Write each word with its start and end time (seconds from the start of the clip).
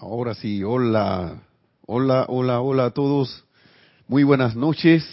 Ahora 0.00 0.32
sí, 0.34 0.62
hola, 0.62 1.42
hola, 1.84 2.26
hola, 2.28 2.60
hola 2.60 2.84
a 2.84 2.90
todos. 2.92 3.44
Muy 4.06 4.22
buenas 4.22 4.54
noches, 4.54 5.04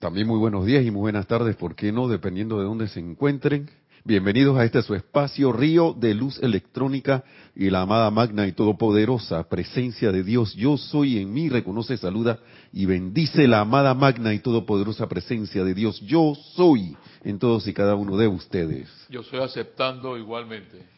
también 0.00 0.26
muy 0.26 0.40
buenos 0.40 0.66
días 0.66 0.84
y 0.84 0.90
muy 0.90 1.02
buenas 1.02 1.28
tardes, 1.28 1.54
¿por 1.54 1.76
qué 1.76 1.92
no? 1.92 2.08
Dependiendo 2.08 2.58
de 2.58 2.64
dónde 2.64 2.88
se 2.88 2.98
encuentren. 2.98 3.70
Bienvenidos 4.04 4.58
a 4.58 4.64
este 4.64 4.82
su 4.82 4.96
espacio, 4.96 5.52
Río 5.52 5.92
de 5.96 6.14
Luz 6.14 6.40
Electrónica 6.42 7.22
y 7.54 7.70
la 7.70 7.82
amada 7.82 8.10
magna 8.10 8.44
y 8.48 8.52
todopoderosa 8.52 9.48
presencia 9.48 10.10
de 10.10 10.24
Dios. 10.24 10.54
Yo 10.54 10.76
soy 10.76 11.18
en 11.18 11.32
mí, 11.32 11.48
reconoce, 11.48 11.96
saluda 11.96 12.40
y 12.72 12.86
bendice 12.86 13.46
la 13.46 13.60
amada 13.60 13.94
magna 13.94 14.34
y 14.34 14.40
todopoderosa 14.40 15.08
presencia 15.08 15.62
de 15.62 15.74
Dios. 15.74 16.00
Yo 16.00 16.34
soy 16.56 16.96
en 17.22 17.38
todos 17.38 17.68
y 17.68 17.72
cada 17.72 17.94
uno 17.94 18.16
de 18.16 18.26
ustedes. 18.26 18.88
Yo 19.08 19.20
estoy 19.20 19.38
aceptando 19.38 20.18
igualmente. 20.18 20.97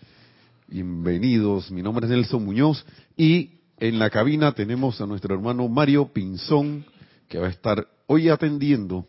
Bienvenidos, 0.73 1.73
mi 1.73 1.83
nombre 1.83 2.07
es 2.07 2.13
Nelson 2.13 2.45
Muñoz 2.45 2.87
y 3.17 3.59
en 3.79 3.99
la 3.99 4.09
cabina 4.09 4.53
tenemos 4.53 5.01
a 5.01 5.07
nuestro 5.07 5.35
hermano 5.35 5.67
Mario 5.67 6.13
Pinzón 6.13 6.87
que 7.27 7.39
va 7.39 7.49
a 7.49 7.51
estar 7.51 7.89
hoy 8.07 8.29
atendiendo 8.29 9.05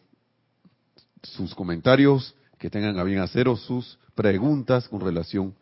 sus 1.21 1.53
comentarios 1.53 2.33
que 2.57 2.71
tengan 2.71 2.97
a 2.97 3.03
bien 3.03 3.19
hacer 3.19 3.47
o 3.47 3.55
sus 3.55 3.99
preguntas 4.15 4.89
con 4.89 5.01
relación 5.01 5.53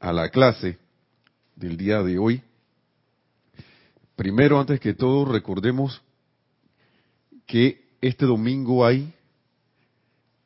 a 0.00 0.10
la 0.10 0.30
clase 0.30 0.78
del 1.54 1.76
día 1.76 2.02
de 2.02 2.18
hoy. 2.18 2.42
Primero, 4.16 4.58
antes 4.58 4.80
que 4.80 4.94
todo, 4.94 5.30
recordemos 5.30 6.00
que 7.44 7.90
este 8.00 8.24
domingo 8.24 8.86
hay 8.86 9.12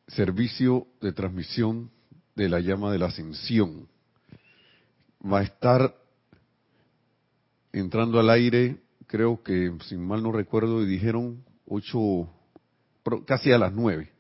servicio 0.09 0.89
de 1.01 1.13
transmisión 1.13 1.93
de 2.35 2.49
la 2.49 2.59
llama 2.59 2.91
de 2.91 2.99
la 2.99 3.07
ascensión. 3.07 3.92
Va 5.25 5.41
a 5.41 5.43
estar 5.43 5.95
entrando 7.73 8.19
al 8.19 8.31
aire, 8.31 8.79
creo 9.07 9.43
que, 9.43 9.73
si 9.87 9.97
mal 9.97 10.23
no 10.23 10.33
recuerdo, 10.33 10.83
y 10.83 10.87
dijeron 10.87 11.45
ocho, 11.67 12.29
casi 13.27 13.53
a 13.53 13.59
las 13.59 13.73
nueve. 13.73 14.11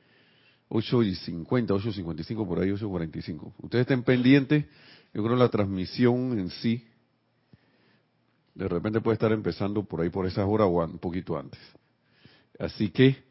8 0.75 1.03
y 1.03 1.15
50, 1.15 1.75
8 1.75 1.89
y 1.91 1.93
55, 1.93 2.49
por 2.49 2.59
ahí 2.61 2.71
8 2.71 2.87
y 2.87 2.89
45. 2.89 3.55
Ustedes 3.59 3.83
estén 3.83 4.03
pendientes, 4.05 4.65
yo 5.13 5.23
creo 5.23 5.37
la 5.37 5.51
transmisión 5.51 6.39
en 6.39 6.49
sí, 6.49 6.87
de 8.55 8.69
repente 8.69 9.01
puede 9.01 9.15
estar 9.15 9.33
empezando 9.33 9.85
por 9.85 10.01
ahí 10.01 10.09
por 10.09 10.27
esas 10.27 10.47
horas 10.47 10.69
o 10.69 10.85
un 10.85 10.99
poquito 10.99 11.39
antes. 11.39 11.61
Así 12.59 12.91
que 12.91 13.23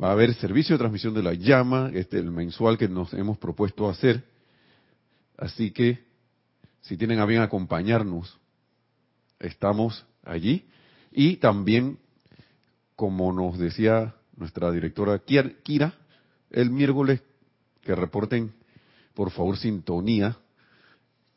va 0.00 0.08
a 0.08 0.12
haber 0.12 0.34
servicio 0.34 0.74
de 0.74 0.78
transmisión 0.78 1.14
de 1.14 1.22
la 1.22 1.34
llama, 1.34 1.90
este 1.94 2.18
el 2.18 2.30
mensual 2.30 2.78
que 2.78 2.88
nos 2.88 3.12
hemos 3.14 3.38
propuesto 3.38 3.88
hacer. 3.88 4.24
Así 5.36 5.70
que 5.72 6.04
si 6.84 6.96
tienen 6.96 7.18
a 7.18 7.26
bien 7.26 7.40
acompañarnos, 7.40 8.38
estamos 9.38 10.06
allí. 10.22 10.66
Y 11.10 11.36
también, 11.36 11.98
como 12.94 13.32
nos 13.32 13.58
decía 13.58 14.14
nuestra 14.36 14.70
directora 14.70 15.18
Kira, 15.18 15.94
el 16.50 16.70
miércoles 16.70 17.22
que 17.80 17.94
reporten, 17.94 18.52
por 19.14 19.30
favor, 19.30 19.56
sintonía, 19.56 20.36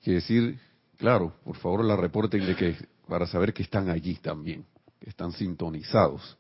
que 0.02 0.14
decir, 0.14 0.60
claro, 0.98 1.34
por 1.44 1.56
favor 1.58 1.84
la 1.86 1.96
reporten 1.96 2.46
de 2.46 2.56
que, 2.56 2.76
para 3.08 3.26
saber 3.26 3.54
que 3.54 3.64
están 3.64 3.90
allí 3.90 4.16
también, 4.16 4.66
que 5.00 5.10
están 5.10 5.32
sintonizados. 5.32 6.38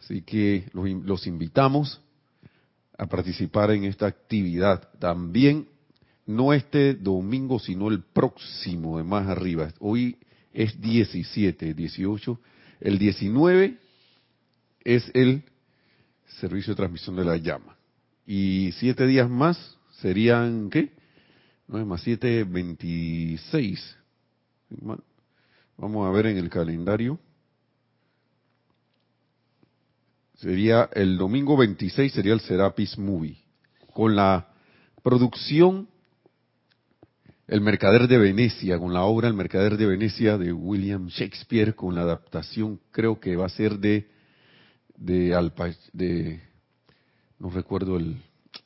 Así 0.00 0.20
que 0.22 0.68
los, 0.74 0.86
los 1.04 1.26
invitamos 1.26 2.00
a 2.98 3.06
participar 3.06 3.70
en 3.70 3.84
esta 3.84 4.06
actividad. 4.06 4.90
También, 4.98 5.68
no 6.26 6.52
este 6.52 6.94
domingo, 6.94 7.58
sino 7.58 7.88
el 7.88 8.02
próximo 8.02 8.98
de 8.98 9.04
más 9.04 9.28
arriba. 9.28 9.72
Hoy 9.80 10.18
es 10.52 10.80
17, 10.80 11.74
18. 11.74 12.40
El 12.80 12.98
19 12.98 13.78
es 14.84 15.10
el 15.14 15.42
servicio 16.40 16.72
de 16.72 16.76
transmisión 16.76 17.16
de 17.16 17.24
la 17.24 17.36
llama. 17.36 17.76
Y 18.26 18.70
siete 18.78 19.06
días 19.06 19.28
más 19.28 19.76
serían, 20.00 20.70
¿qué? 20.70 20.92
9 21.68 21.86
más 21.86 22.02
7, 22.02 22.44
26. 22.44 23.96
Vamos 25.76 26.06
a 26.06 26.10
ver 26.10 26.26
en 26.26 26.36
el 26.36 26.48
calendario. 26.48 27.18
Sería 30.34 30.88
el 30.92 31.16
domingo 31.16 31.56
26, 31.56 32.12
sería 32.12 32.32
el 32.34 32.40
Serapis 32.40 32.98
Movie. 32.98 33.38
Con 33.92 34.16
la 34.16 34.48
producción 35.02 35.88
El 37.52 37.60
Mercader 37.60 38.08
de 38.08 38.16
Venecia, 38.16 38.78
con 38.78 38.94
la 38.94 39.02
obra 39.02 39.28
El 39.28 39.34
Mercader 39.34 39.76
de 39.76 39.84
Venecia 39.84 40.38
de 40.38 40.54
William 40.54 41.08
Shakespeare, 41.08 41.74
con 41.74 41.94
la 41.94 42.00
adaptación, 42.00 42.80
creo 42.90 43.20
que 43.20 43.36
va 43.36 43.44
a 43.44 43.50
ser 43.50 43.78
de 43.78 44.08
de, 44.96 45.34
Alpa, 45.34 45.68
de 45.92 46.40
no 47.38 47.50
recuerdo 47.50 47.98
el, 47.98 48.22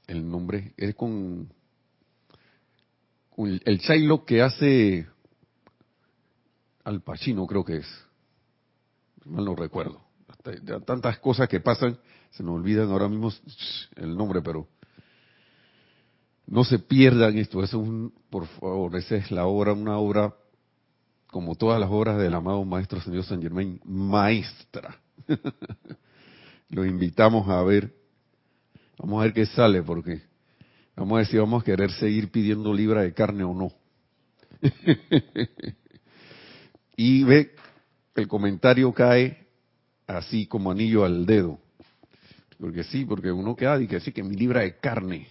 el 0.06 0.30
nombre, 0.30 0.72
es 0.76 0.94
con, 0.94 1.52
con 3.30 3.60
el 3.64 3.78
Shiloh 3.78 4.24
que 4.24 4.40
hace 4.40 5.08
Al 6.84 7.02
Pacino, 7.02 7.44
creo 7.48 7.64
que 7.64 7.78
es, 7.78 8.04
mal 9.24 9.44
no 9.46 9.56
recuerdo. 9.56 10.00
Tantas 10.86 11.18
cosas 11.18 11.48
que 11.48 11.58
pasan, 11.58 11.98
se 12.30 12.44
me 12.44 12.52
olvidan 12.52 12.88
ahora 12.92 13.08
mismo 13.08 13.32
el 13.96 14.16
nombre, 14.16 14.42
pero 14.42 14.68
no 16.46 16.64
se 16.64 16.78
pierdan 16.78 17.36
esto. 17.38 17.62
es 17.62 17.74
un, 17.74 18.12
por 18.30 18.46
favor, 18.46 18.96
esa 18.96 19.16
es 19.16 19.30
la 19.30 19.46
obra, 19.46 19.72
una 19.72 19.98
obra 19.98 20.34
como 21.26 21.54
todas 21.54 21.80
las 21.80 21.90
obras 21.90 22.18
del 22.18 22.34
amado 22.34 22.64
Maestro 22.64 23.00
Señor 23.00 23.24
San 23.24 23.42
Germain, 23.42 23.80
maestra. 23.84 24.96
Los 26.68 26.86
invitamos 26.86 27.48
a 27.48 27.62
ver. 27.62 27.92
Vamos 28.98 29.20
a 29.20 29.24
ver 29.24 29.34
qué 29.34 29.46
sale, 29.46 29.82
porque 29.82 30.22
vamos 30.94 31.16
a 31.16 31.18
ver 31.18 31.26
si 31.26 31.36
vamos 31.36 31.62
a 31.62 31.64
querer 31.64 31.90
seguir 31.92 32.30
pidiendo 32.30 32.72
libra 32.72 33.02
de 33.02 33.12
carne 33.12 33.44
o 33.44 33.52
no. 33.52 33.72
y 36.96 37.22
ve, 37.24 37.54
el 38.14 38.26
comentario 38.26 38.92
cae 38.94 39.46
así 40.06 40.46
como 40.46 40.70
anillo 40.70 41.04
al 41.04 41.26
dedo. 41.26 41.58
Porque 42.58 42.84
sí, 42.84 43.04
porque 43.04 43.30
uno 43.30 43.54
queda 43.54 43.80
y 43.82 43.86
que 43.86 44.00
sí, 44.00 44.12
que 44.12 44.22
mi 44.22 44.34
libra 44.34 44.62
de 44.62 44.78
carne. 44.78 45.28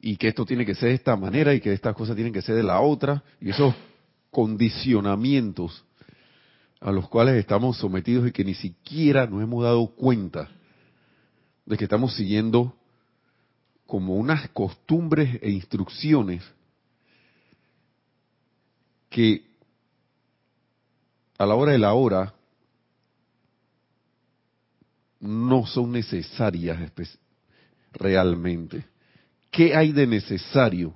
Y 0.00 0.16
que 0.16 0.28
esto 0.28 0.46
tiene 0.46 0.64
que 0.64 0.74
ser 0.74 0.88
de 0.88 0.94
esta 0.94 1.16
manera 1.16 1.54
y 1.54 1.60
que 1.60 1.72
estas 1.72 1.94
cosas 1.94 2.16
tienen 2.16 2.32
que 2.32 2.42
ser 2.42 2.54
de 2.54 2.62
la 2.62 2.80
otra. 2.80 3.22
Y 3.40 3.50
esos 3.50 3.74
condicionamientos 4.30 5.84
a 6.80 6.90
los 6.90 7.08
cuales 7.08 7.34
estamos 7.36 7.76
sometidos 7.76 8.26
y 8.28 8.32
que 8.32 8.44
ni 8.44 8.54
siquiera 8.54 9.26
nos 9.26 9.42
hemos 9.42 9.62
dado 9.62 9.86
cuenta 9.88 10.48
de 11.66 11.76
que 11.76 11.84
estamos 11.84 12.14
siguiendo 12.14 12.74
como 13.86 14.16
unas 14.16 14.48
costumbres 14.50 15.38
e 15.42 15.50
instrucciones 15.50 16.42
que 19.10 19.44
a 21.36 21.44
la 21.44 21.54
hora 21.54 21.72
de 21.72 21.78
la 21.78 21.92
hora 21.92 22.34
no 25.18 25.66
son 25.66 25.92
necesarias 25.92 26.78
realmente. 27.92 28.84
¿Qué 29.50 29.74
hay 29.74 29.92
de 29.92 30.06
necesario 30.06 30.94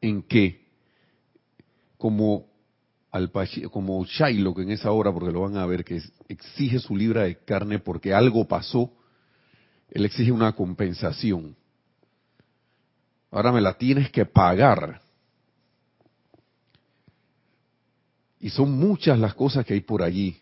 en 0.00 0.22
que, 0.22 0.66
como 1.98 2.46
al 3.10 3.30
como 3.70 4.04
Shiloh 4.04 4.60
en 4.60 4.70
esa 4.70 4.92
hora, 4.92 5.12
porque 5.12 5.32
lo 5.32 5.42
van 5.42 5.56
a 5.56 5.66
ver, 5.66 5.84
que 5.84 6.00
exige 6.28 6.78
su 6.78 6.96
libra 6.96 7.24
de 7.24 7.36
carne 7.44 7.80
porque 7.80 8.14
algo 8.14 8.46
pasó, 8.46 8.92
él 9.90 10.04
exige 10.04 10.30
una 10.30 10.52
compensación. 10.52 11.56
Ahora 13.32 13.52
me 13.52 13.60
la 13.60 13.74
tienes 13.74 14.10
que 14.10 14.24
pagar. 14.24 15.00
Y 18.38 18.50
son 18.50 18.72
muchas 18.72 19.18
las 19.18 19.34
cosas 19.34 19.66
que 19.66 19.74
hay 19.74 19.80
por 19.80 20.02
allí. 20.02 20.40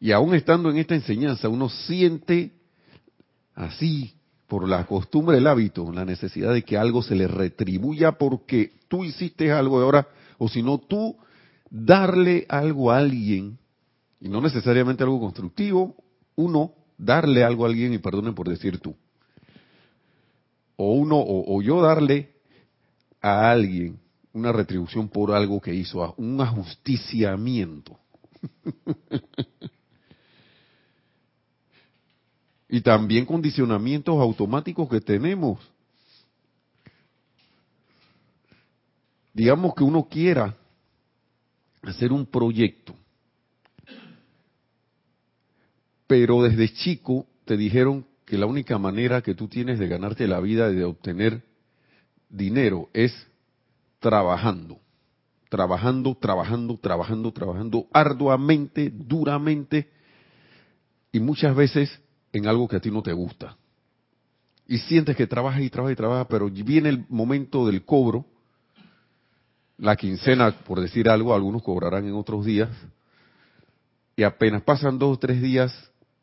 Y 0.00 0.12
aún 0.12 0.34
estando 0.34 0.70
en 0.70 0.78
esta 0.78 0.94
enseñanza, 0.94 1.48
uno 1.48 1.68
siente 1.68 2.52
así, 3.54 4.17
por 4.48 4.66
la 4.66 4.86
costumbre, 4.86 5.38
el 5.38 5.46
hábito, 5.46 5.92
la 5.92 6.04
necesidad 6.04 6.54
de 6.54 6.62
que 6.62 6.78
algo 6.78 7.02
se 7.02 7.14
le 7.14 7.28
retribuya 7.28 8.12
porque 8.12 8.72
tú 8.88 9.04
hiciste 9.04 9.52
algo 9.52 9.80
y 9.80 9.84
ahora 9.84 10.08
o 10.38 10.48
si 10.48 10.62
no 10.62 10.78
tú 10.78 11.16
darle 11.70 12.46
algo 12.48 12.90
a 12.90 12.98
alguien, 12.98 13.58
y 14.20 14.28
no 14.28 14.40
necesariamente 14.40 15.02
algo 15.02 15.20
constructivo, 15.20 15.94
uno, 16.36 16.72
darle 16.96 17.44
algo 17.44 17.64
a 17.64 17.68
alguien, 17.68 17.92
y 17.92 17.98
perdonen 17.98 18.34
por 18.34 18.48
decir 18.48 18.78
tú, 18.78 18.96
o 20.76 20.94
uno, 20.94 21.16
o, 21.18 21.60
yo 21.60 21.82
darle 21.82 22.32
a 23.20 23.50
alguien 23.50 23.98
una 24.32 24.52
retribución 24.52 25.08
por 25.08 25.32
algo 25.32 25.60
que 25.60 25.74
hizo, 25.74 26.14
un 26.16 26.40
ajusticiamiento. 26.40 27.98
y 32.68 32.82
también 32.82 33.24
condicionamientos 33.24 34.20
automáticos 34.20 34.88
que 34.88 35.00
tenemos. 35.00 35.58
Digamos 39.32 39.74
que 39.74 39.84
uno 39.84 40.06
quiera 40.08 40.56
hacer 41.82 42.12
un 42.12 42.26
proyecto, 42.26 42.94
pero 46.06 46.42
desde 46.42 46.72
chico 46.72 47.26
te 47.44 47.56
dijeron 47.56 48.04
que 48.26 48.36
la 48.36 48.46
única 48.46 48.78
manera 48.78 49.22
que 49.22 49.34
tú 49.34 49.48
tienes 49.48 49.78
de 49.78 49.88
ganarte 49.88 50.26
la 50.26 50.40
vida 50.40 50.70
y 50.70 50.74
de 50.74 50.84
obtener 50.84 51.42
dinero 52.28 52.90
es 52.92 53.14
trabajando, 54.00 54.80
trabajando, 55.48 56.14
trabajando, 56.14 56.76
trabajando, 56.76 57.32
trabajando 57.32 57.86
arduamente, 57.92 58.90
duramente 58.92 59.88
y 61.10 61.20
muchas 61.20 61.56
veces 61.56 62.00
en 62.32 62.46
algo 62.46 62.68
que 62.68 62.76
a 62.76 62.80
ti 62.80 62.90
no 62.90 63.02
te 63.02 63.12
gusta. 63.12 63.56
Y 64.66 64.78
sientes 64.78 65.16
que 65.16 65.26
trabajas 65.26 65.62
y 65.62 65.70
trabajas 65.70 65.94
y 65.94 65.96
trabajas, 65.96 66.26
pero 66.28 66.50
viene 66.50 66.90
el 66.90 67.04
momento 67.08 67.66
del 67.66 67.84
cobro, 67.84 68.26
la 69.78 69.96
quincena, 69.96 70.50
por 70.50 70.80
decir 70.80 71.08
algo, 71.08 71.34
algunos 71.34 71.62
cobrarán 71.62 72.06
en 72.06 72.14
otros 72.14 72.44
días, 72.44 72.68
y 74.16 74.24
apenas 74.24 74.62
pasan 74.62 74.98
dos 74.98 75.16
o 75.16 75.18
tres 75.18 75.40
días, 75.40 75.72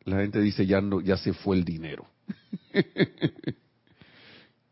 la 0.03 0.17
gente 0.17 0.39
dice 0.41 0.65
ya 0.65 0.81
no, 0.81 1.01
ya 1.01 1.17
se 1.17 1.33
fue 1.33 1.55
el 1.55 1.63
dinero. 1.63 2.05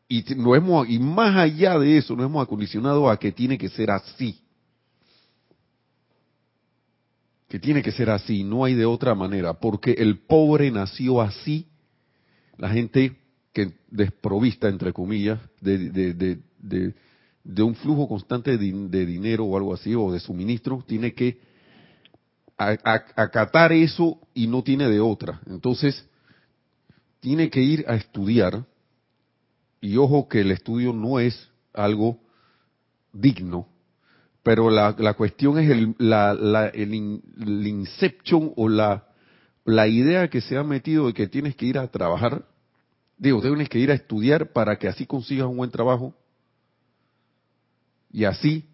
y 0.09 0.23
no 0.35 0.55
hemos, 0.55 0.87
y 0.89 0.99
más 0.99 1.35
allá 1.35 1.79
de 1.79 1.97
eso, 1.97 2.15
nos 2.15 2.25
hemos 2.25 2.43
acondicionado 2.43 3.09
a 3.09 3.17
que 3.17 3.31
tiene 3.31 3.57
que 3.57 3.69
ser 3.69 3.89
así. 3.89 4.39
Que 7.53 7.59
tiene 7.59 7.83
que 7.83 7.91
ser 7.91 8.09
así, 8.09 8.43
no 8.43 8.65
hay 8.65 8.73
de 8.73 8.87
otra 8.87 9.13
manera, 9.13 9.53
porque 9.53 9.91
el 9.91 10.17
pobre 10.17 10.71
nació 10.71 11.21
así, 11.21 11.67
la 12.57 12.67
gente 12.69 13.15
que 13.53 13.73
desprovista, 13.91 14.69
entre 14.69 14.91
comillas, 14.91 15.39
de, 15.61 15.91
de, 15.91 16.15
de, 16.15 16.95
de 17.43 17.61
un 17.61 17.75
flujo 17.75 18.07
constante 18.07 18.57
de, 18.57 19.05
dinero 19.05 19.45
o 19.45 19.55
algo 19.55 19.71
así, 19.71 19.93
o 19.93 20.11
de 20.11 20.19
suministro, 20.19 20.83
tiene 20.87 21.13
que 21.13 21.37
acatar 22.57 23.71
eso 23.71 24.17
y 24.33 24.47
no 24.47 24.63
tiene 24.63 24.89
de 24.89 24.99
otra. 24.99 25.39
Entonces, 25.45 26.03
tiene 27.19 27.51
que 27.51 27.61
ir 27.61 27.85
a 27.87 27.93
estudiar, 27.93 28.65
y 29.79 29.95
ojo 29.97 30.27
que 30.27 30.41
el 30.41 30.49
estudio 30.49 30.91
no 30.91 31.19
es 31.19 31.51
algo 31.71 32.19
digno, 33.11 33.67
pero 34.43 34.69
la, 34.69 35.13
cuestión 35.13 35.57
es 35.57 35.69
el, 35.71 35.95
la, 35.97 36.33
la, 36.33 36.67
el, 36.67 36.93
inception 36.93 38.51
o 38.57 38.67
la, 38.67 39.07
la 39.63 39.87
idea 39.87 40.29
que 40.29 40.41
se 40.41 40.57
ha 40.57 40.63
metido 40.63 41.07
de 41.07 41.13
que 41.13 41.27
tienes 41.27 41.55
que 41.55 41.65
ir 41.65 41.77
a 41.77 41.87
trabajar, 41.87 42.45
digo, 43.17 43.41
tienes 43.41 43.69
que 43.69 43.79
ir 43.79 43.89
a 43.89 43.93
estudiar 43.93 44.51
para 44.51 44.77
que 44.77 44.89
así 44.89 45.05
consigas 45.05 45.47
un 45.47 45.55
buen 45.55 45.71
trabajo 45.71 46.13
y 48.11 48.25
así 48.25 48.65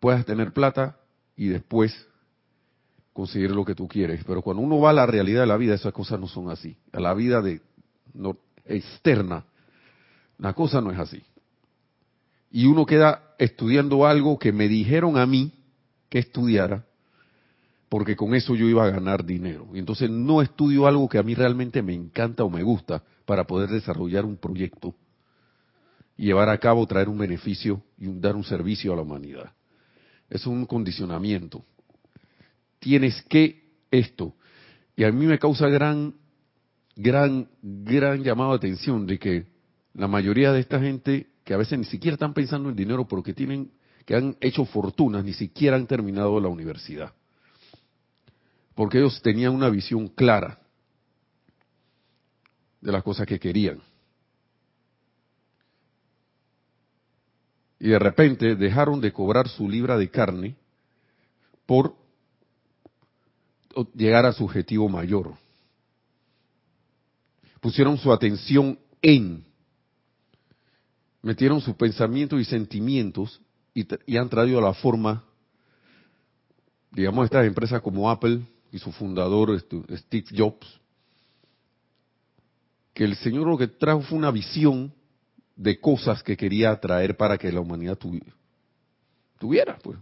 puedas 0.00 0.26
tener 0.26 0.52
plata 0.52 0.98
y 1.36 1.48
después 1.48 2.08
conseguir 3.12 3.52
lo 3.52 3.64
que 3.64 3.76
tú 3.76 3.86
quieres. 3.86 4.24
Pero 4.24 4.42
cuando 4.42 4.62
uno 4.62 4.80
va 4.80 4.90
a 4.90 4.92
la 4.92 5.06
realidad 5.06 5.42
de 5.42 5.46
la 5.46 5.56
vida, 5.56 5.74
esas 5.74 5.92
cosas 5.92 6.18
no 6.18 6.26
son 6.26 6.50
así. 6.50 6.76
A 6.92 6.98
la 6.98 7.14
vida 7.14 7.40
de 7.40 7.62
no, 8.12 8.36
externa, 8.64 9.44
la 10.38 10.52
cosa 10.52 10.80
no 10.80 10.90
es 10.90 10.98
así. 10.98 11.22
Y 12.50 12.66
uno 12.66 12.84
queda 12.84 13.25
estudiando 13.38 14.06
algo 14.06 14.38
que 14.38 14.52
me 14.52 14.68
dijeron 14.68 15.18
a 15.18 15.26
mí 15.26 15.52
que 16.08 16.18
estudiara, 16.18 16.84
porque 17.88 18.16
con 18.16 18.34
eso 18.34 18.54
yo 18.54 18.68
iba 18.68 18.84
a 18.84 18.90
ganar 18.90 19.24
dinero. 19.24 19.68
Y 19.74 19.78
entonces 19.78 20.10
no 20.10 20.42
estudio 20.42 20.86
algo 20.86 21.08
que 21.08 21.18
a 21.18 21.22
mí 21.22 21.34
realmente 21.34 21.82
me 21.82 21.94
encanta 21.94 22.44
o 22.44 22.50
me 22.50 22.62
gusta 22.62 23.02
para 23.24 23.44
poder 23.44 23.70
desarrollar 23.70 24.24
un 24.24 24.36
proyecto 24.36 24.94
llevar 26.16 26.48
a 26.48 26.58
cabo, 26.58 26.86
traer 26.86 27.08
un 27.10 27.18
beneficio 27.18 27.82
y 27.98 28.06
dar 28.18 28.36
un 28.36 28.44
servicio 28.44 28.92
a 28.92 28.96
la 28.96 29.02
humanidad. 29.02 29.52
Es 30.30 30.46
un 30.46 30.64
condicionamiento. 30.64 31.62
Tienes 32.78 33.22
que 33.28 33.64
esto. 33.90 34.34
Y 34.96 35.04
a 35.04 35.12
mí 35.12 35.26
me 35.26 35.38
causa 35.38 35.68
gran 35.68 36.14
gran, 36.96 37.48
gran 37.62 38.24
llamado 38.24 38.52
de 38.52 38.56
atención 38.56 39.06
de 39.06 39.18
que 39.18 39.46
la 39.94 40.08
mayoría 40.08 40.52
de 40.52 40.60
esta 40.60 40.80
gente 40.80 41.28
que 41.46 41.54
a 41.54 41.56
veces 41.56 41.78
ni 41.78 41.84
siquiera 41.84 42.16
están 42.16 42.34
pensando 42.34 42.68
en 42.68 42.76
dinero 42.76 43.06
porque 43.06 43.32
tienen, 43.32 43.70
que 44.04 44.14
han 44.14 44.36
hecho 44.40 44.64
fortunas, 44.66 45.24
ni 45.24 45.32
siquiera 45.32 45.76
han 45.76 45.86
terminado 45.86 46.38
la 46.40 46.48
universidad. 46.48 47.14
Porque 48.74 48.98
ellos 48.98 49.22
tenían 49.22 49.54
una 49.54 49.70
visión 49.70 50.08
clara 50.08 50.58
de 52.82 52.92
las 52.92 53.02
cosas 53.02 53.26
que 53.26 53.38
querían. 53.38 53.80
Y 57.78 57.88
de 57.88 57.98
repente 57.98 58.56
dejaron 58.56 59.00
de 59.00 59.12
cobrar 59.12 59.48
su 59.48 59.68
libra 59.68 59.96
de 59.96 60.10
carne 60.10 60.56
por 61.64 61.94
llegar 63.94 64.26
a 64.26 64.32
su 64.32 64.44
objetivo 64.44 64.88
mayor 64.88 65.34
pusieron 67.60 67.98
su 67.98 68.12
atención 68.12 68.78
en, 69.02 69.45
metieron 71.26 71.60
sus 71.60 71.74
pensamientos 71.74 72.40
y 72.40 72.44
sentimientos 72.44 73.40
y, 73.74 74.16
han 74.16 74.28
traído 74.28 74.60
a 74.60 74.62
la 74.62 74.74
forma, 74.74 75.24
digamos, 76.92 77.24
estas 77.24 77.44
empresas 77.44 77.82
como 77.82 78.08
Apple 78.08 78.42
y 78.70 78.78
su 78.78 78.92
fundador 78.92 79.58
Steve 79.58 80.24
Jobs, 80.36 80.80
que 82.94 83.02
el 83.02 83.16
Señor 83.16 83.48
lo 83.48 83.58
que 83.58 83.66
trajo 83.66 84.02
fue 84.02 84.16
una 84.16 84.30
visión 84.30 84.94
de 85.56 85.80
cosas 85.80 86.22
que 86.22 86.36
quería 86.36 86.78
traer 86.78 87.16
para 87.16 87.36
que 87.36 87.50
la 87.50 87.60
humanidad 87.60 87.98
tuviera, 89.40 89.78
pues. 89.82 89.98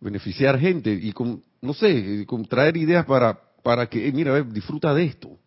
Beneficiar 0.00 0.58
gente 0.58 0.92
y 0.92 1.12
con, 1.12 1.44
no 1.60 1.74
sé, 1.74 2.26
con 2.26 2.44
traer 2.44 2.76
ideas 2.76 3.06
para, 3.06 3.40
para 3.62 3.86
que, 3.86 4.10
mira, 4.10 4.42
disfruta 4.42 4.92
de 4.92 5.04
esto. 5.04 5.38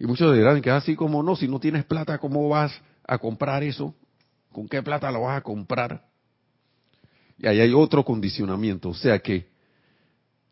Y 0.00 0.06
muchos 0.06 0.34
dirán 0.34 0.62
que 0.62 0.70
así 0.70 0.96
como 0.96 1.22
no, 1.22 1.36
si 1.36 1.46
no 1.46 1.60
tienes 1.60 1.84
plata, 1.84 2.16
¿cómo 2.16 2.48
vas 2.48 2.72
a 3.06 3.18
comprar 3.18 3.62
eso? 3.62 3.94
¿Con 4.50 4.66
qué 4.66 4.82
plata 4.82 5.12
lo 5.12 5.20
vas 5.20 5.36
a 5.36 5.42
comprar? 5.42 6.06
Y 7.36 7.46
ahí 7.46 7.60
hay 7.60 7.74
otro 7.74 8.02
condicionamiento, 8.02 8.88
o 8.88 8.94
sea 8.94 9.18
que 9.18 9.50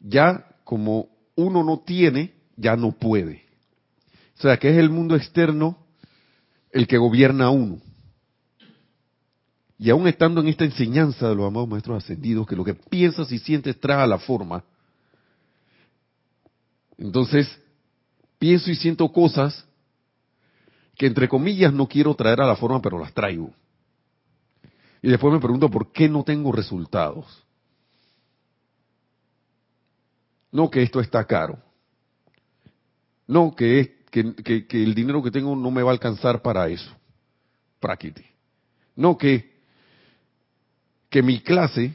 ya 0.00 0.46
como 0.64 1.08
uno 1.34 1.64
no 1.64 1.78
tiene, 1.80 2.34
ya 2.56 2.76
no 2.76 2.92
puede. 2.92 3.46
O 4.38 4.42
sea 4.42 4.58
que 4.58 4.68
es 4.68 4.76
el 4.76 4.90
mundo 4.90 5.16
externo 5.16 5.78
el 6.70 6.86
que 6.86 6.98
gobierna 6.98 7.46
a 7.46 7.50
uno. 7.50 7.80
Y 9.78 9.88
aún 9.88 10.06
estando 10.08 10.42
en 10.42 10.48
esta 10.48 10.64
enseñanza 10.64 11.26
de 11.26 11.34
los 11.34 11.46
amados 11.46 11.70
maestros 11.70 12.04
ascendidos, 12.04 12.46
que 12.46 12.56
lo 12.56 12.64
que 12.64 12.74
piensas 12.74 13.32
y 13.32 13.38
sientes 13.38 13.80
trae 13.80 14.06
la 14.06 14.18
forma, 14.18 14.62
entonces 16.98 17.48
pienso 18.38 18.70
y 18.70 18.76
siento 18.76 19.10
cosas 19.12 19.66
que 20.96 21.06
entre 21.06 21.28
comillas 21.28 21.72
no 21.72 21.86
quiero 21.86 22.14
traer 22.14 22.40
a 22.40 22.46
la 22.46 22.56
forma, 22.56 22.82
pero 22.82 22.98
las 22.98 23.12
traigo. 23.12 23.52
Y 25.00 25.08
después 25.08 25.32
me 25.32 25.40
pregunto 25.40 25.70
por 25.70 25.92
qué 25.92 26.08
no 26.08 26.24
tengo 26.24 26.50
resultados. 26.50 27.44
No 30.50 30.70
que 30.70 30.82
esto 30.82 31.00
está 31.00 31.24
caro. 31.24 31.58
No 33.26 33.54
que, 33.54 33.80
es, 33.80 33.90
que, 34.10 34.64
el 34.82 34.94
dinero 34.94 35.22
que 35.22 35.30
tengo 35.30 35.54
no 35.54 35.70
me 35.70 35.82
va 35.82 35.90
a 35.90 35.92
alcanzar 35.92 36.42
para 36.42 36.68
eso. 36.68 36.90
Praquiti. 37.78 38.24
No 38.96 39.16
que, 39.16 39.62
que 41.08 41.22
mi 41.22 41.40
clase 41.40 41.94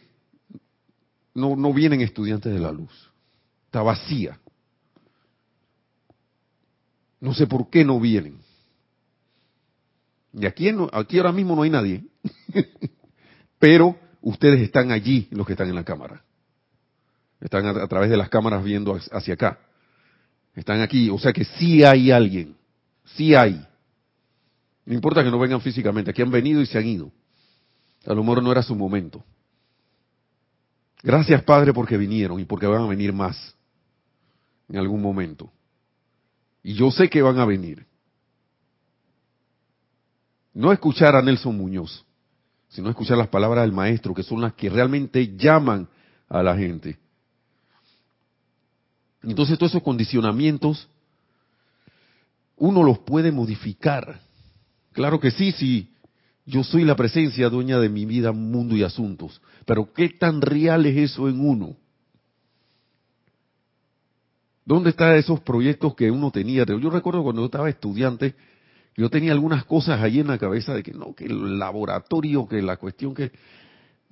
no, 1.33 1.55
no 1.57 1.73
vienen 1.73 2.01
estudiantes 2.01 2.53
de 2.53 2.59
la 2.59 2.71
luz. 2.71 3.11
Está 3.65 3.81
vacía. 3.81 4.39
No 7.23 7.33
sé 7.33 7.47
por 7.47 7.69
qué 7.69 7.85
no 7.85 8.01
vienen. 8.01 8.37
Y 10.33 10.45
aquí, 10.45 10.69
aquí 10.91 11.17
ahora 11.17 11.31
mismo 11.31 11.55
no 11.55 11.61
hay 11.61 11.69
nadie. 11.69 12.03
Pero 13.59 13.97
ustedes 14.21 14.59
están 14.59 14.91
allí, 14.91 15.29
los 15.31 15.47
que 15.47 15.53
están 15.53 15.69
en 15.69 15.75
la 15.75 15.85
cámara. 15.85 16.21
Están 17.39 17.65
a, 17.65 17.87
través 17.87 18.09
de 18.09 18.17
las 18.17 18.27
cámaras 18.27 18.61
viendo 18.61 18.99
hacia 19.09 19.35
acá. 19.35 19.57
Están 20.53 20.81
aquí. 20.81 21.09
O 21.09 21.17
sea 21.17 21.31
que 21.31 21.45
sí 21.45 21.81
hay 21.85 22.11
alguien. 22.11 22.57
Sí 23.15 23.33
hay. 23.33 23.65
No 24.85 24.93
importa 24.93 25.23
que 25.23 25.31
no 25.31 25.39
vengan 25.39 25.61
físicamente. 25.61 26.11
Aquí 26.11 26.21
han 26.21 26.31
venido 26.31 26.59
y 26.59 26.65
se 26.65 26.77
han 26.77 26.85
ido. 26.85 27.09
A 28.05 28.13
lo 28.13 28.21
mejor 28.21 28.43
no 28.43 28.51
era 28.51 28.63
su 28.63 28.75
momento. 28.75 29.23
Gracias, 31.01 31.41
Padre, 31.43 31.71
porque 31.71 31.95
vinieron 31.95 32.37
y 32.41 32.43
porque 32.43 32.67
van 32.67 32.81
a 32.81 32.87
venir 32.87 33.13
más 33.13 33.55
en 34.67 34.75
algún 34.75 35.01
momento. 35.01 35.49
Y 36.63 36.73
yo 36.73 36.89
sé 36.91 37.09
que 37.09 37.21
van 37.21 37.37
a 37.39 37.45
venir. 37.45 37.85
No 40.53 40.71
escuchar 40.71 41.15
a 41.15 41.21
Nelson 41.21 41.57
Muñoz, 41.57 42.05
sino 42.69 42.89
escuchar 42.89 43.17
las 43.17 43.27
palabras 43.27 43.65
del 43.65 43.73
maestro, 43.73 44.13
que 44.13 44.23
son 44.23 44.41
las 44.41 44.53
que 44.53 44.69
realmente 44.69 45.35
llaman 45.35 45.87
a 46.29 46.41
la 46.41 46.55
gente. 46.55 46.97
Entonces 49.23 49.57
todos 49.57 49.71
esos 49.71 49.83
condicionamientos 49.83 50.87
uno 52.55 52.83
los 52.83 52.99
puede 52.99 53.31
modificar. 53.31 54.21
Claro 54.93 55.19
que 55.19 55.31
sí, 55.31 55.51
si 55.51 55.89
Yo 56.45 56.63
soy 56.63 56.83
la 56.83 56.95
presencia 56.95 57.49
dueña 57.49 57.79
de 57.79 57.87
mi 57.87 58.05
vida, 58.05 58.33
mundo 58.33 58.75
y 58.75 58.83
asuntos. 58.83 59.41
Pero 59.65 59.93
¿qué 59.93 60.09
tan 60.09 60.41
real 60.41 60.85
es 60.85 61.11
eso 61.11 61.29
en 61.29 61.39
uno? 61.39 61.77
¿Dónde 64.65 64.91
están 64.91 65.15
esos 65.15 65.41
proyectos 65.41 65.95
que 65.95 66.09
uno 66.09 66.31
tenía? 66.31 66.65
Yo 66.65 66.89
recuerdo 66.89 67.23
cuando 67.23 67.41
yo 67.41 67.45
estaba 67.47 67.69
estudiante, 67.69 68.35
yo 68.95 69.09
tenía 69.09 69.31
algunas 69.31 69.65
cosas 69.65 70.01
ahí 70.01 70.19
en 70.19 70.27
la 70.27 70.37
cabeza 70.37 70.73
de 70.73 70.83
que 70.83 70.93
no, 70.93 71.13
que 71.13 71.25
el 71.25 71.59
laboratorio, 71.59 72.47
que 72.47 72.61
la 72.61 72.77
cuestión 72.77 73.13
que 73.13 73.31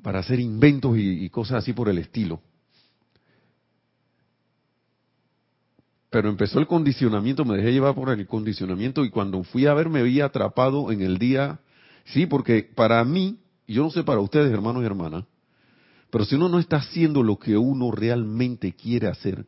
para 0.01 0.19
hacer 0.19 0.39
inventos 0.39 0.97
y, 0.97 1.29
cosas 1.29 1.59
así 1.59 1.73
por 1.73 1.87
el 1.87 1.99
estilo. 1.99 2.41
Pero 6.09 6.27
empezó 6.27 6.59
el 6.59 6.67
condicionamiento, 6.67 7.45
me 7.45 7.55
dejé 7.55 7.71
llevar 7.71 7.95
por 7.95 8.09
el 8.09 8.27
condicionamiento 8.27 9.05
y 9.05 9.09
cuando 9.09 9.43
fui 9.43 9.65
a 9.67 9.73
ver 9.73 9.87
me 9.89 10.03
vi 10.03 10.19
atrapado 10.19 10.91
en 10.91 11.01
el 11.01 11.17
día, 11.17 11.59
sí, 12.05 12.25
porque 12.25 12.63
para 12.63 13.03
mí, 13.05 13.39
y 13.65 13.75
yo 13.75 13.83
no 13.83 13.91
sé 13.91 14.03
para 14.03 14.19
ustedes 14.19 14.51
hermanos 14.51 14.83
y 14.83 14.87
hermanas, 14.87 15.23
pero 16.09 16.25
si 16.25 16.35
uno 16.35 16.49
no 16.49 16.59
está 16.59 16.77
haciendo 16.77 17.23
lo 17.23 17.39
que 17.39 17.55
uno 17.55 17.91
realmente 17.91 18.73
quiere 18.73 19.07
hacer, 19.07 19.45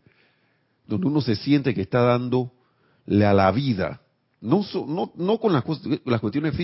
donde 0.87 1.07
uno 1.07 1.21
se 1.21 1.35
siente 1.35 1.73
que 1.73 1.81
está 1.81 2.01
dándole 2.01 3.25
a 3.25 3.33
la 3.33 3.51
vida, 3.51 4.01
no, 4.41 4.65
no, 4.87 5.13
no 5.15 5.37
con 5.39 5.53
las, 5.53 5.63
las 6.05 6.19
cuestiones 6.19 6.55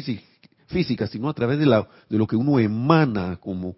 físicas, 0.68 1.10
sino 1.10 1.30
a 1.30 1.34
través 1.34 1.60
de, 1.60 1.66
la, 1.66 1.88
de 2.10 2.18
lo 2.18 2.28
que 2.28 2.36
uno 2.36 2.60
emana 2.60 3.38
como 3.38 3.76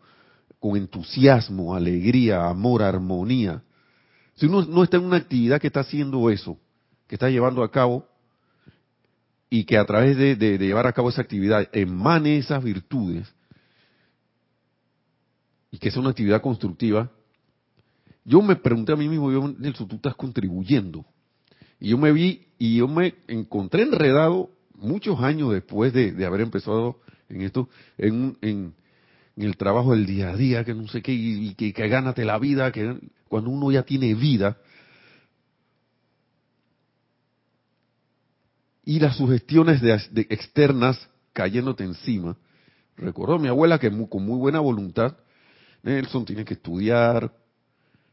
con 0.60 0.76
entusiasmo, 0.76 1.76
alegría, 1.76 2.48
amor, 2.48 2.84
armonía, 2.84 3.64
si 4.36 4.48
uno 4.48 4.64
no 4.66 4.84
está 4.84 4.98
en 4.98 5.06
una 5.06 5.18
actividad 5.18 5.62
que 5.62 5.68
está 5.68 5.82
haciendo 5.82 6.30
eso, 6.30 6.58
que 7.08 7.16
está 7.16 7.30
llevando 7.30 7.64
a 7.64 7.72
cabo, 7.72 8.08
y 9.50 9.66
que 9.66 9.78
a 9.78 9.86
través 9.86 10.18
de, 10.18 10.58
llevar 10.58 10.88
a 10.88 10.94
cabo 10.94 11.10
esa 11.10 11.22
actividad 11.22 11.68
emane 11.74 12.38
esas 12.38 12.64
virtudes, 12.64 13.32
y 15.72 15.78
que 15.78 15.92
sea 15.92 16.02
una 16.02 16.10
actividad 16.10 16.42
constructiva, 16.42 17.12
yo 18.24 18.42
me 18.42 18.56
pregunté 18.56 18.94
a 18.94 18.96
mí 18.96 19.10
mismo, 19.10 19.32
yo, 19.32 19.54
Nelson, 19.58 19.88
tú 19.88 19.96
estás 19.96 20.16
contribuyendo. 20.16 21.06
Y 21.80 21.90
yo 21.90 21.98
me 21.98 22.12
vi 22.12 22.48
y 22.58 22.78
yo 22.78 22.88
me 22.88 23.16
encontré 23.28 23.84
enredado 23.84 24.52
muchos 24.76 25.20
años 25.22 25.52
después 25.52 25.94
de, 25.94 26.26
haber 26.26 26.42
empezado 26.42 27.00
en 27.30 27.42
esto, 27.42 27.70
en, 27.98 28.38
en, 28.42 28.74
el 29.38 29.58
trabajo 29.58 29.94
del 29.94 30.06
día 30.06 30.30
a 30.30 30.36
día, 30.36 30.64
que 30.64 30.74
no 30.76 30.88
sé 30.88 31.02
qué, 31.02 31.14
y, 31.14 31.56
que, 31.56 31.72
gánate 31.72 32.26
la 32.26 32.38
vida, 32.38 32.72
que 32.72 33.00
cuando 33.28 33.50
uno 33.50 33.72
ya 33.72 33.84
tiene 33.84 34.14
vida, 34.14 34.58
y 38.84 39.00
las 39.00 39.18
sugestiones 39.18 39.82
de, 39.82 40.28
externas 40.30 41.10
cayéndote 41.34 41.84
encima. 41.84 42.38
Recordó 42.98 43.40
mi 43.40 43.48
abuela 43.48 43.80
que 43.80 43.90
con 44.08 44.26
muy 44.26 44.38
buena 44.38 44.60
voluntad, 44.60 45.18
Nelson 45.82 46.26
tiene 46.26 46.46
que 46.46 46.56
estudiar 46.56 47.32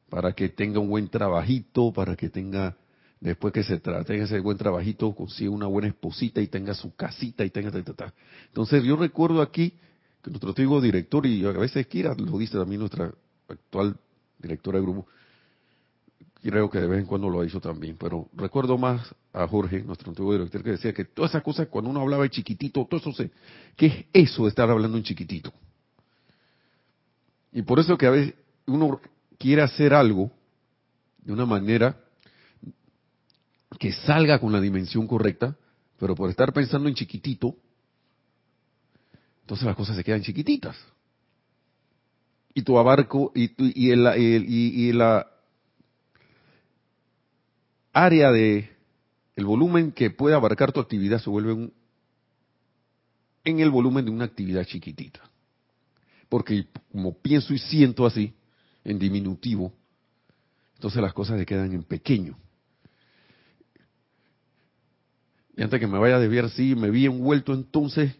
para 0.08 0.32
que 0.32 0.48
tenga 0.48 0.80
un 0.80 0.88
buen 0.88 1.08
trabajito, 1.08 1.92
para 1.92 2.16
que 2.16 2.30
tenga, 2.30 2.76
después 3.20 3.52
que 3.52 3.62
se 3.62 3.78
tenga 3.78 4.24
ese 4.24 4.40
buen 4.40 4.56
trabajito, 4.56 5.14
consiga 5.14 5.50
una 5.50 5.66
buena 5.66 5.88
esposita 5.88 6.40
y 6.40 6.46
tenga 6.46 6.74
su 6.74 6.94
casita 6.94 7.44
y 7.44 7.50
tenga... 7.50 7.70
Entonces 8.46 8.84
yo 8.84 8.96
recuerdo 8.96 9.42
aquí 9.42 9.74
que 10.22 10.30
nuestro 10.30 10.50
antiguo 10.50 10.80
director, 10.80 11.26
y 11.26 11.44
a 11.44 11.52
veces 11.52 11.86
Kira 11.86 12.14
lo 12.14 12.38
dice 12.38 12.58
también 12.58 12.80
nuestra 12.80 13.12
actual 13.48 13.96
directora 14.38 14.78
de 14.78 14.84
grupo, 14.84 15.06
creo 16.42 16.70
que 16.70 16.80
de 16.80 16.86
vez 16.86 17.00
en 17.00 17.06
cuando 17.06 17.28
lo 17.28 17.40
ha 17.40 17.44
dicho 17.44 17.60
también, 17.60 17.96
pero 17.98 18.28
recuerdo 18.34 18.78
más 18.78 19.14
a 19.32 19.46
Jorge, 19.46 19.82
nuestro 19.82 20.10
antiguo 20.10 20.32
director, 20.32 20.62
que 20.62 20.70
decía 20.70 20.92
que 20.92 21.04
todas 21.04 21.32
esas 21.32 21.42
cosas, 21.42 21.68
cuando 21.68 21.90
uno 21.90 22.00
hablaba 22.00 22.22
de 22.22 22.30
chiquitito, 22.30 22.86
todo 22.86 23.00
eso 23.00 23.12
se, 23.12 23.30
¿qué 23.76 23.86
es 24.12 24.26
eso 24.26 24.44
de 24.44 24.50
estar 24.50 24.70
hablando 24.70 24.96
en 24.96 25.04
chiquitito? 25.04 25.52
Y 27.52 27.62
por 27.62 27.78
eso 27.80 27.98
que 27.98 28.06
a 28.06 28.10
veces 28.10 28.34
uno 28.66 29.00
quiere 29.38 29.62
hacer 29.62 29.94
algo 29.94 30.30
de 31.18 31.32
una 31.32 31.46
manera 31.46 31.96
que 33.78 33.92
salga 33.92 34.38
con 34.38 34.52
la 34.52 34.60
dimensión 34.60 35.06
correcta, 35.06 35.56
pero 35.98 36.14
por 36.14 36.30
estar 36.30 36.52
pensando 36.52 36.88
en 36.88 36.94
chiquitito, 36.94 37.54
entonces 39.42 39.66
las 39.66 39.76
cosas 39.76 39.96
se 39.96 40.04
quedan 40.04 40.22
chiquititas 40.22 40.76
y 42.58 42.62
tu 42.62 42.76
abarco 42.76 43.30
y, 43.36 43.52
y, 43.56 43.92
el, 43.92 44.04
y, 44.18 44.92
la 44.92 45.28
área 47.92 48.32
de 48.32 48.68
el 49.36 49.46
volumen 49.46 49.92
que 49.92 50.10
puede 50.10 50.34
abarcar 50.34 50.72
tu 50.72 50.80
actividad 50.80 51.20
se 51.20 51.30
vuelve 51.30 51.52
un, 51.52 51.72
en 53.44 53.60
el 53.60 53.70
volumen 53.70 54.04
de 54.04 54.10
una 54.10 54.24
actividad 54.24 54.64
chiquitita. 54.64 55.20
Porque 56.28 56.66
como 56.90 57.16
pienso 57.16 57.54
y 57.54 57.58
siento 57.58 58.04
así, 58.04 58.34
en 58.88 58.98
diminutivo, 58.98 59.72
entonces 60.74 61.02
las 61.02 61.12
cosas 61.12 61.38
se 61.38 61.46
quedan 61.46 61.72
en 61.72 61.82
pequeño. 61.82 62.38
Y 65.56 65.62
antes 65.62 65.78
que 65.78 65.86
me 65.86 65.98
vaya 65.98 66.16
a 66.16 66.20
desviar, 66.20 66.48
sí, 66.50 66.74
me 66.74 66.90
vi 66.90 67.04
envuelto 67.06 67.52
entonces 67.52 68.16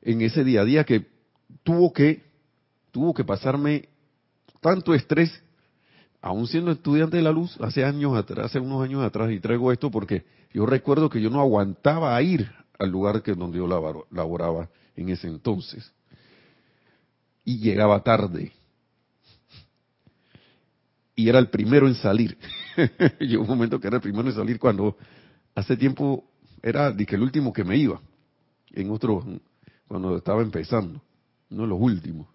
en 0.00 0.22
ese 0.22 0.44
día 0.44 0.62
a 0.62 0.64
día 0.64 0.84
que 0.84 1.06
tuvo 1.62 1.92
que 1.92 2.24
tuvo 2.90 3.12
que 3.12 3.24
pasarme 3.24 3.88
tanto 4.60 4.94
estrés, 4.94 5.42
aún 6.22 6.46
siendo 6.46 6.70
estudiante 6.70 7.18
de 7.18 7.22
la 7.22 7.32
luz, 7.32 7.58
hace 7.60 7.84
años 7.84 8.16
atrás, 8.16 8.46
hace 8.46 8.60
unos 8.60 8.82
años 8.82 9.02
atrás, 9.02 9.30
y 9.30 9.40
traigo 9.40 9.72
esto 9.72 9.90
porque 9.90 10.24
yo 10.54 10.64
recuerdo 10.64 11.10
que 11.10 11.20
yo 11.20 11.28
no 11.28 11.40
aguantaba 11.40 12.20
ir 12.22 12.50
al 12.78 12.90
lugar 12.90 13.22
que 13.22 13.34
donde 13.34 13.58
yo 13.58 13.66
laboraba 14.10 14.70
en 14.96 15.10
ese 15.10 15.28
entonces. 15.28 15.92
Y 17.44 17.58
llegaba 17.58 18.02
tarde. 18.02 18.52
Y 21.18 21.28
era 21.28 21.40
el 21.40 21.48
primero 21.48 21.88
en 21.88 21.96
salir. 21.96 22.38
Llegó 23.18 23.42
un 23.42 23.48
momento 23.48 23.80
que 23.80 23.88
era 23.88 23.96
el 23.96 24.02
primero 24.02 24.28
en 24.28 24.36
salir 24.36 24.56
cuando 24.56 24.96
hace 25.52 25.76
tiempo 25.76 26.30
era 26.62 26.96
que 26.96 27.16
el 27.16 27.22
último 27.22 27.52
que 27.52 27.64
me 27.64 27.76
iba. 27.76 28.00
En 28.70 28.88
otro, 28.92 29.26
cuando 29.88 30.16
estaba 30.16 30.42
empezando, 30.42 31.02
no 31.50 31.66
los 31.66 31.76
últimos. 31.80 32.28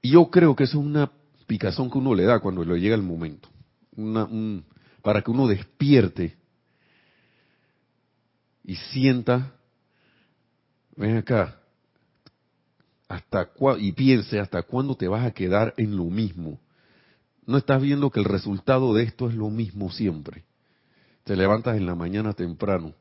Y 0.00 0.10
yo 0.10 0.28
creo 0.28 0.56
que 0.56 0.64
eso 0.64 0.80
es 0.80 0.84
una 0.84 1.12
picazón 1.46 1.92
que 1.92 1.98
uno 1.98 2.16
le 2.16 2.24
da 2.24 2.40
cuando 2.40 2.64
le 2.64 2.80
llega 2.80 2.96
el 2.96 3.02
momento. 3.02 3.48
Para 5.00 5.22
que 5.22 5.30
uno 5.30 5.46
despierte 5.46 6.36
y 8.64 8.74
sienta, 8.74 9.54
ven 10.96 11.18
acá, 11.18 11.61
hasta 13.12 13.50
y 13.78 13.92
piense 13.92 14.40
hasta 14.40 14.62
cuándo 14.62 14.96
te 14.96 15.08
vas 15.08 15.26
a 15.26 15.32
quedar 15.32 15.74
en 15.76 15.96
lo 15.96 16.04
mismo. 16.04 16.58
No 17.46 17.58
estás 17.58 17.82
viendo 17.82 18.10
que 18.10 18.20
el 18.20 18.24
resultado 18.24 18.94
de 18.94 19.04
esto 19.04 19.28
es 19.28 19.34
lo 19.34 19.50
mismo 19.50 19.90
siempre. 19.90 20.44
Te 21.24 21.36
levantas 21.36 21.76
en 21.76 21.86
la 21.86 21.94
mañana 21.94 22.32
temprano, 22.32 22.94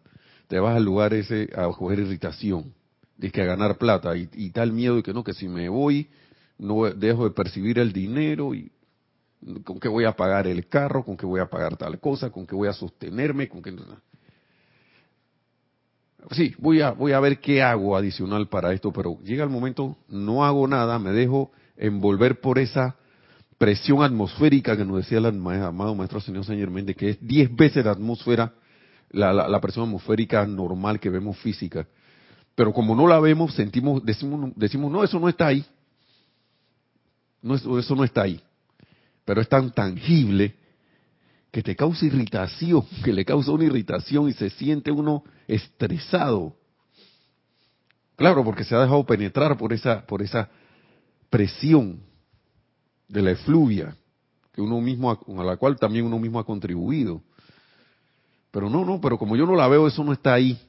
te 0.48 0.60
vas 0.60 0.76
al 0.76 0.84
lugar 0.84 1.14
ese 1.14 1.50
a 1.56 1.68
coger 1.70 2.00
irritación, 2.00 2.74
de 3.18 3.32
que 3.32 3.42
a 3.42 3.46
ganar 3.46 3.78
plata 3.78 4.16
y, 4.18 4.30
y 4.34 4.50
tal 4.50 4.74
miedo 4.74 4.98
de 4.98 5.04
que 5.04 5.14
no, 5.14 5.24
que 5.24 5.34
si 5.34 5.48
me 5.48 5.70
voy 5.70 6.08
no 6.58 6.84
dejo 6.94 7.24
de 7.24 7.32
percibir 7.32 7.80
el 7.80 7.92
dinero 7.92 8.54
y 8.54 8.72
con 9.64 9.80
qué 9.80 9.88
voy 9.88 10.06
a 10.06 10.16
pagar 10.16 10.46
el 10.46 10.68
carro, 10.68 11.04
con 11.04 11.18
qué 11.18 11.26
voy 11.26 11.40
a 11.40 11.48
pagar 11.48 11.76
tal 11.76 12.00
cosa, 12.00 12.30
con 12.30 12.46
qué 12.46 12.56
voy 12.56 12.68
a 12.68 12.74
sostenerme, 12.74 13.50
con 13.50 13.62
qué 13.64 13.72
sí, 16.32 16.54
voy 16.60 16.82
a 16.82 16.92
voy 16.92 17.14
a 17.14 17.20
ver 17.20 17.40
qué 17.40 17.62
hago 17.62 17.96
adicional 17.98 18.48
para 18.48 18.74
esto, 18.74 18.92
pero 18.94 19.20
llega 19.24 19.44
el 19.44 19.50
momento, 19.50 19.98
no 20.08 20.46
hago 20.46 20.68
nada, 20.68 21.00
me 21.00 21.12
dejo 21.12 21.52
envolver 21.76 22.40
por 22.40 22.60
esa 22.60 22.96
presión 23.58 24.04
atmosférica 24.04 24.78
que 24.78 24.86
nos 24.86 24.98
decía 24.98 25.20
el 25.20 25.26
amado 25.26 25.96
maestro 25.96 26.20
señor 26.20 26.46
Señor 26.46 26.72
Méndez, 26.72 26.96
que 26.96 27.10
es 27.12 27.18
diez 27.22 27.54
veces 27.56 27.86
la 27.86 27.92
atmósfera, 27.92 28.54
la, 29.12 29.34
la, 29.34 29.62
presión 29.62 29.86
atmosférica 29.86 30.46
normal 30.46 31.00
que 31.00 31.10
vemos 31.10 31.38
física. 31.38 31.88
Pero 32.56 32.74
como 32.74 32.96
no 32.96 33.08
la 33.08 33.20
vemos, 33.20 33.54
sentimos, 33.54 34.04
decimos, 34.04 34.52
decimos, 34.56 34.92
no, 34.92 35.04
eso 35.04 35.20
no 35.20 35.30
está 35.30 35.48
ahí. 35.48 35.66
No, 37.42 37.56
eso 37.56 37.96
no 37.96 38.04
está 38.04 38.24
ahí. 38.24 38.42
Pero 39.26 39.42
es 39.42 39.50
tan 39.50 39.72
tangible 39.72 40.56
que 41.52 41.62
te 41.62 41.76
causa 41.76 42.06
irritación, 42.06 42.86
que 43.04 43.14
le 43.14 43.26
causa 43.26 43.52
una 43.52 43.66
irritación 43.66 44.30
y 44.30 44.34
se 44.34 44.50
siente 44.50 44.92
uno 44.92 45.24
estresado. 45.48 46.56
Claro, 48.16 48.44
porque 48.44 48.64
se 48.64 48.76
ha 48.76 48.80
dejado 48.80 49.06
penetrar 49.06 49.58
por 49.58 49.74
esa, 49.74 50.06
por 50.06 50.22
esa 50.22 50.50
presión 51.30 52.00
de 53.08 53.22
la 53.22 53.32
efluvia 53.32 53.96
que 54.54 54.62
uno 54.62 54.80
mismo, 54.82 55.12
a 55.12 55.44
la 55.44 55.58
cual 55.58 55.78
también 55.78 56.06
uno 56.06 56.20
mismo 56.20 56.40
ha 56.40 56.46
contribuido. 56.46 57.22
Pero 58.52 58.70
no, 58.70 58.84
no, 58.86 59.00
pero 59.00 59.18
como 59.18 59.36
yo 59.36 59.46
no 59.46 59.56
la 59.56 59.68
veo, 59.68 59.88
eso 59.88 60.04
no 60.04 60.12
está 60.12 60.34
ahí. 60.34 60.60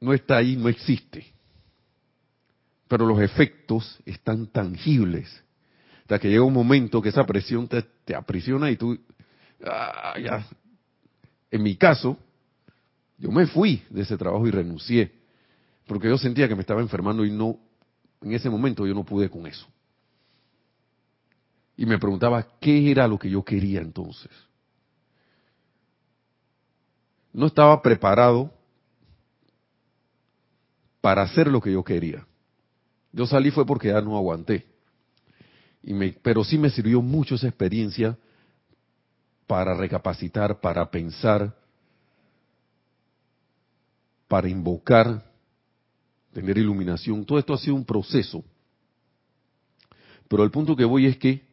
No 0.00 0.12
está 0.12 0.38
ahí, 0.38 0.56
no 0.56 0.68
existe 0.68 1.36
pero 2.88 3.06
los 3.06 3.20
efectos 3.20 3.98
están 4.04 4.46
tangibles. 4.46 5.42
Hasta 6.06 6.20
que 6.20 6.28
llega 6.28 6.44
un 6.44 6.52
momento 6.52 7.02
que 7.02 7.08
esa 7.08 7.26
presión 7.26 7.66
te, 7.66 8.14
aprisiona 8.14 8.70
y 8.70 8.76
tú 8.76 8.96
ah, 9.64 10.14
ya. 10.22 10.46
En 11.50 11.64
mi 11.64 11.74
caso, 11.74 12.16
yo 13.18 13.32
me 13.32 13.48
fui 13.48 13.82
de 13.90 14.02
ese 14.02 14.16
trabajo 14.16 14.46
y 14.46 14.52
renuncié, 14.52 15.12
porque 15.84 16.06
yo 16.06 16.16
sentía 16.16 16.46
que 16.46 16.54
me 16.54 16.60
estaba 16.60 16.80
enfermando 16.80 17.24
y 17.24 17.32
no, 17.32 17.58
en 18.22 18.32
ese 18.34 18.48
momento 18.48 18.86
yo 18.86 18.94
no 18.94 19.02
pude 19.02 19.28
con 19.28 19.48
eso. 19.48 19.66
Y 21.76 21.84
me 21.86 21.98
preguntaba 21.98 22.46
qué 22.60 22.88
era 22.88 23.08
lo 23.08 23.18
que 23.18 23.28
yo 23.28 23.44
quería 23.44 23.80
entonces. 23.80 24.30
No 27.32 27.46
estaba 27.46 27.82
preparado 27.82 28.54
para 31.00 31.22
hacer 31.22 31.48
lo 31.48 31.60
que 31.60 31.72
yo 31.72 31.82
quería. 31.82 32.24
Yo 33.10 33.26
salí 33.26 33.50
fue 33.50 33.66
porque 33.66 33.88
ya 33.88 34.00
no 34.00 34.16
aguanté. 34.16 34.75
Pero 36.22 36.42
sí 36.42 36.58
me 36.58 36.70
sirvió 36.70 37.00
mucho 37.00 37.36
esa 37.36 37.46
experiencia 37.46 38.18
para 39.46 39.74
recapacitar, 39.74 40.60
para 40.60 40.90
pensar, 40.90 41.56
para 44.26 44.48
invocar, 44.48 45.24
tener 46.32 46.58
iluminación. 46.58 47.24
Todo 47.24 47.38
esto 47.38 47.54
ha 47.54 47.58
sido 47.58 47.76
un 47.76 47.84
proceso. 47.84 48.44
Pero 50.28 50.42
el 50.42 50.50
punto 50.50 50.74
que 50.74 50.84
voy 50.84 51.06
es 51.06 51.16
que 51.16 51.46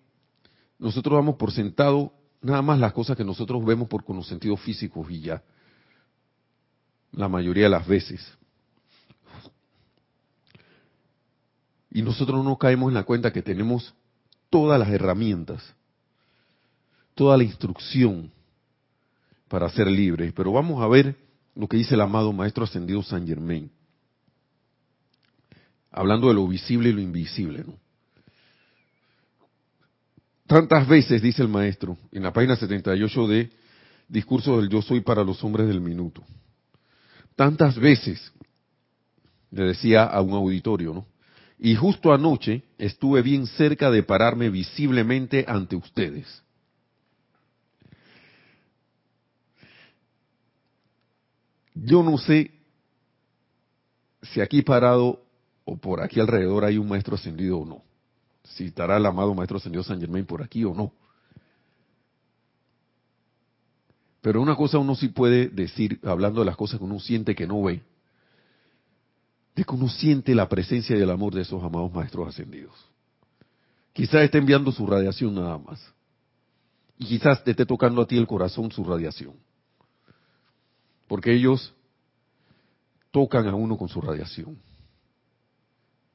nosotros 0.79 1.15
damos 1.15 1.35
por 1.35 1.51
sentado 1.51 2.11
nada 2.41 2.63
más 2.63 2.79
las 2.79 2.91
cosas 2.91 3.15
que 3.15 3.23
nosotros 3.23 3.63
vemos 3.63 3.87
por 3.87 4.03
con 4.03 4.15
los 4.15 4.27
sentidos 4.27 4.59
físicos 4.61 5.09
y 5.11 5.21
ya. 5.21 5.43
La 7.11 7.29
mayoría 7.29 7.65
de 7.65 7.69
las 7.69 7.85
veces. 7.85 8.19
Y 11.91 12.01
nosotros 12.01 12.43
no 12.43 12.57
caemos 12.57 12.89
en 12.89 12.95
la 12.95 13.03
cuenta 13.03 13.31
que 13.31 13.43
tenemos 13.43 13.93
todas 14.53 14.79
las 14.79 14.89
herramientas, 14.89 15.63
toda 17.15 17.35
la 17.35 17.43
instrucción 17.43 18.31
para 19.47 19.67
ser 19.69 19.87
libres. 19.87 20.31
Pero 20.31 20.51
vamos 20.51 20.79
a 20.83 20.87
ver 20.87 21.15
lo 21.55 21.67
que 21.67 21.77
dice 21.77 21.95
el 21.95 22.01
amado 22.01 22.31
Maestro 22.31 22.63
Ascendido 22.63 23.01
San 23.01 23.25
Germain. 23.25 23.71
Hablando 25.89 26.27
de 26.27 26.35
lo 26.35 26.47
visible 26.47 26.89
y 26.89 26.93
lo 26.93 27.01
invisible. 27.01 27.63
¿no? 27.65 27.73
Tantas 30.45 30.87
veces, 30.87 31.23
dice 31.23 31.41
el 31.41 31.47
Maestro, 31.47 31.97
en 32.11 32.21
la 32.21 32.31
página 32.31 32.55
78 32.55 33.27
de 33.27 33.49
Discurso 34.07 34.57
del 34.57 34.69
Yo 34.69 34.83
Soy 34.83 35.01
para 35.01 35.23
los 35.23 35.43
Hombres 35.43 35.67
del 35.67 35.81
Minuto. 35.81 36.23
Tantas 37.35 37.75
veces, 37.75 38.31
le 39.49 39.63
decía 39.63 40.03
a 40.03 40.21
un 40.21 40.33
auditorio, 40.33 40.93
¿no? 40.93 41.12
Y 41.59 41.75
justo 41.75 42.13
anoche 42.13 42.63
estuve 42.77 43.21
bien 43.21 43.47
cerca 43.47 43.89
de 43.89 44.03
pararme 44.03 44.49
visiblemente 44.49 45.45
ante 45.47 45.75
ustedes. 45.75 46.43
Yo 51.75 52.03
no 52.03 52.17
sé 52.17 52.51
si 54.21 54.41
aquí 54.41 54.61
parado 54.61 55.23
o 55.65 55.77
por 55.77 56.01
aquí 56.01 56.19
alrededor 56.19 56.65
hay 56.65 56.77
un 56.77 56.87
maestro 56.87 57.15
ascendido 57.15 57.59
o 57.59 57.65
no. 57.65 57.81
Si 58.43 58.65
estará 58.65 58.97
el 58.97 59.05
amado 59.05 59.33
maestro 59.33 59.57
ascendido 59.57 59.83
San 59.83 59.99
Germain 59.99 60.25
por 60.25 60.41
aquí 60.41 60.63
o 60.63 60.73
no. 60.73 60.91
Pero 64.21 64.41
una 64.41 64.55
cosa 64.55 64.77
uno 64.77 64.95
sí 64.95 65.09
puede 65.09 65.49
decir, 65.49 65.99
hablando 66.03 66.39
de 66.41 66.45
las 66.45 66.55
cosas 66.55 66.79
que 66.79 66.85
uno 66.85 66.99
siente 66.99 67.35
que 67.35 67.45
no 67.45 67.61
ve, 67.61 67.81
de 69.55 69.63
que 69.63 69.75
uno 69.75 69.87
siente 69.87 70.33
la 70.33 70.49
presencia 70.49 70.97
y 70.97 71.01
el 71.01 71.09
amor 71.09 71.33
de 71.33 71.41
esos 71.41 71.63
amados 71.63 71.91
maestros 71.93 72.27
ascendidos. 72.27 72.73
Quizás 73.93 74.23
esté 74.23 74.39
enviando 74.39 74.71
su 74.71 74.85
radiación 74.87 75.35
nada 75.35 75.57
más. 75.57 75.79
Y 76.97 77.05
quizás 77.05 77.43
te 77.43 77.51
esté 77.51 77.65
tocando 77.65 78.01
a 78.01 78.07
ti 78.07 78.17
el 78.17 78.27
corazón 78.27 78.71
su 78.71 78.83
radiación. 78.83 79.35
Porque 81.07 81.33
ellos 81.33 81.73
tocan 83.11 83.47
a 83.47 83.55
uno 83.55 83.77
con 83.77 83.87
su 83.87 84.01
radiación. 84.01 84.57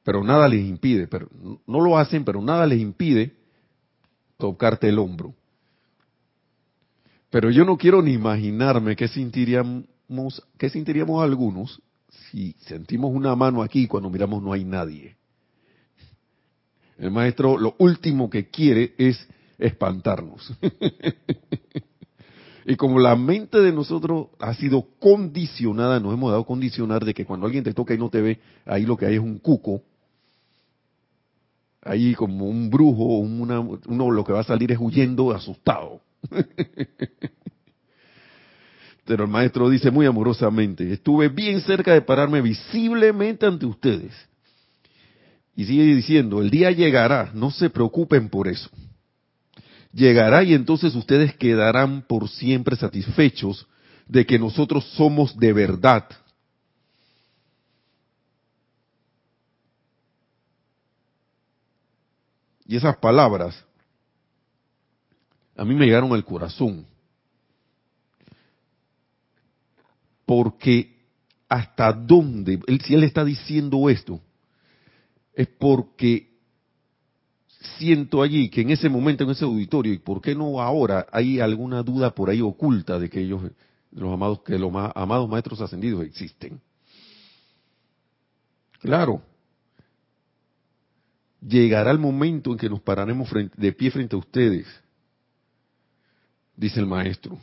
Pero 0.03 0.23
nada 0.23 0.47
les 0.47 0.65
impide, 0.65 1.07
pero 1.07 1.29
no 1.65 1.79
lo 1.79 1.97
hacen, 1.97 2.25
pero 2.25 2.41
nada 2.41 2.65
les 2.65 2.81
impide 2.81 3.35
tocarte 4.37 4.89
el 4.89 4.99
hombro. 4.99 5.33
Pero 7.29 7.51
yo 7.51 7.63
no 7.63 7.77
quiero 7.77 8.01
ni 8.01 8.13
imaginarme 8.13 8.95
qué 8.95 9.07
sentiríamos, 9.07 9.85
qué 10.57 10.69
sentiríamos 10.69 11.23
algunos 11.23 11.81
si 12.09 12.55
sentimos 12.61 13.13
una 13.13 13.35
mano 13.35 13.61
aquí 13.61 13.87
cuando 13.87 14.09
miramos 14.09 14.41
no 14.41 14.53
hay 14.53 14.63
nadie. 14.63 15.15
El 16.97 17.11
maestro 17.11 17.57
lo 17.57 17.75
último 17.79 18.29
que 18.29 18.49
quiere 18.49 18.93
es 18.97 19.27
espantarnos. 19.57 20.53
y 22.65 22.75
como 22.75 22.99
la 22.99 23.15
mente 23.15 23.59
de 23.59 23.71
nosotros 23.71 24.27
ha 24.39 24.53
sido 24.53 24.87
condicionada, 24.99 25.99
nos 25.99 26.13
hemos 26.13 26.31
dado 26.31 26.45
condicionar 26.45 27.05
de 27.05 27.13
que 27.13 27.25
cuando 27.25 27.45
alguien 27.45 27.63
te 27.63 27.73
toca 27.73 27.93
y 27.93 27.97
no 27.97 28.09
te 28.09 28.21
ve, 28.21 28.39
ahí 28.65 28.85
lo 28.85 28.97
que 28.97 29.05
hay 29.05 29.15
es 29.15 29.21
un 29.21 29.39
cuco, 29.39 29.81
ahí 31.81 32.13
como 32.15 32.47
un 32.47 32.69
brujo, 32.69 33.19
uno 33.19 34.11
lo 34.11 34.23
que 34.23 34.33
va 34.33 34.41
a 34.41 34.43
salir 34.43 34.71
es 34.71 34.79
huyendo 34.79 35.31
asustado. 35.31 36.01
Pero 39.09 39.23
el 39.23 39.29
maestro 39.31 39.67
dice 39.71 39.89
muy 39.89 40.05
amorosamente, 40.05 40.93
estuve 40.93 41.29
bien 41.29 41.61
cerca 41.61 41.93
de 41.93 42.01
pararme 42.03 42.43
visiblemente 42.43 43.43
ante 43.43 43.65
ustedes. 43.65 44.13
Y 45.55 45.65
sigue 45.65 45.95
diciendo, 45.95 46.43
el 46.43 46.51
día 46.51 46.69
llegará, 46.69 47.31
no 47.33 47.49
se 47.49 47.71
preocupen 47.71 48.29
por 48.29 48.47
eso. 48.47 48.69
Llegará 49.91 50.43
y 50.43 50.53
entonces 50.53 50.93
ustedes 50.93 51.35
quedarán 51.35 52.03
por 52.03 52.29
siempre 52.29 52.75
satisfechos 52.75 53.65
de 54.07 54.27
que 54.27 54.37
nosotros 54.37 54.85
somos 54.91 55.35
de 55.39 55.53
verdad. 55.53 56.05
Y 62.67 62.75
esas 62.75 62.95
palabras 62.97 63.65
a 65.57 65.65
mí 65.65 65.73
me 65.73 65.87
llegaron 65.87 66.13
al 66.13 66.23
corazón. 66.23 66.85
Porque 70.29 70.95
hasta 71.47 71.91
dónde, 71.91 72.59
si 72.85 72.93
él 72.93 73.03
está 73.03 73.25
diciendo 73.25 73.89
esto, 73.89 74.21
es 75.33 75.47
porque 75.47 76.37
siento 77.79 78.21
allí 78.21 78.47
que 78.47 78.61
en 78.61 78.69
ese 78.69 78.89
momento, 78.89 79.23
en 79.23 79.31
ese 79.31 79.43
auditorio, 79.43 79.91
y 79.91 79.97
por 79.97 80.21
qué 80.21 80.35
no 80.35 80.61
ahora, 80.61 81.07
hay 81.11 81.39
alguna 81.39 81.81
duda 81.81 82.13
por 82.13 82.29
ahí 82.29 82.41
oculta 82.41 82.99
de 82.99 83.09
que 83.09 83.21
ellos, 83.21 83.41
los 83.89 84.13
amados, 84.13 84.43
que 84.43 84.59
los 84.59 84.71
amados 84.93 85.27
maestros 85.27 85.61
ascendidos 85.61 86.05
existen. 86.05 86.61
Claro, 88.81 89.23
llegará 91.41 91.89
el 91.89 91.97
momento 91.97 92.51
en 92.51 92.59
que 92.59 92.69
nos 92.69 92.81
pararemos 92.81 93.27
de 93.57 93.71
pie 93.73 93.89
frente 93.89 94.15
a 94.15 94.19
ustedes, 94.19 94.67
dice 96.55 96.79
el 96.79 96.85
maestro 96.85 97.39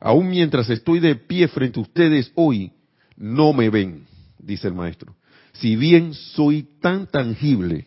Aún 0.00 0.30
mientras 0.30 0.68
estoy 0.70 0.98
de 0.98 1.14
pie 1.14 1.46
frente 1.48 1.78
a 1.78 1.82
ustedes 1.82 2.32
hoy, 2.34 2.72
no 3.16 3.52
me 3.52 3.68
ven, 3.68 4.06
dice 4.38 4.66
el 4.66 4.74
maestro. 4.74 5.14
Si 5.52 5.76
bien 5.76 6.14
soy 6.14 6.62
tan 6.80 7.06
tangible 7.06 7.86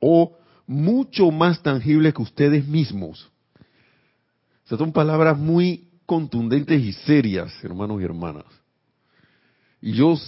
o 0.00 0.36
mucho 0.66 1.30
más 1.30 1.62
tangible 1.62 2.12
que 2.12 2.22
ustedes 2.22 2.66
mismos. 2.66 3.30
O 4.70 4.76
son 4.76 4.92
palabras 4.92 5.38
muy 5.38 5.88
contundentes 6.06 6.80
y 6.80 6.92
serias, 6.92 7.52
hermanos 7.62 8.00
y 8.00 8.04
hermanas. 8.04 8.46
Y 9.80 9.92
yo, 9.92 10.18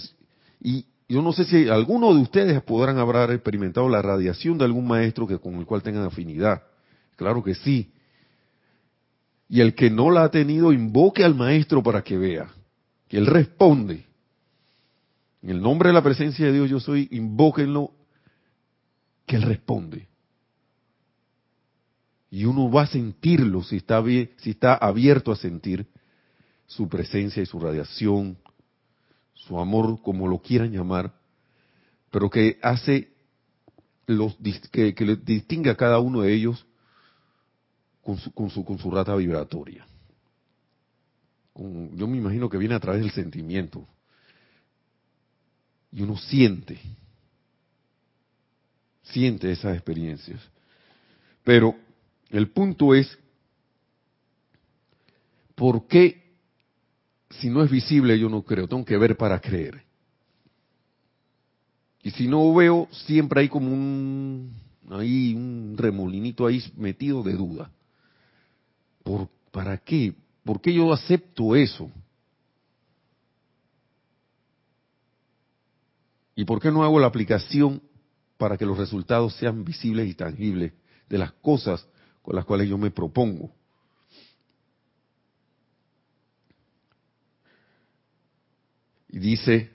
y 0.61 0.85
yo 1.09 1.21
no 1.21 1.33
sé 1.33 1.43
si 1.45 1.67
alguno 1.67 2.13
de 2.13 2.21
ustedes 2.21 2.61
podrán 2.61 2.99
haber 2.99 3.31
experimentado 3.31 3.89
la 3.89 4.01
radiación 4.01 4.57
de 4.57 4.65
algún 4.65 4.87
maestro 4.87 5.27
que 5.27 5.39
con 5.39 5.55
el 5.55 5.65
cual 5.65 5.81
tengan 5.81 6.03
afinidad. 6.03 6.63
Claro 7.15 7.43
que 7.43 7.55
sí. 7.55 7.91
Y 9.49 9.61
el 9.61 9.73
que 9.73 9.89
no 9.89 10.11
la 10.11 10.25
ha 10.25 10.31
tenido, 10.31 10.71
invoque 10.71 11.23
al 11.23 11.33
maestro 11.33 11.81
para 11.81 12.03
que 12.03 12.17
vea. 12.17 12.53
Que 13.07 13.17
él 13.17 13.25
responde. 13.25 14.05
En 15.41 15.49
el 15.49 15.61
nombre 15.61 15.89
de 15.89 15.93
la 15.93 16.03
presencia 16.03 16.45
de 16.45 16.53
Dios 16.53 16.69
yo 16.69 16.79
soy, 16.79 17.07
invóquenlo, 17.11 17.91
que 19.25 19.37
él 19.37 19.41
responde. 19.41 20.07
Y 22.29 22.45
uno 22.45 22.69
va 22.69 22.83
a 22.83 22.87
sentirlo 22.87 23.63
si 23.63 23.77
está, 23.77 24.03
si 24.03 24.51
está 24.51 24.75
abierto 24.75 25.31
a 25.31 25.35
sentir 25.35 25.87
su 26.67 26.87
presencia 26.87 27.41
y 27.41 27.47
su 27.47 27.59
radiación, 27.59 28.37
su 29.33 29.59
amor, 29.59 29.99
como 30.03 30.27
lo 30.27 30.39
quieran 30.39 30.71
llamar, 30.71 31.11
pero 32.11 32.29
que 32.29 32.59
hace 32.61 33.11
los 34.05 34.37
que, 34.71 34.93
que 34.93 35.05
le 35.05 35.15
distingue 35.15 35.71
a 35.71 35.75
cada 35.75 35.99
uno 35.99 36.21
de 36.21 36.33
ellos 36.33 36.67
con 38.33 38.49
su, 38.49 38.63
con 38.65 38.79
su, 38.79 38.91
rata 38.91 39.15
vibratoria. 39.15 39.85
yo 41.55 42.07
me 42.07 42.17
imagino 42.17 42.49
que 42.49 42.57
viene 42.57 42.75
a 42.75 42.79
través 42.79 43.01
del 43.01 43.11
sentimiento. 43.11 43.87
Y 45.91 46.01
uno 46.01 46.17
siente, 46.17 46.79
siente 49.03 49.51
esas 49.51 49.75
experiencias. 49.75 50.39
Pero 51.43 51.75
el 52.29 52.49
punto 52.49 52.93
es 52.93 53.17
¿por 55.55 55.87
qué 55.87 56.23
si 57.41 57.49
no 57.49 57.63
es 57.63 57.69
visible 57.69 58.17
yo 58.17 58.29
no 58.29 58.43
creo? 58.43 58.67
Tengo 58.67 58.85
que 58.85 58.97
ver 58.97 59.17
para 59.17 59.39
creer. 59.39 59.83
Y 62.01 62.11
si 62.11 62.27
no 62.27 62.53
veo, 62.53 62.87
siempre 62.91 63.41
hay 63.41 63.49
como 63.49 63.71
un, 63.73 64.53
ahí 64.89 65.33
un 65.35 65.75
remolinito 65.77 66.47
ahí 66.47 66.63
metido 66.77 67.23
de 67.23 67.33
duda. 67.33 67.71
¿Por, 69.03 69.29
¿Para 69.51 69.77
qué? 69.77 70.15
¿Por 70.43 70.61
qué 70.61 70.73
yo 70.73 70.91
acepto 70.93 71.55
eso? 71.55 71.91
¿Y 76.35 76.45
por 76.45 76.61
qué 76.61 76.71
no 76.71 76.83
hago 76.83 76.99
la 76.99 77.07
aplicación 77.07 77.81
para 78.37 78.57
que 78.57 78.65
los 78.65 78.77
resultados 78.77 79.35
sean 79.35 79.65
visibles 79.65 80.07
y 80.07 80.13
tangibles 80.13 80.71
de 81.09 81.17
las 81.17 81.33
cosas 81.33 81.85
con 82.21 82.35
las 82.35 82.45
cuales 82.45 82.69
yo 82.69 82.77
me 82.77 82.91
propongo? 82.91 83.51
Y 89.09 89.19
dice 89.19 89.71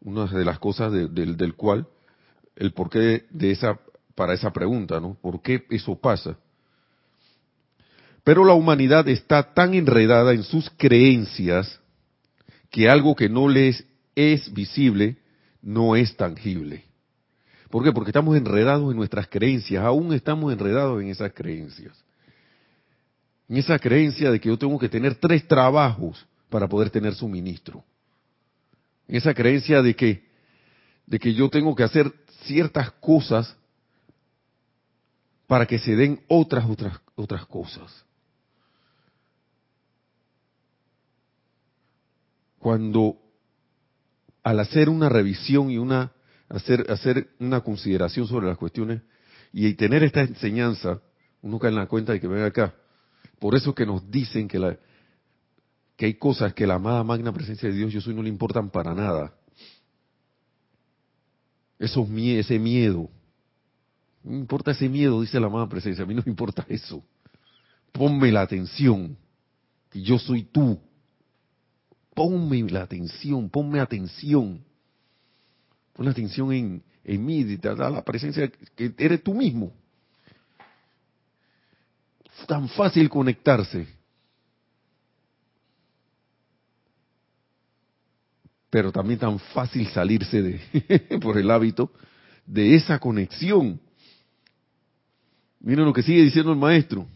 una 0.00 0.26
de 0.26 0.44
las 0.44 0.58
cosas 0.58 0.92
del 0.92 1.54
cual, 1.54 1.86
el 2.56 2.72
porqué 2.72 3.26
de 3.30 3.52
esa, 3.52 3.80
para 4.14 4.34
esa 4.34 4.52
pregunta, 4.52 5.00
¿no? 5.00 5.14
¿Por 5.14 5.40
qué 5.40 5.64
eso 5.70 5.98
pasa? 5.98 6.36
Pero 8.24 8.44
la 8.44 8.54
humanidad 8.54 9.08
está 9.08 9.54
tan 9.54 9.74
enredada 9.74 10.32
en 10.32 10.44
sus 10.44 10.70
creencias 10.70 11.80
que 12.70 12.88
algo 12.88 13.16
que 13.16 13.28
no 13.28 13.48
les 13.48 13.84
es 14.14 14.52
visible 14.52 15.16
no 15.60 15.96
es 15.96 16.16
tangible. 16.16 16.84
¿Por 17.70 17.82
qué? 17.82 17.92
Porque 17.92 18.10
estamos 18.10 18.36
enredados 18.36 18.90
en 18.90 18.96
nuestras 18.96 19.26
creencias, 19.28 19.82
aún 19.82 20.12
estamos 20.12 20.52
enredados 20.52 21.00
en 21.02 21.08
esas 21.08 21.32
creencias. 21.32 21.96
En 23.48 23.56
esa 23.56 23.78
creencia 23.78 24.30
de 24.30 24.40
que 24.40 24.48
yo 24.48 24.58
tengo 24.58 24.78
que 24.78 24.88
tener 24.88 25.14
tres 25.16 25.46
trabajos 25.48 26.24
para 26.48 26.68
poder 26.68 26.90
tener 26.90 27.14
suministro. 27.14 27.82
En 29.08 29.16
esa 29.16 29.34
creencia 29.34 29.82
de 29.82 29.96
que, 29.96 30.24
de 31.06 31.18
que 31.18 31.34
yo 31.34 31.48
tengo 31.48 31.74
que 31.74 31.82
hacer 31.82 32.12
ciertas 32.44 32.90
cosas 32.92 33.56
para 35.46 35.66
que 35.66 35.78
se 35.78 35.96
den 35.96 36.20
otras, 36.28 36.64
otras, 36.68 37.00
otras 37.14 37.46
cosas. 37.46 38.04
Cuando 42.62 43.18
al 44.44 44.60
hacer 44.60 44.88
una 44.88 45.08
revisión 45.08 45.68
y 45.68 45.78
una 45.78 46.12
hacer, 46.48 46.88
hacer 46.92 47.30
una 47.40 47.62
consideración 47.62 48.28
sobre 48.28 48.46
las 48.46 48.56
cuestiones 48.56 49.02
y 49.52 49.74
tener 49.74 50.04
esta 50.04 50.20
enseñanza, 50.20 51.00
uno 51.40 51.58
cae 51.58 51.70
en 51.70 51.74
la 51.74 51.88
cuenta 51.88 52.12
de 52.12 52.20
que 52.20 52.28
venga 52.28 52.46
acá. 52.46 52.72
Por 53.40 53.56
eso 53.56 53.74
que 53.74 53.84
nos 53.84 54.08
dicen 54.08 54.46
que, 54.46 54.60
la, 54.60 54.78
que 55.96 56.06
hay 56.06 56.14
cosas 56.14 56.54
que 56.54 56.64
la 56.64 56.74
amada 56.74 57.02
magna 57.02 57.32
presencia 57.32 57.68
de 57.68 57.74
Dios 57.74 57.92
yo 57.92 58.00
soy 58.00 58.14
no 58.14 58.22
le 58.22 58.28
importan 58.28 58.70
para 58.70 58.94
nada. 58.94 59.34
Eso, 61.80 62.06
ese 62.16 62.60
miedo. 62.60 63.10
No 64.22 64.36
importa 64.36 64.70
ese 64.70 64.88
miedo, 64.88 65.20
dice 65.20 65.40
la 65.40 65.48
amada 65.48 65.68
presencia. 65.68 66.04
A 66.04 66.06
mí 66.06 66.14
no 66.14 66.22
me 66.24 66.30
importa 66.30 66.64
eso. 66.68 67.02
Ponme 67.90 68.30
la 68.30 68.42
atención. 68.42 69.16
Que 69.90 70.00
yo 70.00 70.16
soy 70.16 70.44
tú. 70.44 70.80
Ponme 72.14 72.62
la 72.70 72.82
atención, 72.82 73.48
ponme 73.48 73.80
atención. 73.80 74.62
Pon 75.92 76.08
atención 76.08 76.52
en, 76.52 76.82
mí, 77.24 77.44
te 77.56 77.74
da 77.74 77.90
la 77.90 78.02
presencia 78.02 78.50
que 78.76 78.94
eres 78.98 79.22
tú 79.22 79.34
mismo. 79.34 79.72
Tan 82.46 82.68
fácil 82.68 83.08
conectarse. 83.08 83.86
Pero 88.68 88.90
también 88.90 89.18
tan 89.18 89.38
fácil 89.38 89.86
salirse 89.88 90.42
de, 90.42 91.18
por 91.22 91.38
el 91.38 91.50
hábito, 91.50 91.92
de 92.46 92.74
esa 92.74 92.98
conexión. 92.98 93.80
Miren 95.60 95.84
lo 95.84 95.92
que 95.92 96.02
sigue 96.02 96.22
diciendo 96.22 96.52
el 96.52 96.58
maestro. 96.58 97.06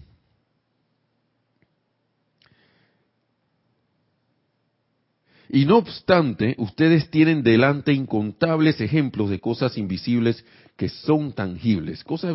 Y 5.49 5.65
no 5.65 5.77
obstante, 5.79 6.55
ustedes 6.59 7.11
tienen 7.11 7.43
delante 7.43 7.93
incontables 7.93 8.81
ejemplos 8.81 9.31
de 9.31 9.39
cosas 9.39 9.79
invisibles 9.79 10.45
que 10.77 10.89
son 10.89 11.33
tangibles, 11.33 12.05
cosas 12.05 12.35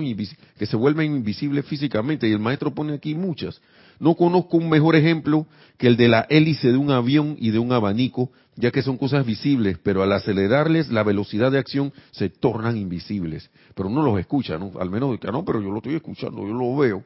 que 0.57 0.65
se 0.65 0.75
vuelven 0.75 1.15
invisibles 1.15 1.65
físicamente, 1.65 2.27
y 2.27 2.31
el 2.31 2.39
maestro 2.39 2.73
pone 2.73 2.93
aquí 2.93 3.13
muchas. 3.13 3.61
No 3.99 4.15
conozco 4.15 4.57
un 4.57 4.69
mejor 4.69 4.95
ejemplo 4.95 5.45
que 5.77 5.87
el 5.87 5.97
de 5.97 6.07
la 6.07 6.25
hélice 6.29 6.71
de 6.71 6.77
un 6.77 6.89
avión 6.89 7.35
y 7.37 7.51
de 7.51 7.59
un 7.59 7.71
abanico, 7.71 8.31
ya 8.55 8.71
que 8.71 8.81
son 8.81 8.97
cosas 8.97 9.25
visibles, 9.25 9.77
pero 9.83 10.01
al 10.01 10.11
acelerarles 10.11 10.89
la 10.89 11.03
velocidad 11.03 11.51
de 11.51 11.59
acción 11.59 11.93
se 12.09 12.29
tornan 12.29 12.77
invisibles. 12.77 13.51
Pero 13.75 13.89
uno 13.89 14.01
los 14.01 14.19
escucha, 14.19 14.57
¿no? 14.57 14.71
Al 14.79 14.89
menos, 14.89 15.19
no, 15.23 15.45
pero 15.45 15.61
yo 15.61 15.69
lo 15.69 15.77
estoy 15.77 15.95
escuchando, 15.95 16.47
yo 16.47 16.53
lo 16.53 16.75
veo. 16.75 17.03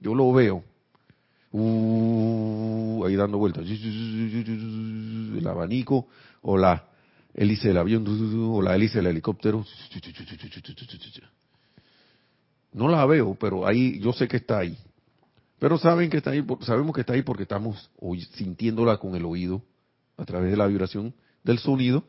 Yo 0.00 0.14
lo 0.14 0.32
veo. 0.32 0.64
Uh, 1.52 3.04
ahí 3.06 3.16
dando 3.16 3.38
vueltas. 3.38 3.66
El 3.66 5.46
abanico 5.46 6.06
o 6.42 6.56
la 6.56 6.84
hélice 7.34 7.68
del 7.68 7.78
avión 7.78 8.04
o 8.06 8.62
la 8.62 8.76
hélice 8.76 8.98
del 8.98 9.08
helicóptero. 9.08 9.64
No 12.72 12.88
la 12.88 13.04
veo, 13.06 13.34
pero 13.34 13.66
ahí 13.66 13.98
yo 14.00 14.12
sé 14.12 14.28
que 14.28 14.36
está 14.36 14.58
ahí. 14.58 14.76
Pero 15.58 15.76
saben 15.76 16.08
que 16.08 16.18
está 16.18 16.30
ahí, 16.30 16.44
sabemos 16.60 16.94
que 16.94 17.00
está 17.00 17.14
ahí 17.14 17.22
porque 17.22 17.42
estamos 17.42 17.90
sintiéndola 18.32 18.96
con 18.98 19.14
el 19.14 19.24
oído 19.24 19.62
a 20.16 20.24
través 20.24 20.50
de 20.50 20.56
la 20.56 20.66
vibración 20.66 21.14
del 21.42 21.58
sonido 21.58 22.04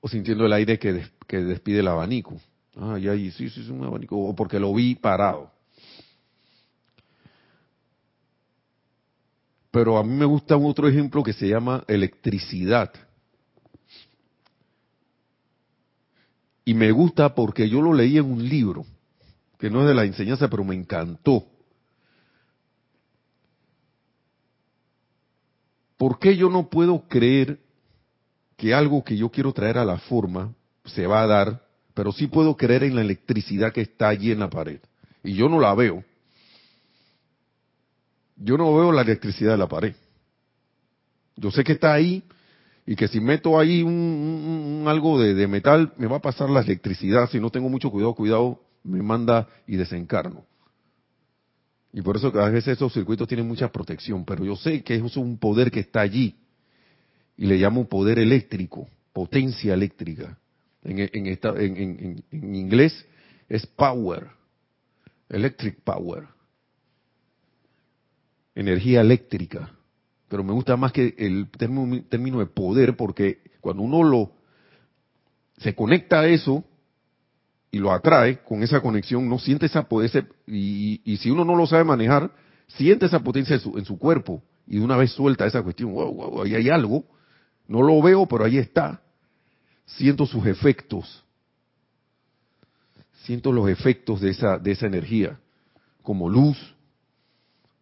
o 0.00 0.08
sintiendo 0.08 0.44
el 0.44 0.52
aire 0.52 0.78
que, 0.78 1.06
que 1.26 1.38
despide 1.38 1.80
el 1.80 1.88
abanico. 1.88 2.40
Ah, 2.76 2.98
y 2.98 3.08
ahí 3.08 3.30
sí, 3.30 3.48
sí, 3.48 3.60
es 3.60 3.68
un 3.68 3.84
abanico. 3.84 4.16
O 4.18 4.34
porque 4.34 4.58
lo 4.58 4.74
vi 4.74 4.94
parado. 4.94 5.51
Pero 9.72 9.96
a 9.96 10.04
mí 10.04 10.14
me 10.14 10.26
gusta 10.26 10.54
otro 10.56 10.86
ejemplo 10.86 11.22
que 11.22 11.32
se 11.32 11.48
llama 11.48 11.82
electricidad. 11.88 12.92
Y 16.62 16.74
me 16.74 16.92
gusta 16.92 17.34
porque 17.34 17.68
yo 17.68 17.80
lo 17.80 17.94
leí 17.94 18.18
en 18.18 18.30
un 18.30 18.46
libro, 18.46 18.84
que 19.58 19.70
no 19.70 19.80
es 19.80 19.88
de 19.88 19.94
la 19.94 20.04
enseñanza, 20.04 20.48
pero 20.48 20.62
me 20.62 20.74
encantó. 20.74 21.46
¿Por 25.96 26.18
qué 26.18 26.36
yo 26.36 26.50
no 26.50 26.68
puedo 26.68 27.08
creer 27.08 27.58
que 28.58 28.74
algo 28.74 29.02
que 29.02 29.16
yo 29.16 29.30
quiero 29.30 29.54
traer 29.54 29.78
a 29.78 29.86
la 29.86 29.96
forma 29.96 30.54
se 30.84 31.06
va 31.06 31.22
a 31.22 31.26
dar, 31.26 31.66
pero 31.94 32.12
sí 32.12 32.26
puedo 32.26 32.58
creer 32.58 32.84
en 32.84 32.94
la 32.94 33.00
electricidad 33.00 33.72
que 33.72 33.80
está 33.80 34.08
allí 34.08 34.32
en 34.32 34.40
la 34.40 34.50
pared? 34.50 34.80
Y 35.24 35.32
yo 35.32 35.48
no 35.48 35.58
la 35.58 35.74
veo 35.74 36.04
yo 38.44 38.56
no 38.56 38.74
veo 38.74 38.92
la 38.92 39.02
electricidad 39.02 39.52
de 39.52 39.58
la 39.58 39.68
pared. 39.68 39.94
Yo 41.36 41.50
sé 41.50 41.64
que 41.64 41.72
está 41.72 41.92
ahí 41.92 42.22
y 42.84 42.96
que 42.96 43.08
si 43.08 43.20
meto 43.20 43.58
ahí 43.58 43.82
un, 43.82 44.84
algo 44.86 45.20
de, 45.20 45.46
metal 45.46 45.92
me 45.96 46.06
va 46.06 46.16
a 46.16 46.22
pasar 46.22 46.50
la 46.50 46.60
electricidad. 46.60 47.30
Si 47.30 47.38
no 47.38 47.50
tengo 47.50 47.68
mucho 47.68 47.90
cuidado, 47.90 48.14
cuidado, 48.14 48.60
me 48.82 49.02
manda 49.02 49.48
y 49.66 49.76
desencarno. 49.76 50.44
Y 51.92 52.02
por 52.02 52.16
eso 52.16 52.32
que 52.32 52.40
a 52.40 52.48
veces 52.48 52.76
esos 52.76 52.92
circuitos 52.92 53.28
tienen 53.28 53.46
mucha 53.46 53.70
protección, 53.70 54.24
pero 54.24 54.44
yo 54.44 54.56
sé 54.56 54.82
que 54.82 54.96
es 54.96 55.16
un 55.16 55.38
poder 55.38 55.70
que 55.70 55.80
está 55.80 56.00
allí 56.00 56.36
y 57.36 57.46
le 57.46 57.56
llamo 57.56 57.86
poder 57.86 58.18
eléctrico, 58.18 58.88
potencia 59.12 59.74
eléctrica. 59.74 60.38
En, 60.82 60.98
en, 60.98 62.24
en 62.30 62.54
inglés 62.54 63.06
es 63.48 63.66
power, 63.66 64.30
electric 65.28 65.80
power 65.82 66.26
energía 68.54 69.00
eléctrica, 69.00 69.70
pero 70.28 70.44
me 70.44 70.52
gusta 70.52 70.76
más 70.76 70.92
que 70.92 71.14
el 71.18 71.48
término, 71.50 72.38
de 72.38 72.46
poder 72.46 72.96
porque 72.96 73.38
cuando 73.60 73.82
uno 73.82 74.02
lo 74.02 74.32
se 75.58 75.74
conecta 75.74 76.20
a 76.20 76.26
eso 76.26 76.64
y 77.70 77.78
lo 77.78 77.92
atrae 77.92 78.42
con 78.42 78.62
esa 78.62 78.80
conexión, 78.80 79.28
no 79.28 79.38
siente 79.38 79.66
esa 79.66 79.88
potencia 79.88 80.26
y, 80.46 81.00
y, 81.04 81.16
si 81.18 81.30
uno 81.30 81.44
no 81.44 81.54
lo 81.54 81.66
sabe 81.66 81.84
manejar, 81.84 82.32
siente 82.66 83.06
esa 83.06 83.20
potencia 83.20 83.54
en 83.54 83.60
su, 83.60 83.78
en 83.78 83.84
su 83.84 83.98
cuerpo 83.98 84.42
y 84.66 84.78
de 84.78 84.84
una 84.84 84.96
vez 84.96 85.12
suelta 85.12 85.46
esa 85.46 85.62
cuestión, 85.62 85.92
wow, 85.92 86.12
wow, 86.12 86.42
ahí 86.42 86.54
hay 86.54 86.68
algo, 86.68 87.04
no 87.68 87.82
lo 87.82 88.00
veo, 88.02 88.26
pero 88.26 88.44
ahí 88.44 88.58
está, 88.58 89.02
siento 89.86 90.26
sus 90.26 90.46
efectos, 90.46 91.24
siento 93.24 93.52
los 93.52 93.68
efectos 93.68 94.20
de 94.20 94.30
esa, 94.30 94.58
de 94.58 94.72
esa 94.72 94.86
energía, 94.86 95.38
como 96.02 96.28
luz, 96.28 96.71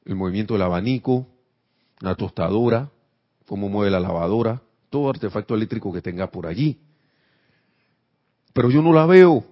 el 0.04 0.16
movimiento 0.16 0.54
del 0.54 0.62
abanico, 0.62 1.26
la 2.00 2.14
tostadora, 2.14 2.90
cómo 3.46 3.68
mueve 3.68 3.90
la 3.90 4.00
lavadora, 4.00 4.62
todo 4.88 5.10
artefacto 5.10 5.54
eléctrico 5.54 5.92
que 5.92 6.02
tenga 6.02 6.30
por 6.30 6.46
allí. 6.46 6.78
Pero 8.52 8.70
yo 8.70 8.82
no 8.82 8.92
la 8.92 9.06
veo. 9.06 9.44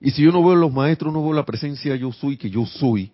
Y 0.00 0.10
si 0.10 0.22
yo 0.22 0.32
no 0.32 0.44
veo 0.44 0.56
los 0.56 0.72
maestros, 0.72 1.12
no 1.12 1.22
veo 1.22 1.32
la 1.32 1.46
presencia 1.46 1.94
yo 1.96 2.12
soy 2.12 2.36
que 2.36 2.50
yo 2.50 2.66
soy, 2.66 3.12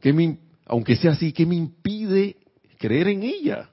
¿Qué 0.00 0.12
me, 0.12 0.38
aunque 0.66 0.96
sea 0.96 1.12
así, 1.12 1.32
¿qué 1.32 1.46
me 1.46 1.54
impide 1.54 2.36
creer 2.78 3.08
en 3.08 3.22
ella? 3.22 3.70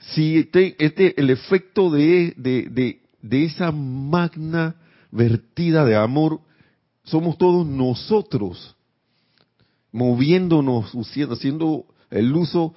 Si 0.00 0.38
este, 0.38 0.76
este 0.78 1.20
el 1.20 1.30
efecto 1.30 1.90
de, 1.90 2.34
de, 2.36 2.68
de, 2.68 3.00
de 3.22 3.44
esa 3.44 3.70
magna 3.70 4.76
vertida 5.10 5.84
de 5.84 5.96
amor 5.96 6.40
somos 7.04 7.38
todos 7.38 7.66
nosotros, 7.66 8.76
moviéndonos, 9.92 10.92
haciendo 11.30 11.86
el 12.10 12.34
uso 12.34 12.74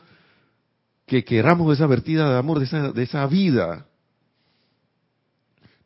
que 1.06 1.24
queramos 1.24 1.68
de 1.68 1.74
esa 1.74 1.88
vertida 1.88 2.30
de 2.30 2.38
amor, 2.38 2.60
de 2.60 2.66
esa, 2.66 2.92
de 2.92 3.04
esa 3.04 3.26
vida. 3.28 3.86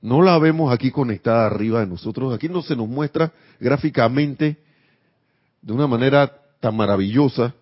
No 0.01 0.21
la 0.21 0.37
vemos 0.37 0.71
aquí 0.71 0.91
conectada 0.91 1.47
arriba 1.47 1.79
de 1.79 1.87
nosotros, 1.87 2.33
aquí 2.33 2.47
no 2.47 2.61
se 2.61 2.75
nos 2.75 2.87
muestra 2.87 3.33
gráficamente 3.59 4.57
de 5.63 5.73
una 5.73 5.87
manera 5.87 6.31
tan 6.59 6.77
maravillosa. 6.77 7.55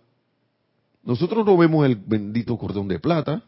Nosotros 1.04 1.46
no 1.46 1.56
vemos 1.56 1.86
el 1.86 1.96
bendito 1.96 2.58
cordón 2.58 2.89
de 2.89 3.00
plata, 3.00 3.43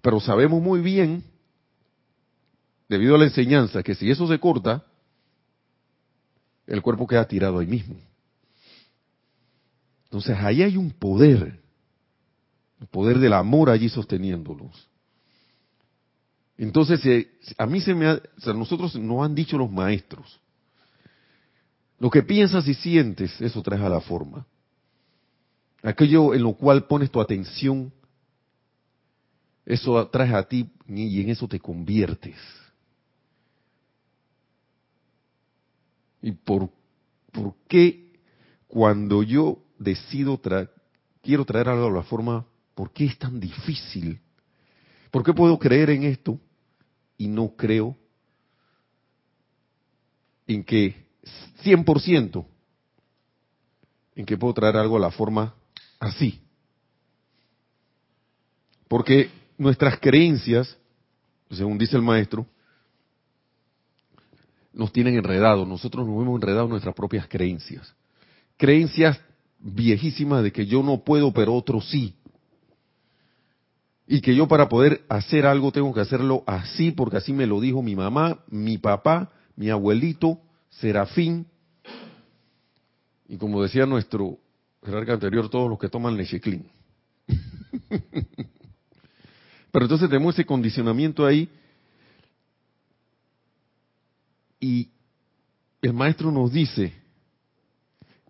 pero 0.00 0.18
sabemos 0.18 0.62
muy 0.62 0.80
bien, 0.80 1.22
debido 2.92 3.14
a 3.14 3.18
la 3.18 3.24
enseñanza, 3.24 3.82
que 3.82 3.94
si 3.94 4.10
eso 4.10 4.28
se 4.28 4.38
corta, 4.38 4.84
el 6.66 6.82
cuerpo 6.82 7.06
queda 7.06 7.26
tirado 7.26 7.58
ahí 7.58 7.66
mismo. 7.66 7.96
Entonces 10.04 10.36
ahí 10.38 10.62
hay 10.62 10.76
un 10.76 10.90
poder, 10.90 11.58
el 12.78 12.86
poder 12.88 13.18
del 13.18 13.32
amor 13.32 13.70
allí 13.70 13.88
sosteniéndolos. 13.88 14.90
Entonces, 16.58 17.00
a 17.56 17.64
mí 17.64 17.80
se 17.80 17.94
me 17.94 18.06
ha, 18.08 18.20
o 18.44 18.52
nosotros 18.52 18.94
nos 18.96 19.24
han 19.24 19.34
dicho 19.34 19.56
los 19.56 19.72
maestros, 19.72 20.38
lo 21.98 22.10
que 22.10 22.22
piensas 22.22 22.68
y 22.68 22.74
sientes, 22.74 23.40
eso 23.40 23.62
traes 23.62 23.82
a 23.82 23.88
la 23.88 24.02
forma. 24.02 24.46
Aquello 25.82 26.34
en 26.34 26.42
lo 26.42 26.52
cual 26.52 26.84
pones 26.84 27.10
tu 27.10 27.22
atención, 27.22 27.90
eso 29.64 30.06
traes 30.08 30.34
a 30.34 30.42
ti 30.42 30.70
y 30.86 31.22
en 31.22 31.30
eso 31.30 31.48
te 31.48 31.58
conviertes. 31.58 32.36
¿Y 36.22 36.32
por, 36.32 36.70
por 37.32 37.54
qué 37.68 38.12
cuando 38.68 39.22
yo 39.22 39.58
decido, 39.78 40.40
quiero 41.20 41.44
traer 41.44 41.68
algo 41.68 41.88
a 41.88 41.90
la 41.90 42.02
forma, 42.04 42.46
por 42.74 42.92
qué 42.92 43.06
es 43.06 43.18
tan 43.18 43.40
difícil? 43.40 44.20
¿Por 45.10 45.24
qué 45.24 45.34
puedo 45.34 45.58
creer 45.58 45.90
en 45.90 46.04
esto 46.04 46.38
y 47.18 47.28
no 47.28 47.54
creo 47.56 47.96
en 50.46 50.64
que 50.64 51.06
100% 51.62 52.46
en 54.14 54.26
que 54.26 54.38
puedo 54.38 54.54
traer 54.54 54.76
algo 54.76 54.96
a 54.96 55.00
la 55.00 55.10
forma 55.10 55.54
así? 55.98 56.40
Porque 58.88 59.30
nuestras 59.58 59.98
creencias, 59.98 60.76
según 61.50 61.78
dice 61.78 61.96
el 61.96 62.02
maestro, 62.02 62.46
nos 64.72 64.92
tienen 64.92 65.16
enredados, 65.16 65.68
nosotros 65.68 66.06
nos 66.06 66.20
hemos 66.22 66.36
enredado 66.36 66.64
en 66.64 66.70
nuestras 66.70 66.94
propias 66.94 67.26
creencias. 67.28 67.94
Creencias 68.56 69.20
viejísimas 69.58 70.42
de 70.42 70.52
que 70.52 70.66
yo 70.66 70.82
no 70.82 71.04
puedo, 71.04 71.32
pero 71.32 71.54
otro 71.54 71.80
sí. 71.80 72.14
Y 74.06 74.20
que 74.20 74.34
yo 74.34 74.48
para 74.48 74.68
poder 74.68 75.04
hacer 75.08 75.46
algo 75.46 75.72
tengo 75.72 75.92
que 75.94 76.00
hacerlo 76.00 76.42
así, 76.46 76.90
porque 76.90 77.18
así 77.18 77.32
me 77.32 77.46
lo 77.46 77.60
dijo 77.60 77.82
mi 77.82 77.94
mamá, 77.94 78.40
mi 78.48 78.78
papá, 78.78 79.30
mi 79.56 79.70
abuelito, 79.70 80.38
Serafín. 80.70 81.46
Y 83.28 83.36
como 83.36 83.62
decía 83.62 83.86
nuestro 83.86 84.38
jerarca 84.84 85.14
anterior, 85.14 85.48
todos 85.48 85.70
los 85.70 85.78
que 85.78 85.88
toman 85.88 86.16
leche 86.16 86.40
clean. 86.40 86.64
pero 89.70 89.84
entonces 89.84 90.08
tenemos 90.08 90.34
ese 90.34 90.44
condicionamiento 90.44 91.24
ahí 91.24 91.48
y 94.62 94.90
el 95.82 95.92
maestro 95.92 96.30
nos 96.30 96.52
dice, 96.52 96.94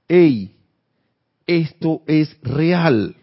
hey, 0.09 0.57
esto 1.47 2.03
es 2.07 2.35
real. 2.43 3.15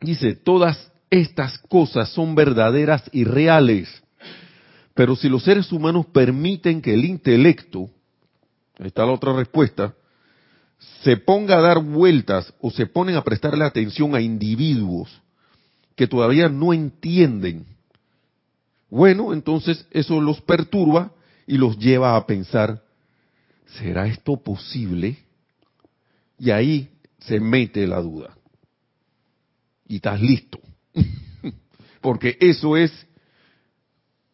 Dice, 0.00 0.36
todas 0.36 0.92
estas 1.10 1.58
cosas 1.58 2.10
son 2.10 2.36
verdaderas 2.36 3.02
y 3.10 3.24
reales, 3.24 3.88
pero 4.94 5.16
si 5.16 5.28
los 5.28 5.42
seres 5.42 5.72
humanos 5.72 6.06
permiten 6.06 6.80
que 6.80 6.94
el 6.94 7.04
intelecto, 7.04 7.90
ahí 8.78 8.86
está 8.86 9.04
la 9.04 9.12
otra 9.12 9.32
respuesta, 9.32 9.92
se 11.02 11.16
ponga 11.16 11.58
a 11.58 11.62
dar 11.62 11.82
vueltas 11.82 12.54
o 12.60 12.70
se 12.70 12.86
ponen 12.86 13.16
a 13.16 13.24
prestarle 13.24 13.64
atención 13.64 14.14
a 14.14 14.20
individuos 14.20 15.23
que 15.94 16.06
todavía 16.06 16.48
no 16.48 16.72
entienden, 16.72 17.66
bueno, 18.90 19.32
entonces 19.32 19.86
eso 19.90 20.20
los 20.20 20.40
perturba 20.40 21.12
y 21.46 21.56
los 21.56 21.78
lleva 21.78 22.16
a 22.16 22.26
pensar, 22.26 22.82
¿será 23.66 24.06
esto 24.06 24.36
posible? 24.36 25.18
Y 26.38 26.50
ahí 26.50 26.90
se 27.18 27.40
mete 27.40 27.86
la 27.86 28.00
duda. 28.00 28.36
Y 29.86 29.96
estás 29.96 30.20
listo. 30.20 30.60
Porque 32.00 32.36
eso 32.40 32.76
es 32.76 32.92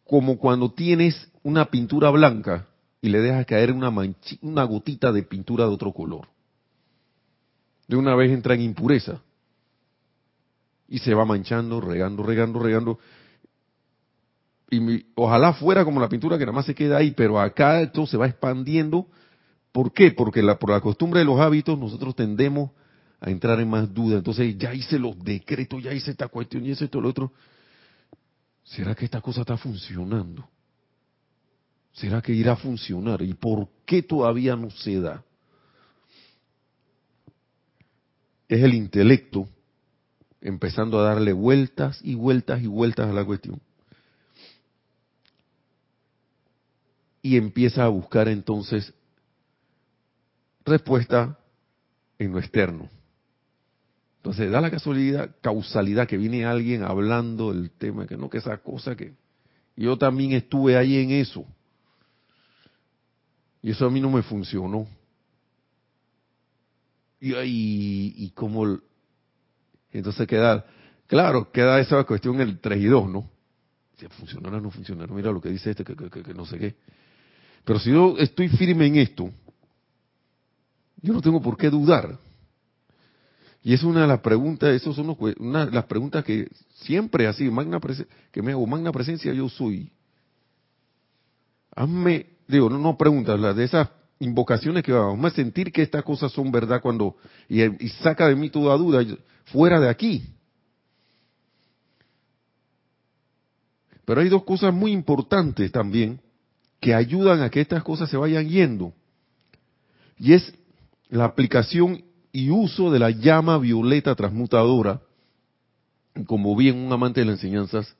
como 0.05 0.37
cuando 0.37 0.71
tienes 0.71 1.31
una 1.41 1.65
pintura 1.65 2.09
blanca 2.09 2.67
y 3.01 3.09
le 3.09 3.19
dejas 3.19 3.45
caer 3.45 3.71
una, 3.71 3.89
una 4.41 4.63
gotita 4.63 5.11
de 5.11 5.23
pintura 5.23 5.65
de 5.65 5.71
otro 5.71 5.91
color. 5.91 6.27
De 7.87 7.95
una 7.95 8.15
vez 8.15 8.31
entra 8.31 8.53
en 8.53 8.61
impureza 8.61 9.21
y 10.91 10.99
se 10.99 11.13
va 11.13 11.23
manchando, 11.23 11.79
regando, 11.79 12.21
regando, 12.21 12.59
regando. 12.59 12.99
Y 14.69 15.05
ojalá 15.15 15.53
fuera 15.53 15.85
como 15.85 16.01
la 16.01 16.09
pintura 16.09 16.37
que 16.37 16.45
nada 16.45 16.55
más 16.55 16.65
se 16.65 16.75
queda 16.75 16.97
ahí, 16.97 17.11
pero 17.11 17.39
acá 17.39 17.79
esto 17.79 18.05
se 18.05 18.17
va 18.17 18.27
expandiendo. 18.27 19.07
¿Por 19.71 19.93
qué? 19.93 20.11
Porque 20.11 20.43
la, 20.43 20.59
por 20.59 20.69
la 20.69 20.81
costumbre 20.81 21.21
de 21.21 21.25
los 21.25 21.39
hábitos 21.39 21.79
nosotros 21.79 22.13
tendemos 22.13 22.71
a 23.21 23.29
entrar 23.29 23.57
en 23.61 23.69
más 23.69 23.93
dudas. 23.93 24.17
Entonces 24.17 24.57
ya 24.57 24.73
hice 24.73 24.99
los 24.99 25.17
decretos, 25.23 25.81
ya 25.81 25.93
hice 25.93 26.11
esta 26.11 26.27
cuestión, 26.27 26.65
y 26.65 26.71
hice 26.71 26.83
esto, 26.83 26.99
lo 26.99 27.07
otro. 27.07 27.31
¿Será 28.65 28.93
que 28.93 29.05
esta 29.05 29.21
cosa 29.21 29.41
está 29.41 29.55
funcionando? 29.55 30.45
¿Será 31.93 32.21
que 32.21 32.33
irá 32.33 32.51
a 32.51 32.57
funcionar? 32.57 33.21
¿Y 33.21 33.33
por 33.33 33.65
qué 33.85 34.03
todavía 34.03 34.57
no 34.57 34.69
se 34.71 34.99
da? 34.99 35.23
Es 38.49 38.61
el 38.61 38.73
intelecto 38.73 39.47
empezando 40.41 40.99
a 40.99 41.03
darle 41.03 41.33
vueltas 41.33 41.99
y 42.03 42.15
vueltas 42.15 42.61
y 42.61 42.67
vueltas 42.67 43.09
a 43.09 43.13
la 43.13 43.23
cuestión. 43.23 43.61
Y 47.21 47.37
empieza 47.37 47.85
a 47.85 47.89
buscar 47.89 48.27
entonces 48.27 48.93
respuesta 50.65 51.37
en 52.17 52.31
lo 52.31 52.39
externo. 52.39 52.89
Entonces 54.17 54.51
da 54.51 54.61
la 54.61 54.71
casualidad, 54.71 55.35
causalidad 55.41 56.07
que 56.07 56.17
viene 56.17 56.45
alguien 56.45 56.83
hablando 56.83 57.51
del 57.51 57.71
tema, 57.71 58.07
que 58.07 58.17
no, 58.17 58.29
que 58.29 58.37
esa 58.39 58.57
cosa 58.57 58.95
que 58.95 59.13
yo 59.75 59.97
también 59.97 60.33
estuve 60.33 60.77
ahí 60.77 60.97
en 60.97 61.11
eso. 61.11 61.45
Y 63.63 63.71
eso 63.71 63.85
a 63.85 63.89
mí 63.89 63.99
no 63.99 64.09
me 64.09 64.21
funcionó. 64.23 64.87
Y, 67.19 67.35
y, 67.35 68.13
y 68.17 68.29
entonces 69.97 70.27
queda, 70.27 70.65
claro, 71.07 71.51
queda 71.51 71.79
esa 71.79 72.03
cuestión 72.03 72.39
el 72.41 72.59
3 72.59 72.81
y 72.81 72.85
2, 72.85 73.09
¿no? 73.09 73.29
Si 73.97 74.07
funcionará 74.07 74.57
o 74.57 74.61
no 74.61 74.71
funcionará, 74.71 75.13
mira 75.13 75.31
lo 75.31 75.41
que 75.41 75.49
dice 75.49 75.71
este, 75.71 75.83
que, 75.83 75.95
que, 75.95 76.33
no 76.33 76.45
sé 76.45 76.57
qué. 76.57 76.75
Pero 77.63 77.79
si 77.79 77.91
yo 77.91 78.17
estoy 78.17 78.49
firme 78.49 78.87
en 78.87 78.95
esto, 78.97 79.29
yo 81.01 81.13
no 81.13 81.21
tengo 81.21 81.41
por 81.41 81.57
qué 81.57 81.69
dudar. 81.69 82.17
Y 83.63 83.73
es 83.73 83.83
una 83.83 84.01
de 84.01 84.07
las 84.07 84.21
preguntas, 84.21 84.69
eso 84.73 84.91
son 84.93 85.15
una 85.37 85.67
de 85.67 85.71
las 85.71 85.85
preguntas 85.85 86.23
que 86.23 86.49
siempre 86.77 87.27
así, 87.27 87.43
magna 87.51 87.79
que 88.31 88.41
me 88.41 88.53
hago, 88.53 88.65
magna 88.65 88.91
presencia 88.91 89.31
yo 89.33 89.49
soy. 89.49 89.91
Hazme, 91.75 92.25
digo, 92.47 92.69
no, 92.69 92.79
no 92.79 92.97
preguntas, 92.97 93.39
las 93.39 93.55
de 93.55 93.65
esas 93.65 93.89
invocaciones 94.19 94.83
que 94.83 94.91
vamos 94.91 95.31
a 95.31 95.35
sentir 95.35 95.71
que 95.71 95.83
estas 95.83 96.03
cosas 96.03 96.31
son 96.31 96.51
verdad 96.51 96.81
cuando, 96.81 97.15
y, 97.47 97.61
y 97.63 97.89
saca 98.01 98.27
de 98.27 98.35
mí 98.35 98.49
toda 98.49 98.75
duda 98.77 99.03
fuera 99.45 99.79
de 99.79 99.89
aquí. 99.89 100.23
Pero 104.05 104.21
hay 104.21 104.29
dos 104.29 104.43
cosas 104.43 104.73
muy 104.73 104.91
importantes 104.91 105.71
también 105.71 106.19
que 106.79 106.93
ayudan 106.93 107.41
a 107.41 107.49
que 107.49 107.61
estas 107.61 107.83
cosas 107.83 108.09
se 108.09 108.17
vayan 108.17 108.49
yendo. 108.49 108.93
Y 110.17 110.33
es 110.33 110.53
la 111.09 111.25
aplicación 111.25 112.03
y 112.31 112.49
uso 112.49 112.91
de 112.91 112.99
la 112.99 113.11
llama 113.11 113.57
violeta 113.57 114.15
transmutadora, 114.15 115.01
como 116.25 116.55
bien 116.55 116.77
un 116.77 116.91
amante 116.91 117.21
de 117.21 117.25
las 117.25 117.35
enseñanzas 117.35 117.95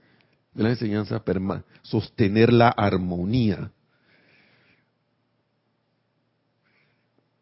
de 0.54 0.64
la 0.64 0.70
enseñanza, 0.70 1.24
sostener 1.82 2.52
la 2.52 2.70
armonía. 2.70 3.72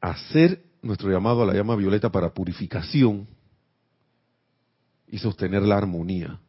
Hacer 0.02 0.64
nuestro 0.82 1.12
llamado 1.12 1.44
a 1.44 1.46
la 1.46 1.54
llama 1.54 1.76
violeta 1.76 2.12
para 2.12 2.34
purificación 2.34 3.28
y 5.12 5.18
sostener 5.18 5.64
la 5.64 5.78
armonía. 5.78 6.40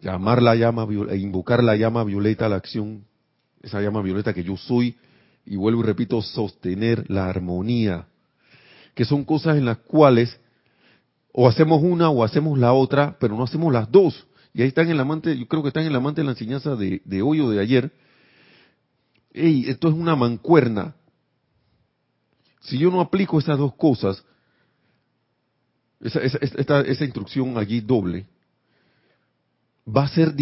Llamar 0.00 0.42
la 0.42 0.54
llama, 0.54 0.86
e 1.10 1.16
invocar 1.16 1.62
la 1.62 1.76
llama 1.76 2.04
violeta 2.04 2.46
a 2.46 2.48
la 2.48 2.56
acción, 2.56 3.04
esa 3.62 3.80
llama 3.80 4.02
violeta 4.02 4.34
que 4.34 4.44
yo 4.44 4.56
soy, 4.56 4.96
y 5.46 5.56
vuelvo 5.56 5.82
y 5.82 5.86
repito, 5.86 6.20
sostener 6.20 7.08
la 7.10 7.26
armonía, 7.26 8.06
que 8.94 9.04
son 9.04 9.24
cosas 9.24 9.56
en 9.56 9.64
las 9.64 9.78
cuales 9.78 10.38
o 11.32 11.48
hacemos 11.48 11.82
una 11.82 12.10
o 12.10 12.22
hacemos 12.22 12.58
la 12.58 12.72
otra, 12.72 13.16
pero 13.18 13.36
no 13.36 13.44
hacemos 13.44 13.72
las 13.72 13.90
dos. 13.90 14.26
Y 14.52 14.62
ahí 14.62 14.68
están 14.68 14.88
en 14.88 14.96
la 14.96 15.02
amante, 15.02 15.36
yo 15.36 15.48
creo 15.48 15.62
que 15.62 15.68
están 15.68 15.84
en 15.84 15.92
la 15.92 15.98
amante 15.98 16.20
de 16.20 16.26
la 16.26 16.32
enseñanza 16.32 16.76
de, 16.76 17.02
de 17.04 17.22
hoy 17.22 17.40
o 17.40 17.50
de 17.50 17.60
ayer. 17.60 17.92
Ey, 19.32 19.68
esto 19.68 19.88
es 19.88 19.94
una 19.94 20.14
mancuerna. 20.14 20.94
Si 22.60 22.78
yo 22.78 22.90
no 22.90 23.00
aplico 23.00 23.38
esas 23.40 23.58
dos 23.58 23.74
cosas, 23.74 24.24
esa, 26.00 26.20
esa, 26.20 26.80
esa 26.80 27.04
instrucción 27.04 27.56
allí 27.58 27.80
doble, 27.80 28.26
va 29.86 30.04
a 30.04 30.08
ser, 30.08 30.34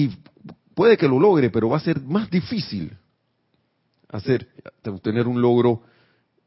puede 0.75 0.97
que 0.97 1.09
lo 1.09 1.19
logre, 1.19 1.51
pero 1.51 1.69
va 1.69 1.77
a 1.77 1.81
ser 1.81 2.01
más 2.01 2.31
difícil 2.31 2.97
hacer, 4.09 4.47
tener 5.03 5.27
un 5.27 5.41
logro 5.41 5.83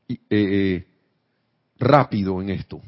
eh, 0.07 0.17
eh, 0.29 0.87
rápido 1.79 2.41
en 2.41 2.51
esto. 2.51 2.81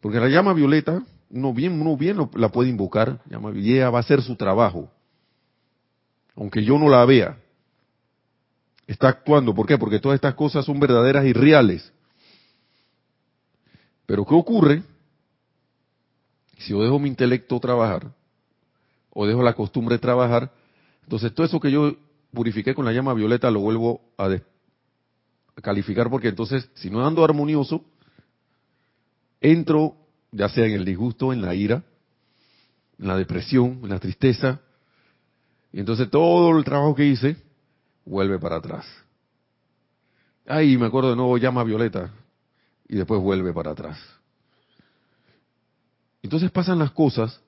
Porque 0.00 0.20
la 0.20 0.28
llama 0.28 0.52
violeta, 0.52 1.02
uno 1.30 1.54
bien, 1.54 1.80
uno 1.80 1.96
bien 1.96 2.18
la 2.34 2.50
puede 2.50 2.68
invocar, 2.68 3.22
llama, 3.28 3.50
ella 3.54 3.88
va 3.90 3.98
a 3.98 4.02
hacer 4.02 4.22
su 4.22 4.36
trabajo. 4.36 4.90
Aunque 6.36 6.62
yo 6.62 6.78
no 6.78 6.88
la 6.88 7.04
vea. 7.06 7.38
Está 8.86 9.08
actuando. 9.08 9.54
¿Por 9.54 9.66
qué? 9.66 9.78
Porque 9.78 9.98
todas 9.98 10.16
estas 10.16 10.34
cosas 10.34 10.66
son 10.66 10.78
verdaderas 10.78 11.24
y 11.24 11.32
reales. 11.32 11.90
Pero 14.06 14.24
¿qué 14.24 14.34
ocurre? 14.34 14.82
Si 16.58 16.70
yo 16.70 16.82
dejo 16.82 16.98
mi 16.98 17.08
intelecto 17.08 17.58
trabajar, 17.60 18.12
o 19.10 19.26
dejo 19.26 19.42
la 19.42 19.54
costumbre 19.54 19.98
trabajar, 19.98 20.52
entonces 21.02 21.32
todo 21.34 21.46
eso 21.46 21.60
que 21.60 21.70
yo 21.70 21.94
purifiqué 22.32 22.74
con 22.74 22.84
la 22.84 22.92
llama 22.92 23.14
violeta 23.14 23.50
lo 23.50 23.60
vuelvo 23.60 24.00
a, 24.18 24.28
calificar 25.62 26.10
porque 26.10 26.28
entonces, 26.28 26.68
si 26.74 26.90
no 26.90 27.06
ando 27.06 27.24
armonioso, 27.24 27.84
entro 29.40 29.96
ya 30.32 30.48
sea 30.48 30.66
en 30.66 30.72
el 30.72 30.84
disgusto, 30.84 31.32
en 31.32 31.42
la 31.42 31.54
ira, 31.54 31.84
en 32.98 33.06
la 33.06 33.16
depresión, 33.16 33.80
en 33.84 33.90
la 33.90 34.00
tristeza, 34.00 34.60
y 35.72 35.78
entonces 35.78 36.10
todo 36.10 36.56
el 36.58 36.64
trabajo 36.64 36.94
que 36.94 37.06
hice 37.06 37.36
vuelve 38.04 38.38
para 38.38 38.56
atrás. 38.56 38.84
Ay, 40.46 40.76
me 40.76 40.86
acuerdo 40.86 41.10
de 41.10 41.16
nuevo 41.16 41.38
llama 41.38 41.62
violeta, 41.62 42.10
y 42.88 42.96
después 42.96 43.20
vuelve 43.20 43.52
para 43.52 43.72
atrás. 43.72 43.98
Entonces 46.22 46.50
pasan 46.50 46.78
las 46.78 46.90
cosas 46.92 47.40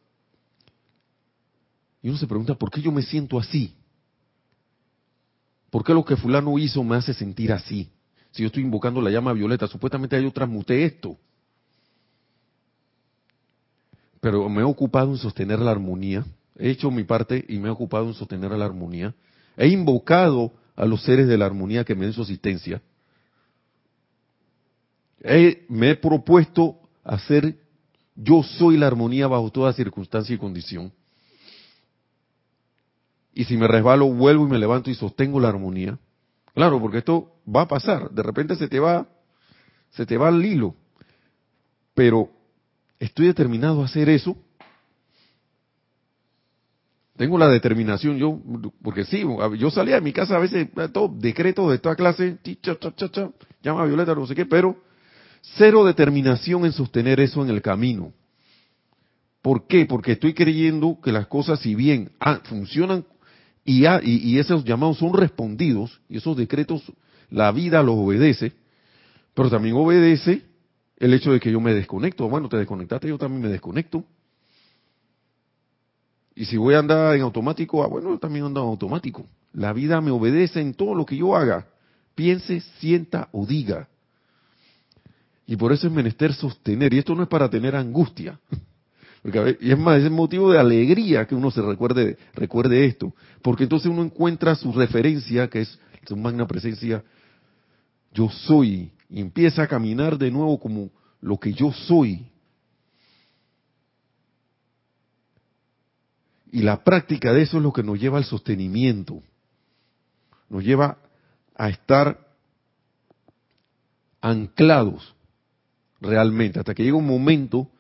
y 2.03 2.09
uno 2.09 2.19
se 2.19 2.27
pregunta, 2.27 2.55
¿por 2.55 2.71
qué 2.71 2.81
yo 2.81 2.93
me 2.93 3.03
siento 3.03 3.39
así? 3.39 3.75
¿Por 5.71 5.83
qué 5.83 5.93
lo 5.93 6.05
que 6.05 6.17
fulano 6.17 6.59
hizo 6.59 6.85
me 6.85 6.97
hace 6.97 7.13
sentir 7.13 7.53
así? 7.53 7.91
Si 8.31 8.43
yo 8.43 8.47
estoy 8.47 8.63
invocando 8.63 9.01
la 9.01 9.11
llama 9.11 9.33
violeta, 9.33 9.67
supuestamente 9.67 10.23
yo 10.23 10.31
transmuté 10.31 10.85
esto. 10.85 11.17
Pero 14.21 14.49
me 14.49 14.61
he 14.61 14.65
ocupado 14.65 15.11
en 15.11 15.19
sostener 15.19 15.59
la 15.59 15.71
armonía, 15.71 16.25
he 16.59 16.71
hecho 16.71 16.91
mi 16.91 17.05
parte 17.05 17.45
y 17.49 17.59
me 17.59 17.69
he 17.69 17.71
ocupado 17.71 18.07
en 18.07 18.15
sostener 18.15 18.51
la 18.53 18.65
armonía. 18.65 19.15
He 19.57 19.69
invocado 19.69 20.53
a 20.75 20.85
los 20.85 21.03
seres 21.03 21.27
de 21.29 21.39
la 21.39 21.47
armonía 21.47 21.85
que 21.85 21.95
me 21.95 22.05
den 22.05 22.13
su 22.13 22.23
asistencia. 22.23 22.83
Me 25.69 25.91
he 25.91 25.97
propuesto 25.97 26.79
hacer 27.05 27.57
yo 28.17 28.43
soy 28.43 28.79
la 28.79 28.87
armonía 28.87 29.29
bajo 29.29 29.51
toda 29.51 29.73
circunstancia 29.75 30.35
y 30.35 30.39
condición. 30.39 30.93
Y 33.35 33.45
si 33.45 33.59
me 33.59 33.69
resbalo, 33.69 34.07
vuelvo 34.07 34.47
y 34.47 34.51
me 34.51 34.59
levanto 34.59 34.91
y 34.91 34.95
sostengo 34.95 35.39
la 35.39 35.51
armonía. 35.51 35.99
Claro, 36.55 36.81
porque 36.81 36.99
esto 36.99 37.33
va 37.55 37.63
a 37.63 37.69
pasar. 37.69 38.11
De 38.11 38.23
repente 38.23 38.57
se 38.57 38.67
te 38.67 38.81
va, 38.81 39.07
se 39.91 40.07
te 40.07 40.17
va 40.17 40.31
el 40.31 40.43
hilo. 40.43 40.75
Pero 41.95 42.31
estoy 42.99 43.27
determinado 43.27 43.83
a 43.83 43.85
hacer 43.85 44.09
eso. 44.09 44.35
Tengo 47.19 47.37
la 47.37 47.49
determinación 47.49 48.17
yo, 48.17 48.41
porque 48.83 49.05
sí, 49.05 49.23
yo 49.59 49.71
salía 49.71 49.97
de 49.97 50.01
mi 50.03 50.13
casa 50.13 50.37
a 50.37 50.39
veces, 50.39 50.69
todo 50.93 51.09
decreto 51.09 51.71
de 51.71 51.79
toda 51.79 51.97
clase, 51.97 52.39
cha, 52.61 52.79
cha, 52.79 53.11
cha, 53.11 53.31
llama 53.63 53.83
a 53.83 53.87
Violeta, 53.87 54.15
no 54.15 54.27
sé 54.27 54.35
qué, 54.35 54.45
pero 54.45 54.77
cero 55.55 55.85
determinación 55.85 56.65
en 56.65 56.73
sostener 56.73 57.21
eso 57.21 57.43
en 57.43 57.51
el 57.51 57.63
camino. 57.63 58.13
¿Por 59.43 59.67
qué? 59.67 59.87
Porque 59.87 60.13
estoy 60.13 60.35
creyendo 60.35 60.99
que 61.01 61.13
las 61.13 61.29
cosas, 61.29 61.61
si 61.61 61.75
bien 61.75 62.11
ah, 62.19 62.41
funcionan 62.45 63.05
y, 63.65 64.39
esos 64.39 64.65
llamados 64.65 64.99
son 64.99 65.13
respondidos, 65.13 66.01
y 66.09 66.19
esos 66.19 66.37
decretos 66.37 66.83
la 67.31 67.51
vida 67.51 67.83
los 67.83 67.97
obedece, 67.97 68.53
pero 69.35 69.51
también 69.51 69.75
obedece 69.75 70.43
el 70.97 71.15
hecho 71.15 71.33
de 71.33 71.41
que 71.41 71.51
yo 71.51 71.61
me 71.61 71.75
desconecto. 71.75 72.29
Bueno, 72.29 72.49
te 72.49 72.57
desconectaste, 72.57 73.09
yo 73.09 73.19
también 73.19 73.43
me 73.43 73.49
desconecto. 73.49 74.05
Y 76.35 76.45
si 76.45 76.57
voy 76.57 76.75
a 76.75 76.79
andar 76.79 77.17
en 77.17 77.23
automático, 77.23 77.83
ah, 77.83 77.89
bueno, 77.89 78.11
yo 78.11 78.19
también 78.19 78.45
ando 78.45 78.63
en 78.63 78.69
automático. 78.69 79.27
La 79.53 79.73
vida 79.73 80.01
me 80.01 80.11
obedece 80.11 80.61
en 80.61 80.75
todo 80.75 80.95
lo 80.95 81.07
que 81.07 81.17
yo 81.17 81.35
haga, 81.35 81.67
piense, 82.15 82.61
sienta 82.79 83.29
o 83.33 83.47
diga. 83.47 83.89
Y 85.47 85.57
por 85.57 85.73
eso 85.73 85.87
es 85.87 85.93
menester 85.93 86.35
sostener, 86.35 86.93
y 86.93 86.99
esto 86.99 87.15
no 87.15 87.23
es 87.23 87.29
para 87.29 87.49
tener 87.49 87.77
angustia, 87.77 88.41
y 89.61 89.73
es 89.73 89.79
más, 89.79 90.01
es 90.01 90.11
motivo 90.11 90.53
de 90.53 90.59
alegría 90.59 91.27
que 91.27 91.35
uno 91.35 91.51
se 91.51 91.61
recuerde, 91.61 92.17
recuerde 92.35 92.85
esto. 92.85 93.13
Porque 93.43 93.65
entonces 93.65 93.91
uno 93.91 94.05
encuentra 94.05 94.55
su 94.55 94.73
referencia, 94.73 95.49
que 95.49 95.63
es 95.63 95.79
su 96.07 96.17
magna 96.17 96.47
presencia, 96.47 97.03
yo 98.13 98.31
soy, 98.31 98.93
y 99.11 99.21
empieza 99.21 99.63
a 99.63 99.67
caminar 99.67 100.17
de 100.17 100.31
nuevo 100.31 100.61
como 100.61 100.91
lo 101.21 101.39
que 101.39 101.53
yo 101.53 101.73
soy. 101.73 102.31
Y 106.53 106.63
la 106.63 106.85
práctica 106.85 107.33
de 107.33 107.43
eso 107.43 107.57
es 107.57 107.63
lo 107.65 107.73
que 107.73 107.83
nos 107.83 107.99
lleva 107.99 108.19
al 108.19 108.25
sostenimiento. 108.25 109.23
Nos 110.49 110.63
lleva 110.63 110.99
a 111.57 111.69
estar 111.69 112.29
anclados 114.21 115.16
realmente, 116.01 116.59
hasta 116.59 116.75
que 116.75 116.83
llega 116.83 116.97
un 116.97 117.07
momento 117.07 117.71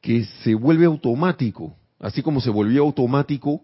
que 0.00 0.24
se 0.42 0.54
vuelve 0.54 0.86
automático, 0.86 1.76
así 1.98 2.22
como 2.22 2.40
se 2.40 2.50
volvió 2.50 2.82
automático 2.82 3.62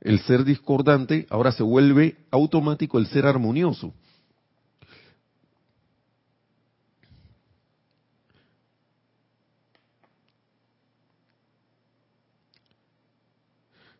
el 0.00 0.18
ser 0.20 0.44
discordante, 0.44 1.26
ahora 1.30 1.52
se 1.52 1.62
vuelve 1.62 2.16
automático 2.30 2.98
el 2.98 3.06
ser 3.06 3.26
armonioso. 3.26 3.94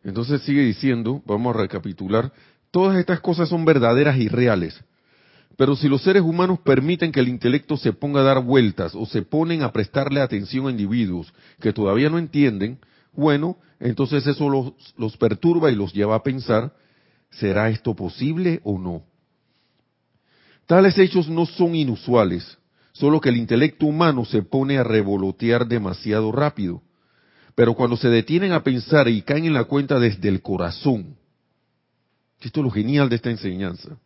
Entonces 0.03 0.41
sigue 0.41 0.61
diciendo, 0.61 1.21
vamos 1.25 1.55
a 1.55 1.59
recapitular, 1.59 2.33
todas 2.71 2.97
estas 2.97 3.21
cosas 3.21 3.47
son 3.47 3.63
verdaderas 3.63 4.17
y 4.17 4.27
reales, 4.27 4.83
pero 5.57 5.75
si 5.75 5.87
los 5.87 6.01
seres 6.01 6.23
humanos 6.23 6.59
permiten 6.59 7.11
que 7.11 7.19
el 7.19 7.27
intelecto 7.27 7.77
se 7.77 7.93
ponga 7.93 8.21
a 8.21 8.23
dar 8.23 8.43
vueltas 8.43 8.95
o 8.95 9.05
se 9.05 9.21
ponen 9.21 9.61
a 9.61 9.71
prestarle 9.71 10.21
atención 10.21 10.67
a 10.67 10.71
individuos 10.71 11.31
que 11.59 11.73
todavía 11.73 12.09
no 12.09 12.17
entienden, 12.17 12.79
bueno, 13.13 13.57
entonces 13.79 14.25
eso 14.25 14.73
los, 14.97 15.17
perturba 15.17 15.71
y 15.71 15.75
los 15.75 15.93
lleva 15.93 16.15
a 16.15 16.23
pensar, 16.23 16.73
¿será 17.29 17.69
esto 17.69 17.95
posible 17.95 18.61
o 18.63 18.79
no? 18.79 19.03
Tales 20.65 20.97
hechos 20.97 21.29
no 21.29 21.45
son 21.45 21.75
inusuales, 21.75 22.57
solo 22.93 23.21
que 23.21 23.29
el 23.29 23.37
intelecto 23.37 23.85
humano 23.85 24.25
se 24.25 24.41
pone 24.41 24.77
a 24.77 24.83
revolotear 24.83 25.67
demasiado 25.67 26.31
rápido. 26.31 26.81
Pero 27.55 27.75
cuando 27.75 27.97
se 27.97 28.09
detienen 28.09 28.53
a 28.53 28.63
pensar 28.63 29.07
y 29.07 29.21
caen 29.21 29.45
en 29.45 29.53
la 29.53 29.65
cuenta 29.65 29.99
desde 29.99 30.29
el 30.29 30.41
corazón, 30.41 31.15
esto 32.41 32.59
es 32.61 32.63
lo 32.63 32.71
genial 32.71 33.09
de 33.09 33.17
esta 33.17 33.29
enseñanza, 33.29 33.97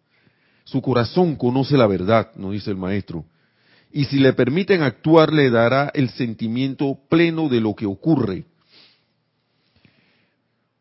su 0.68 0.82
corazón 0.82 1.38
conoce 1.38 1.78
la 1.78 1.88
verdad, 1.88 2.32
nos 2.36 2.51
dice 2.51 2.72
el 2.72 2.76
maestro. 2.76 3.24
Y 3.89 4.03
si 4.05 4.20
le 4.20 4.34
permiten 4.34 4.82
actuar, 4.82 5.32
le 5.32 5.49
dará 5.49 5.89
el 5.93 6.09
sentimiento 6.09 6.99
pleno 7.07 7.47
de 7.47 7.61
lo 7.61 7.74
que 7.74 7.86
ocurre. 7.86 8.43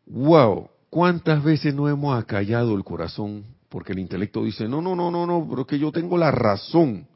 ¡Wow! 0.05 0.69
¿Cuántas 0.89 1.41
veces 1.41 1.73
no 1.73 1.87
hemos 1.87 2.21
acallado 2.21 2.75
el 2.75 2.83
corazón? 2.83 3.45
Porque 3.69 3.93
el 3.93 3.99
intelecto 3.99 4.43
dice, 4.43 4.67
no, 4.67 4.81
no, 4.81 4.93
no, 4.93 5.09
no, 5.09 5.25
no, 5.25 5.47
pero 5.49 5.65
que 5.65 5.79
yo 5.79 5.89
tengo 5.89 6.17
la 6.17 6.31
razón. 6.31 7.07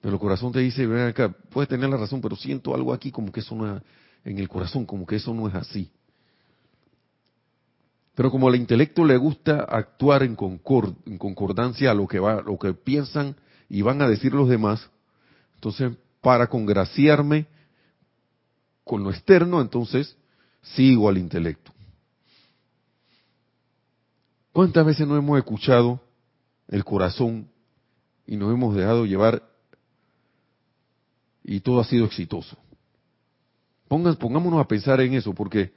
Pero 0.00 0.14
el 0.14 0.20
corazón 0.20 0.52
te 0.52 0.60
dice, 0.60 0.86
ven 0.86 1.08
acá, 1.08 1.34
puedes 1.50 1.68
tener 1.68 1.90
la 1.90 1.96
razón, 1.96 2.20
pero 2.20 2.36
siento 2.36 2.76
algo 2.76 2.92
aquí 2.92 3.10
como 3.10 3.32
que 3.32 3.40
eso 3.40 3.56
no, 3.56 3.82
en 4.24 4.38
el 4.38 4.48
corazón, 4.48 4.86
como 4.86 5.04
que 5.04 5.16
eso 5.16 5.34
no 5.34 5.48
es 5.48 5.54
así. 5.56 5.90
Pero 8.14 8.30
como 8.30 8.48
al 8.48 8.56
intelecto 8.56 9.04
le 9.04 9.16
gusta 9.16 9.64
actuar 9.64 10.22
en, 10.22 10.36
concordancia 10.36 11.90
a 11.90 11.94
lo 11.94 12.06
que, 12.06 12.20
va, 12.20 12.42
lo 12.42 12.58
que 12.58 12.72
piensan 12.72 13.34
y 13.68 13.82
van 13.82 14.00
a 14.02 14.08
decir 14.08 14.32
los 14.32 14.48
demás, 14.48 14.88
entonces 15.56 15.92
para 16.20 16.46
congraciarme 16.46 17.46
con 18.84 19.02
lo 19.02 19.10
externo, 19.10 19.60
entonces 19.60 20.16
sigo 20.62 21.08
al 21.08 21.18
intelecto. 21.18 21.72
¿Cuántas 24.52 24.86
veces 24.86 25.08
no 25.08 25.16
hemos 25.16 25.36
escuchado 25.38 26.00
el 26.68 26.84
corazón 26.84 27.48
y 28.26 28.36
nos 28.36 28.52
hemos 28.54 28.76
dejado 28.76 29.04
llevar 29.04 29.42
y 31.42 31.60
todo 31.60 31.80
ha 31.80 31.84
sido 31.84 32.04
exitoso? 32.06 32.56
pongámonos 33.88 34.60
a 34.60 34.66
pensar 34.66 35.00
en 35.00 35.14
eso, 35.14 35.34
porque 35.34 35.72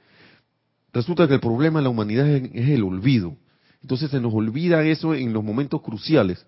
resulta 0.92 1.28
que 1.28 1.34
el 1.34 1.40
problema 1.40 1.80
en 1.80 1.84
la 1.84 1.90
humanidad 1.90 2.26
es, 2.28 2.68
el 2.68 2.82
olvido. 2.82 3.36
Entonces 3.82 4.10
se 4.10 4.20
nos 4.20 4.34
olvida 4.34 4.84
eso 4.84 5.14
en 5.14 5.32
los 5.32 5.44
momentos 5.44 5.82
cruciales. 5.82 6.44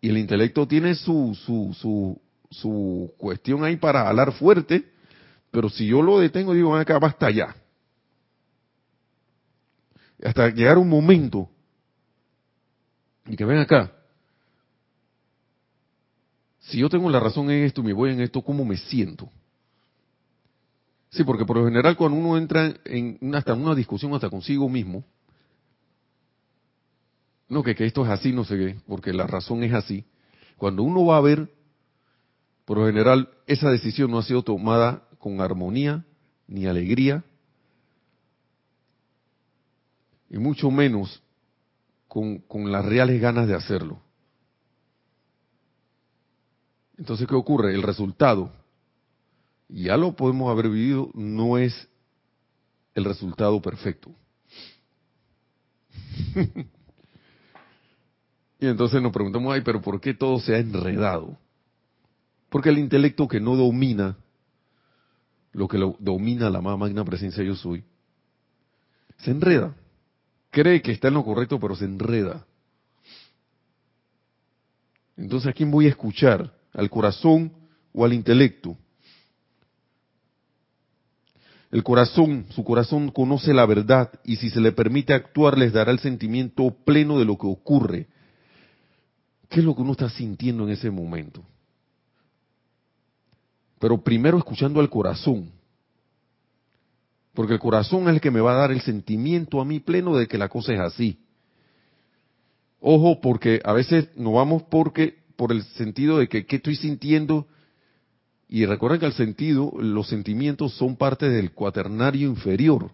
Y 0.00 0.08
el 0.08 0.18
intelecto 0.18 0.66
tiene 0.66 0.94
su, 0.94 1.36
su, 1.44 1.74
su, 1.78 2.20
su 2.50 3.12
cuestión 3.16 3.64
ahí 3.64 3.76
para 3.76 4.08
hablar 4.08 4.32
fuerte, 4.32 4.90
pero 5.50 5.68
si 5.68 5.86
yo 5.86 6.02
lo 6.02 6.18
detengo, 6.18 6.52
digo, 6.52 6.76
acá, 6.76 6.98
basta 6.98 7.30
ya. 7.30 7.54
Hasta 10.22 10.50
llegar 10.50 10.78
un 10.78 10.88
momento 10.88 11.48
y 13.26 13.36
que 13.36 13.44
ven 13.44 13.58
acá, 13.58 13.92
si 16.60 16.78
yo 16.78 16.88
tengo 16.88 17.10
la 17.10 17.20
razón 17.20 17.50
en 17.50 17.64
esto 17.64 17.82
me 17.82 17.92
voy 17.92 18.12
en 18.12 18.20
esto, 18.20 18.42
¿cómo 18.42 18.64
me 18.64 18.76
siento? 18.76 19.30
Sí, 21.14 21.22
porque 21.22 21.44
por 21.44 21.56
lo 21.56 21.64
general 21.64 21.96
cuando 21.96 22.18
uno 22.18 22.36
entra 22.36 22.74
en 22.84 23.18
una, 23.20 23.38
hasta 23.38 23.54
una 23.54 23.74
discusión 23.76 24.12
hasta 24.14 24.28
consigo 24.28 24.68
mismo, 24.68 25.04
no 27.48 27.62
que, 27.62 27.76
que 27.76 27.86
esto 27.86 28.04
es 28.04 28.10
así, 28.10 28.32
no 28.32 28.44
sé 28.44 28.56
qué, 28.56 28.80
porque 28.88 29.12
la 29.12 29.24
razón 29.24 29.62
es 29.62 29.72
así. 29.72 30.04
Cuando 30.56 30.82
uno 30.82 31.06
va 31.06 31.18
a 31.18 31.20
ver, 31.20 31.48
por 32.64 32.78
lo 32.78 32.86
general, 32.86 33.28
esa 33.46 33.70
decisión 33.70 34.10
no 34.10 34.18
ha 34.18 34.24
sido 34.24 34.42
tomada 34.42 35.04
con 35.18 35.40
armonía 35.40 36.04
ni 36.48 36.66
alegría, 36.66 37.22
y 40.28 40.38
mucho 40.38 40.68
menos 40.68 41.22
con, 42.08 42.38
con 42.38 42.72
las 42.72 42.84
reales 42.84 43.20
ganas 43.20 43.46
de 43.46 43.54
hacerlo. 43.54 44.00
Entonces, 46.98 47.28
¿qué 47.28 47.36
ocurre? 47.36 47.72
El 47.72 47.82
resultado, 47.82 48.52
ya 49.68 49.96
lo 49.96 50.14
podemos 50.14 50.50
haber 50.50 50.68
vivido, 50.68 51.10
no 51.14 51.58
es 51.58 51.88
el 52.94 53.04
resultado 53.04 53.60
perfecto. 53.60 54.10
y 58.60 58.66
entonces 58.66 59.02
nos 59.02 59.12
preguntamos, 59.12 59.54
ay, 59.54 59.62
pero 59.62 59.80
¿por 59.80 60.00
qué 60.00 60.14
todo 60.14 60.38
se 60.38 60.54
ha 60.54 60.58
enredado? 60.58 61.36
Porque 62.50 62.68
el 62.68 62.78
intelecto 62.78 63.26
que 63.26 63.40
no 63.40 63.56
domina 63.56 64.16
lo 65.52 65.68
que 65.68 65.78
lo 65.78 65.96
domina 66.00 66.50
la 66.50 66.60
más 66.60 66.76
magna 66.76 67.04
presencia 67.04 67.44
yo 67.44 67.54
soy, 67.54 67.84
se 69.18 69.30
enreda. 69.30 69.76
Cree 70.50 70.82
que 70.82 70.90
está 70.90 71.08
en 71.08 71.14
lo 71.14 71.24
correcto, 71.24 71.60
pero 71.60 71.76
se 71.76 71.84
enreda. 71.84 72.44
Entonces, 75.16 75.48
¿a 75.48 75.52
quién 75.52 75.70
voy 75.70 75.86
a 75.86 75.90
escuchar? 75.90 76.52
al 76.74 76.90
corazón 76.90 77.52
o 77.92 78.04
al 78.04 78.12
intelecto. 78.12 78.76
El 81.74 81.82
corazón, 81.82 82.46
su 82.50 82.62
corazón 82.62 83.10
conoce 83.10 83.52
la 83.52 83.66
verdad 83.66 84.08
y 84.22 84.36
si 84.36 84.48
se 84.48 84.60
le 84.60 84.70
permite 84.70 85.12
actuar 85.12 85.58
les 85.58 85.72
dará 85.72 85.90
el 85.90 85.98
sentimiento 85.98 86.70
pleno 86.84 87.18
de 87.18 87.24
lo 87.24 87.36
que 87.36 87.48
ocurre. 87.48 88.06
¿Qué 89.48 89.58
es 89.58 89.66
lo 89.66 89.74
que 89.74 89.82
uno 89.82 89.90
está 89.90 90.08
sintiendo 90.08 90.62
en 90.62 90.70
ese 90.70 90.88
momento? 90.88 91.42
Pero 93.80 94.00
primero 94.04 94.38
escuchando 94.38 94.78
al 94.78 94.88
corazón. 94.88 95.50
Porque 97.32 97.54
el 97.54 97.58
corazón 97.58 98.04
es 98.04 98.10
el 98.10 98.20
que 98.20 98.30
me 98.30 98.40
va 98.40 98.52
a 98.52 98.58
dar 98.58 98.70
el 98.70 98.80
sentimiento 98.80 99.60
a 99.60 99.64
mí 99.64 99.80
pleno 99.80 100.16
de 100.16 100.28
que 100.28 100.38
la 100.38 100.48
cosa 100.48 100.74
es 100.74 100.78
así. 100.78 101.18
Ojo, 102.78 103.20
porque 103.20 103.60
a 103.64 103.72
veces 103.72 104.16
nos 104.16 104.32
vamos 104.32 104.62
porque 104.70 105.24
por 105.34 105.50
el 105.50 105.64
sentido 105.64 106.18
de 106.18 106.28
que 106.28 106.46
qué 106.46 106.54
estoy 106.54 106.76
sintiendo. 106.76 107.48
Y 108.54 108.66
recuerden 108.66 109.00
que 109.00 109.06
el 109.06 109.14
sentido, 109.14 109.72
los 109.80 110.06
sentimientos 110.06 110.74
son 110.74 110.94
parte 110.94 111.28
del 111.28 111.50
cuaternario 111.50 112.28
inferior. 112.28 112.92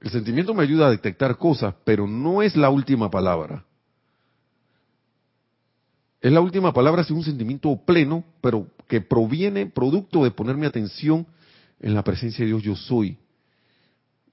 El 0.00 0.10
sentimiento 0.10 0.52
me 0.52 0.64
ayuda 0.64 0.88
a 0.88 0.90
detectar 0.90 1.38
cosas, 1.38 1.76
pero 1.84 2.08
no 2.08 2.42
es 2.42 2.56
la 2.56 2.70
última 2.70 3.08
palabra. 3.08 3.64
Es 6.20 6.32
la 6.32 6.40
última 6.40 6.72
palabra 6.72 7.04
si 7.04 7.12
un 7.12 7.22
sentimiento 7.22 7.84
pleno, 7.86 8.24
pero 8.40 8.66
que 8.88 9.00
proviene, 9.00 9.66
producto 9.66 10.24
de 10.24 10.32
poner 10.32 10.56
mi 10.56 10.66
atención 10.66 11.24
en 11.78 11.94
la 11.94 12.02
presencia 12.02 12.44
de 12.44 12.48
Dios 12.48 12.64
yo 12.64 12.74
soy. 12.74 13.16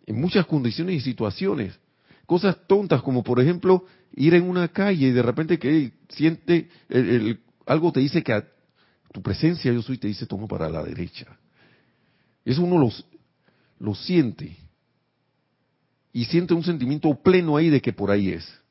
En 0.07 0.19
muchas 0.19 0.47
condiciones 0.47 0.95
y 0.95 1.01
situaciones. 1.01 1.79
Cosas 2.25 2.57
tontas 2.65 3.03
como 3.03 3.23
por 3.23 3.39
ejemplo 3.39 3.85
ir 4.15 4.33
en 4.33 4.49
una 4.49 4.67
calle 4.69 5.07
y 5.07 5.11
de 5.11 5.21
repente 5.21 5.59
que 5.59 5.93
siente, 6.09 6.69
algo 7.65 7.91
te 7.91 7.99
dice 7.99 8.23
que 8.23 8.33
a 8.33 8.47
tu 9.11 9.21
presencia 9.21 9.71
yo 9.71 9.81
soy 9.81 9.97
te 9.97 10.07
dice 10.07 10.25
toma 10.25 10.47
para 10.47 10.69
la 10.69 10.83
derecha. 10.83 11.37
Eso 12.43 12.63
uno 12.63 12.77
los, 12.77 13.05
lo 13.79 13.95
siente. 13.95 14.57
Y 16.13 16.25
siente 16.25 16.53
un 16.53 16.63
sentimiento 16.63 17.13
pleno 17.15 17.57
ahí 17.57 17.69
de 17.69 17.81
que 17.81 17.91
por 17.91 18.11
ahí 18.11 18.29
es. 18.29 18.61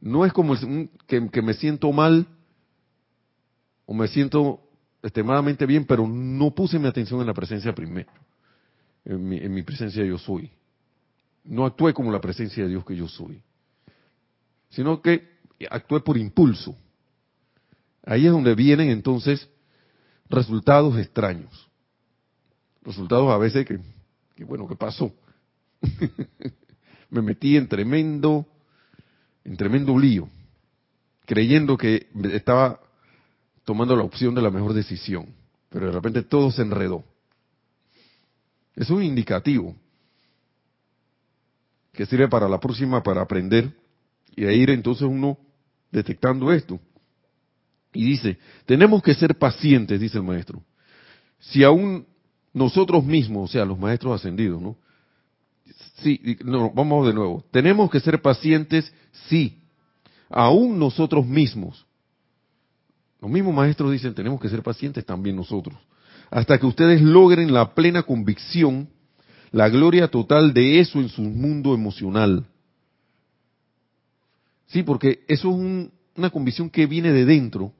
No 0.00 0.24
es 0.24 0.32
como 0.32 0.54
que, 1.06 1.30
que 1.30 1.42
me 1.42 1.54
siento 1.54 1.90
mal 1.92 2.26
o 3.86 3.94
me 3.94 4.08
siento 4.08 4.60
extremadamente 5.02 5.64
bien, 5.66 5.84
pero 5.84 6.06
no 6.06 6.54
puse 6.54 6.78
mi 6.78 6.86
atención 6.86 7.20
en 7.20 7.26
la 7.26 7.34
presencia 7.34 7.74
primero 7.74 8.10
en 9.06 9.54
mi, 9.54 9.62
presencia 9.62 10.04
yo 10.04 10.18
soy. 10.18 10.50
No 11.46 11.64
actué 11.64 11.94
como 11.94 12.10
la 12.10 12.20
presencia 12.20 12.64
de 12.64 12.70
Dios 12.70 12.84
que 12.84 12.96
yo 12.96 13.08
soy, 13.08 13.42
sino 14.70 15.00
que 15.00 15.28
actué 15.70 16.00
por 16.00 16.18
impulso. 16.18 16.76
Ahí 18.04 18.26
es 18.26 18.32
donde 18.32 18.54
vienen 18.54 18.90
entonces 18.90 19.48
resultados 20.28 20.98
extraños. 20.98 21.68
Resultados 22.82 23.30
a 23.30 23.38
veces 23.38 23.66
que, 23.66 23.80
que 24.34 24.44
bueno, 24.44 24.68
¿qué 24.68 24.76
pasó? 24.76 25.12
Me 27.10 27.22
metí 27.22 27.56
en 27.56 27.68
tremendo, 27.68 28.46
en 29.44 29.56
tremendo 29.56 29.98
lío, 29.98 30.28
creyendo 31.24 31.76
que 31.76 32.08
estaba 32.32 32.80
tomando 33.64 33.96
la 33.96 34.02
opción 34.02 34.34
de 34.34 34.42
la 34.42 34.50
mejor 34.50 34.72
decisión, 34.72 35.34
pero 35.70 35.86
de 35.86 35.92
repente 35.92 36.22
todo 36.22 36.50
se 36.50 36.62
enredó. 36.62 37.04
Es 38.74 38.90
un 38.90 39.02
indicativo 39.02 39.74
que 41.96 42.06
sirve 42.06 42.28
para 42.28 42.48
la 42.48 42.60
próxima 42.60 43.02
para 43.02 43.22
aprender 43.22 43.72
y 44.34 44.44
a 44.44 44.52
ir 44.52 44.70
entonces 44.70 45.02
uno 45.02 45.38
detectando 45.90 46.52
esto. 46.52 46.78
Y 47.92 48.04
dice, 48.04 48.38
tenemos 48.66 49.02
que 49.02 49.14
ser 49.14 49.36
pacientes, 49.36 49.98
dice 49.98 50.18
el 50.18 50.24
maestro. 50.24 50.62
Si 51.40 51.64
aún 51.64 52.06
nosotros 52.52 53.04
mismos, 53.04 53.50
o 53.50 53.52
sea, 53.52 53.64
los 53.64 53.78
maestros 53.78 54.14
ascendidos, 54.14 54.60
¿no? 54.60 54.76
Sí, 56.02 56.36
no, 56.44 56.70
vamos 56.70 57.06
de 57.06 57.14
nuevo. 57.14 57.44
Tenemos 57.50 57.90
que 57.90 58.00
ser 58.00 58.20
pacientes, 58.20 58.92
sí. 59.28 59.62
Aún 60.28 60.78
nosotros 60.78 61.26
mismos. 61.26 61.86
Los 63.20 63.30
mismos 63.30 63.54
maestros 63.54 63.90
dicen, 63.92 64.14
tenemos 64.14 64.40
que 64.40 64.48
ser 64.48 64.62
pacientes 64.62 65.04
también 65.06 65.36
nosotros 65.36 65.76
hasta 66.30 66.58
que 66.58 66.66
ustedes 66.66 67.00
logren 67.00 67.52
la 67.52 67.74
plena 67.74 68.02
convicción, 68.02 68.88
la 69.56 69.70
gloria 69.70 70.08
total 70.08 70.52
de 70.52 70.80
eso 70.80 71.00
en 71.00 71.08
su 71.08 71.22
mundo 71.22 71.72
emocional. 71.72 72.44
Sí, 74.66 74.82
porque 74.82 75.24
eso 75.28 75.48
es 75.48 75.90
una 76.14 76.28
convicción 76.28 76.68
que 76.68 76.84
viene 76.84 77.10
de 77.10 77.24
dentro. 77.24 77.72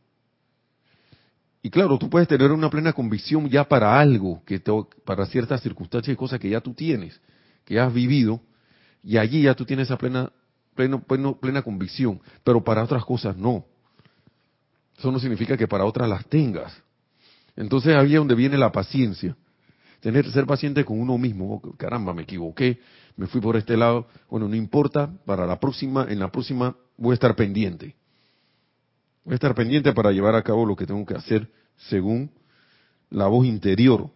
Y 1.60 1.68
claro, 1.68 1.98
tú 1.98 2.08
puedes 2.08 2.28
tener 2.28 2.50
una 2.50 2.70
plena 2.70 2.94
convicción 2.94 3.46
ya 3.50 3.68
para 3.68 4.00
algo, 4.00 4.42
que 4.46 4.58
para 5.04 5.26
ciertas 5.26 5.60
circunstancias 5.60 6.14
y 6.14 6.16
cosas 6.16 6.40
que 6.40 6.48
ya 6.48 6.62
tú 6.62 6.72
tienes, 6.72 7.20
que 7.66 7.78
has 7.78 7.92
vivido, 7.92 8.40
y 9.02 9.18
allí 9.18 9.42
ya 9.42 9.52
tú 9.52 9.66
tienes 9.66 9.88
esa 9.88 9.98
plena, 9.98 10.32
pleno, 10.74 11.02
plena 11.38 11.60
convicción, 11.60 12.22
pero 12.42 12.64
para 12.64 12.84
otras 12.84 13.04
cosas 13.04 13.36
no. 13.36 13.66
Eso 14.96 15.12
no 15.12 15.18
significa 15.18 15.58
que 15.58 15.68
para 15.68 15.84
otras 15.84 16.08
las 16.08 16.24
tengas. 16.24 16.72
Entonces 17.54 17.94
ahí 17.94 18.14
es 18.14 18.18
donde 18.18 18.34
viene 18.34 18.56
la 18.56 18.72
paciencia. 18.72 19.36
Tener, 20.00 20.30
ser 20.30 20.46
paciente 20.46 20.84
con 20.84 21.00
uno 21.00 21.18
mismo. 21.18 21.54
Oh, 21.54 21.76
caramba, 21.76 22.12
me 22.12 22.22
equivoqué, 22.22 22.78
me 23.16 23.26
fui 23.26 23.40
por 23.40 23.56
este 23.56 23.76
lado. 23.76 24.06
Bueno, 24.30 24.48
no 24.48 24.54
importa, 24.54 25.10
para 25.24 25.46
la 25.46 25.58
próxima, 25.58 26.06
en 26.08 26.18
la 26.18 26.30
próxima 26.30 26.76
voy 26.96 27.12
a 27.12 27.14
estar 27.14 27.34
pendiente. 27.34 27.94
Voy 29.24 29.32
a 29.32 29.36
estar 29.36 29.54
pendiente 29.54 29.92
para 29.92 30.12
llevar 30.12 30.34
a 30.34 30.42
cabo 30.42 30.64
lo 30.64 30.76
que 30.76 30.86
tengo 30.86 31.04
que 31.04 31.14
hacer 31.14 31.50
según 31.76 32.30
la 33.10 33.26
voz 33.26 33.46
interior. 33.46 34.10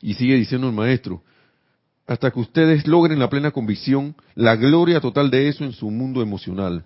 Y 0.00 0.14
sigue 0.14 0.34
diciendo 0.34 0.68
el 0.68 0.74
maestro, 0.74 1.22
hasta 2.06 2.30
que 2.30 2.40
ustedes 2.40 2.86
logren 2.86 3.18
la 3.18 3.30
plena 3.30 3.50
convicción, 3.50 4.14
la 4.34 4.56
gloria 4.56 5.00
total 5.00 5.30
de 5.30 5.48
eso 5.48 5.64
en 5.64 5.72
su 5.72 5.90
mundo 5.90 6.20
emocional. 6.20 6.84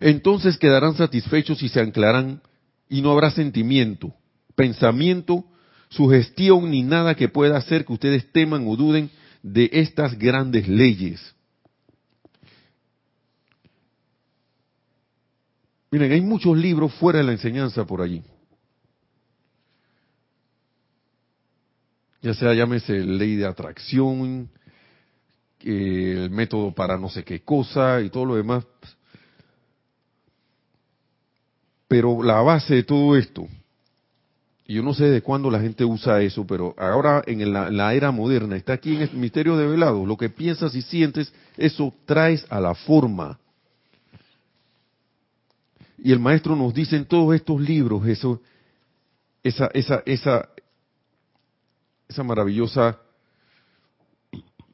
Entonces 0.00 0.58
quedarán 0.58 0.94
satisfechos 0.94 1.62
y 1.62 1.68
se 1.68 1.80
anclarán 1.80 2.42
y 2.88 3.00
no 3.00 3.12
habrá 3.12 3.30
sentimiento, 3.30 4.12
pensamiento, 4.54 5.46
sugestión 5.92 6.70
ni 6.70 6.82
nada 6.82 7.14
que 7.14 7.28
pueda 7.28 7.56
hacer 7.56 7.84
que 7.84 7.92
ustedes 7.92 8.30
teman 8.32 8.66
o 8.66 8.76
duden 8.76 9.10
de 9.42 9.68
estas 9.72 10.18
grandes 10.18 10.68
leyes. 10.68 11.34
Miren, 15.90 16.12
hay 16.12 16.22
muchos 16.22 16.56
libros 16.56 16.94
fuera 16.94 17.18
de 17.18 17.24
la 17.24 17.32
enseñanza 17.32 17.84
por 17.84 18.00
allí. 18.00 18.22
Ya 22.22 22.32
sea 22.34 22.54
llámese 22.54 23.00
ley 23.00 23.36
de 23.36 23.46
atracción, 23.46 24.48
el 25.60 26.30
método 26.30 26.72
para 26.72 26.96
no 26.96 27.10
sé 27.10 27.24
qué 27.24 27.42
cosa 27.42 28.00
y 28.00 28.08
todo 28.08 28.24
lo 28.24 28.36
demás. 28.36 28.64
Pero 31.88 32.22
la 32.22 32.40
base 32.40 32.76
de 32.76 32.84
todo 32.84 33.16
esto, 33.16 33.46
yo 34.72 34.82
no 34.82 34.94
sé 34.94 35.04
de 35.04 35.22
cuándo 35.22 35.50
la 35.50 35.60
gente 35.60 35.84
usa 35.84 36.22
eso, 36.22 36.46
pero 36.46 36.74
ahora 36.78 37.22
en 37.26 37.52
la, 37.52 37.70
la, 37.70 37.94
era 37.94 38.10
moderna, 38.10 38.56
está 38.56 38.74
aquí 38.74 38.94
en 38.94 39.02
el 39.02 39.12
misterio 39.14 39.56
de 39.56 39.66
velado, 39.66 40.06
lo 40.06 40.16
que 40.16 40.30
piensas 40.30 40.74
y 40.74 40.82
sientes, 40.82 41.32
eso 41.56 41.92
traes 42.06 42.46
a 42.48 42.60
la 42.60 42.74
forma. 42.74 43.38
Y 45.98 46.12
el 46.12 46.18
maestro 46.18 46.56
nos 46.56 46.72
dice 46.72 46.96
en 46.96 47.04
todos 47.04 47.34
estos 47.34 47.60
libros 47.60 48.06
eso, 48.06 48.40
esa, 49.42 49.68
esa, 49.74 50.02
esa, 50.06 50.48
esa 52.08 52.22
maravillosa 52.22 52.98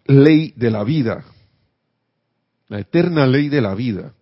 ley 0.07 0.53
de 0.57 0.71
la 0.71 0.85
vida, 0.85 1.25
la 2.69 2.81
eterna 2.81 3.27
ley 3.27 3.49
de 3.49 3.61
la 3.61 3.75
vida. 3.75 4.15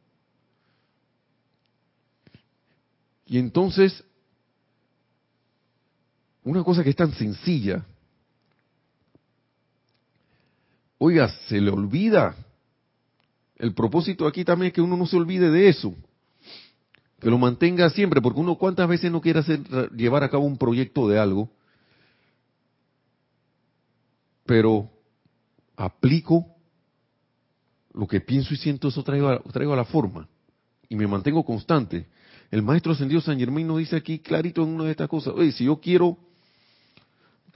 Y 3.26 3.38
entonces, 3.38 4.04
una 6.46 6.62
cosa 6.62 6.84
que 6.84 6.90
es 6.90 6.96
tan 6.96 7.12
sencilla, 7.12 7.84
oiga, 10.96 11.28
se 11.48 11.60
le 11.60 11.70
olvida. 11.70 12.36
El 13.56 13.74
propósito 13.74 14.28
aquí 14.28 14.44
también 14.44 14.68
es 14.68 14.72
que 14.72 14.80
uno 14.80 14.96
no 14.96 15.06
se 15.06 15.16
olvide 15.16 15.50
de 15.50 15.68
eso, 15.68 15.92
que 17.18 17.30
lo 17.30 17.38
mantenga 17.38 17.90
siempre, 17.90 18.22
porque 18.22 18.38
uno 18.38 18.54
cuántas 18.54 18.88
veces 18.88 19.10
no 19.10 19.20
quiere 19.20 19.40
hacer, 19.40 19.60
llevar 19.96 20.22
a 20.22 20.30
cabo 20.30 20.44
un 20.44 20.56
proyecto 20.56 21.08
de 21.08 21.18
algo, 21.18 21.50
pero 24.44 24.88
aplico 25.76 26.46
lo 27.92 28.06
que 28.06 28.20
pienso 28.20 28.54
y 28.54 28.56
siento, 28.56 28.86
eso 28.86 29.02
traigo 29.02 29.30
a, 29.30 29.40
traigo 29.40 29.72
a 29.72 29.76
la 29.76 29.84
forma 29.84 30.28
y 30.88 30.94
me 30.94 31.08
mantengo 31.08 31.44
constante. 31.44 32.06
El 32.52 32.62
maestro 32.62 32.92
ascendido 32.92 33.20
San 33.20 33.36
Germain 33.36 33.66
nos 33.66 33.78
dice 33.78 33.96
aquí 33.96 34.20
clarito 34.20 34.62
en 34.62 34.68
una 34.68 34.84
de 34.84 34.92
estas 34.92 35.08
cosas, 35.08 35.34
oye, 35.34 35.50
si 35.50 35.64
yo 35.64 35.80
quiero 35.80 36.16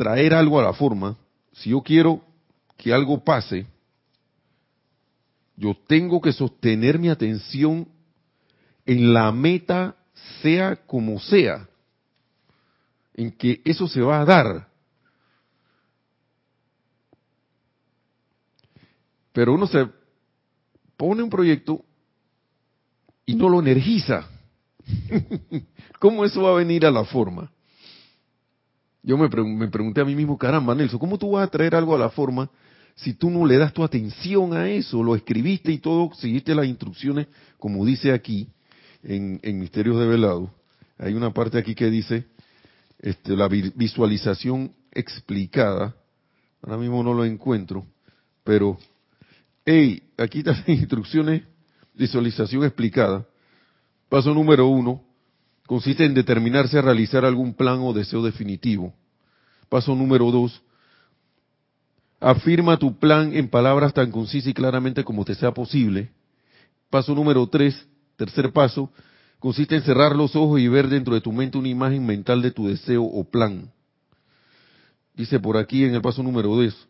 traer 0.00 0.32
algo 0.32 0.58
a 0.58 0.62
la 0.62 0.72
forma, 0.72 1.14
si 1.52 1.68
yo 1.68 1.82
quiero 1.82 2.22
que 2.78 2.90
algo 2.90 3.22
pase, 3.22 3.66
yo 5.58 5.76
tengo 5.86 6.22
que 6.22 6.32
sostener 6.32 6.98
mi 6.98 7.10
atención 7.10 7.86
en 8.86 9.12
la 9.12 9.30
meta, 9.30 9.94
sea 10.40 10.74
como 10.74 11.20
sea, 11.20 11.68
en 13.12 13.30
que 13.30 13.60
eso 13.62 13.86
se 13.86 14.00
va 14.00 14.22
a 14.22 14.24
dar. 14.24 14.68
Pero 19.34 19.52
uno 19.52 19.66
se 19.66 19.86
pone 20.96 21.22
un 21.22 21.28
proyecto 21.28 21.84
y 23.26 23.34
no 23.34 23.50
lo 23.50 23.60
energiza. 23.60 24.26
¿Cómo 26.00 26.24
eso 26.24 26.40
va 26.40 26.52
a 26.52 26.54
venir 26.54 26.86
a 26.86 26.90
la 26.90 27.04
forma? 27.04 27.52
Yo 29.02 29.16
me, 29.16 29.28
me, 29.28 29.68
pregunté 29.68 30.00
a 30.00 30.04
mí 30.04 30.14
mismo, 30.14 30.36
caramba, 30.36 30.74
Nelson, 30.74 30.98
¿cómo 30.98 31.18
tú 31.18 31.32
vas 31.32 31.46
a 31.46 31.50
traer 31.50 31.74
algo 31.74 31.94
a 31.94 31.98
la 31.98 32.10
forma 32.10 32.50
si 32.94 33.14
tú 33.14 33.30
no 33.30 33.46
le 33.46 33.56
das 33.56 33.72
tu 33.72 33.82
atención 33.82 34.52
a 34.54 34.68
eso? 34.68 35.02
Lo 35.02 35.14
escribiste 35.14 35.72
y 35.72 35.78
todo, 35.78 36.10
seguiste 36.14 36.54
las 36.54 36.66
instrucciones, 36.66 37.26
como 37.58 37.84
dice 37.86 38.12
aquí 38.12 38.48
en, 39.02 39.40
en 39.42 39.58
Misterios 39.58 39.98
de 39.98 40.06
Velado. 40.06 40.50
Hay 40.98 41.14
una 41.14 41.32
parte 41.32 41.56
aquí 41.56 41.74
que 41.74 41.90
dice 41.90 42.26
este, 42.98 43.36
la 43.36 43.48
visualización 43.48 44.74
explicada. 44.92 45.96
Ahora 46.62 46.76
mismo 46.76 47.02
no 47.02 47.14
lo 47.14 47.24
encuentro, 47.24 47.86
pero, 48.44 48.78
hey, 49.64 50.02
aquí 50.18 50.40
están 50.40 50.56
las 50.56 50.68
instrucciones, 50.68 51.42
visualización 51.94 52.64
explicada. 52.64 53.26
Paso 54.10 54.34
número 54.34 54.66
uno, 54.66 55.02
consiste 55.70 56.04
en 56.04 56.14
determinarse 56.14 56.76
a 56.80 56.82
realizar 56.82 57.24
algún 57.24 57.54
plan 57.54 57.78
o 57.78 57.92
deseo 57.92 58.24
definitivo. 58.24 58.92
Paso 59.68 59.94
número 59.94 60.28
dos, 60.32 60.60
afirma 62.18 62.76
tu 62.76 62.98
plan 62.98 63.32
en 63.36 63.48
palabras 63.48 63.94
tan 63.94 64.10
concisas 64.10 64.48
y 64.48 64.52
claramente 64.52 65.04
como 65.04 65.24
te 65.24 65.36
sea 65.36 65.54
posible. 65.54 66.10
Paso 66.90 67.14
número 67.14 67.46
tres, 67.46 67.86
tercer 68.16 68.52
paso, 68.52 68.90
consiste 69.38 69.76
en 69.76 69.82
cerrar 69.82 70.16
los 70.16 70.34
ojos 70.34 70.58
y 70.58 70.66
ver 70.66 70.88
dentro 70.88 71.14
de 71.14 71.20
tu 71.20 71.30
mente 71.30 71.56
una 71.56 71.68
imagen 71.68 72.04
mental 72.04 72.42
de 72.42 72.50
tu 72.50 72.66
deseo 72.66 73.04
o 73.04 73.22
plan. 73.22 73.70
Dice 75.14 75.38
por 75.38 75.56
aquí 75.56 75.84
en 75.84 75.94
el 75.94 76.02
paso 76.02 76.20
número 76.20 76.48
dos, 76.48 76.88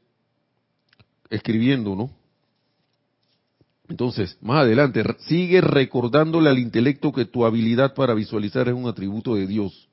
escribiendo, 1.28 1.94
¿no? 1.94 2.10
Entonces, 3.90 4.38
más 4.40 4.62
adelante, 4.62 5.02
sigue 5.26 5.60
recordándole 5.60 6.48
al 6.48 6.60
intelecto 6.60 7.12
que 7.12 7.24
tu 7.24 7.44
habilidad 7.44 7.92
para 7.92 8.14
visualizar 8.14 8.68
es 8.68 8.74
un 8.74 8.88
atributo 8.88 9.34
de 9.34 9.48
Dios. 9.48 9.88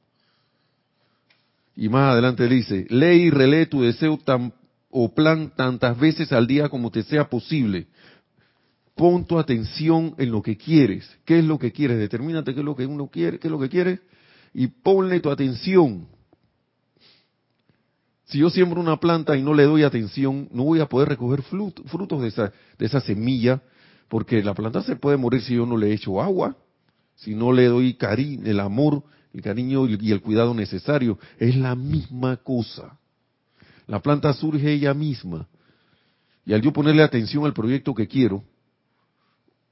Y 1.75 1.89
más 1.89 2.11
adelante 2.11 2.47
dice, 2.47 2.85
lee 2.89 3.23
y 3.23 3.29
relee 3.31 3.65
tu 3.65 3.81
deseo 3.81 4.19
tan, 4.19 4.53
o 4.91 5.15
plan 5.15 5.51
tantas 5.55 5.99
veces 5.99 6.31
al 6.31 6.45
día 6.45 6.69
como 6.69 6.91
te 6.91 7.01
sea 7.01 7.27
posible. 7.27 7.87
Pon 8.95 9.25
tu 9.25 9.39
atención 9.39 10.13
en 10.19 10.31
lo 10.31 10.43
que 10.43 10.57
quieres. 10.57 11.09
¿Qué 11.25 11.39
es 11.39 11.45
lo 11.45 11.57
que 11.57 11.71
quieres? 11.71 11.97
Determínate 11.97 12.53
qué 12.53 12.59
es 12.59 12.65
lo 12.65 12.75
que 12.75 12.85
uno 12.85 13.07
quiere, 13.07 13.39
qué 13.39 13.47
es 13.47 13.51
lo 13.51 13.59
que 13.59 13.69
quiere, 13.69 14.01
y 14.53 14.67
ponle 14.67 15.19
tu 15.21 15.31
atención. 15.31 16.07
Si 18.25 18.37
yo 18.37 18.51
siembro 18.51 18.79
una 18.79 18.99
planta 18.99 19.35
y 19.35 19.41
no 19.41 19.55
le 19.55 19.63
doy 19.63 19.81
atención, 19.81 20.49
no 20.51 20.65
voy 20.65 20.81
a 20.81 20.85
poder 20.85 21.09
recoger 21.09 21.41
frutos 21.41 22.21
de 22.21 22.27
esa, 22.27 22.53
de 22.77 22.85
esa 22.85 23.01
semilla 23.01 23.63
porque 24.07 24.43
la 24.43 24.53
planta 24.53 24.81
se 24.83 24.95
puede 24.95 25.17
morir 25.17 25.41
si 25.41 25.55
yo 25.55 25.65
no 25.65 25.77
le 25.77 25.93
echo 25.93 26.21
agua, 26.21 26.55
si 27.15 27.35
no 27.35 27.51
le 27.51 27.65
doy 27.65 27.95
cariño, 27.95 28.45
el 28.45 28.59
amor, 28.59 29.03
el 29.33 29.41
cariño 29.41 29.87
y 29.87 30.11
el 30.11 30.21
cuidado 30.21 30.53
necesario. 30.53 31.17
Es 31.39 31.55
la 31.55 31.75
misma 31.75 32.37
cosa. 32.37 32.97
La 33.87 34.01
planta 34.01 34.33
surge 34.33 34.71
ella 34.71 34.93
misma. 34.93 35.47
Y 36.45 36.53
al 36.53 36.61
yo 36.61 36.71
ponerle 36.71 37.03
atención 37.03 37.45
al 37.45 37.53
proyecto 37.53 37.93
que 37.93 38.07
quiero, 38.07 38.43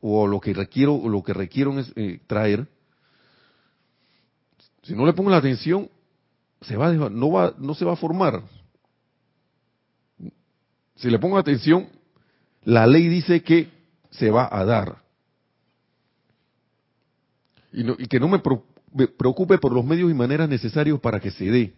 o 0.02 0.28
lo 0.28 0.40
que 0.40 0.54
requiero, 0.54 0.94
o 0.94 1.08
lo 1.08 1.24
que 1.24 1.34
requiero 1.34 1.78
es, 1.80 1.92
eh, 1.96 2.20
traer, 2.28 2.68
si 4.84 4.94
no 4.94 5.06
le 5.06 5.14
pongo 5.14 5.30
la 5.30 5.38
atención, 5.38 5.90
se 6.62 6.76
va, 6.76 6.92
no 6.94 7.32
va, 7.32 7.54
no 7.58 7.74
se 7.74 7.86
va 7.86 7.94
a 7.94 7.98
formar. 7.98 8.44
Si 10.96 11.10
le 11.10 11.20
pongo 11.20 11.38
atención, 11.38 11.88
la 12.64 12.88
ley 12.88 13.08
dice 13.08 13.42
que 13.42 13.75
se 14.18 14.30
va 14.32 14.50
a 14.52 14.66
dar. 14.66 15.02
Y, 17.72 18.08
que 18.08 18.20
no 18.20 18.28
me 18.28 18.40
preocupe 18.40 19.58
por 19.58 19.74
los 19.74 19.84
medios 19.84 20.10
y 20.10 20.14
maneras 20.14 20.48
necesarios 20.48 21.00
para 21.00 21.20
que 21.20 21.32
se 21.32 21.46
dé. 21.46 21.74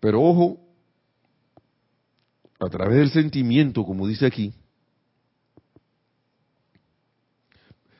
Pero 0.00 0.20
ojo, 0.20 0.58
a 2.58 2.68
través 2.68 2.98
del 2.98 3.10
sentimiento, 3.10 3.84
como 3.84 4.08
dice 4.08 4.26
aquí, 4.26 4.52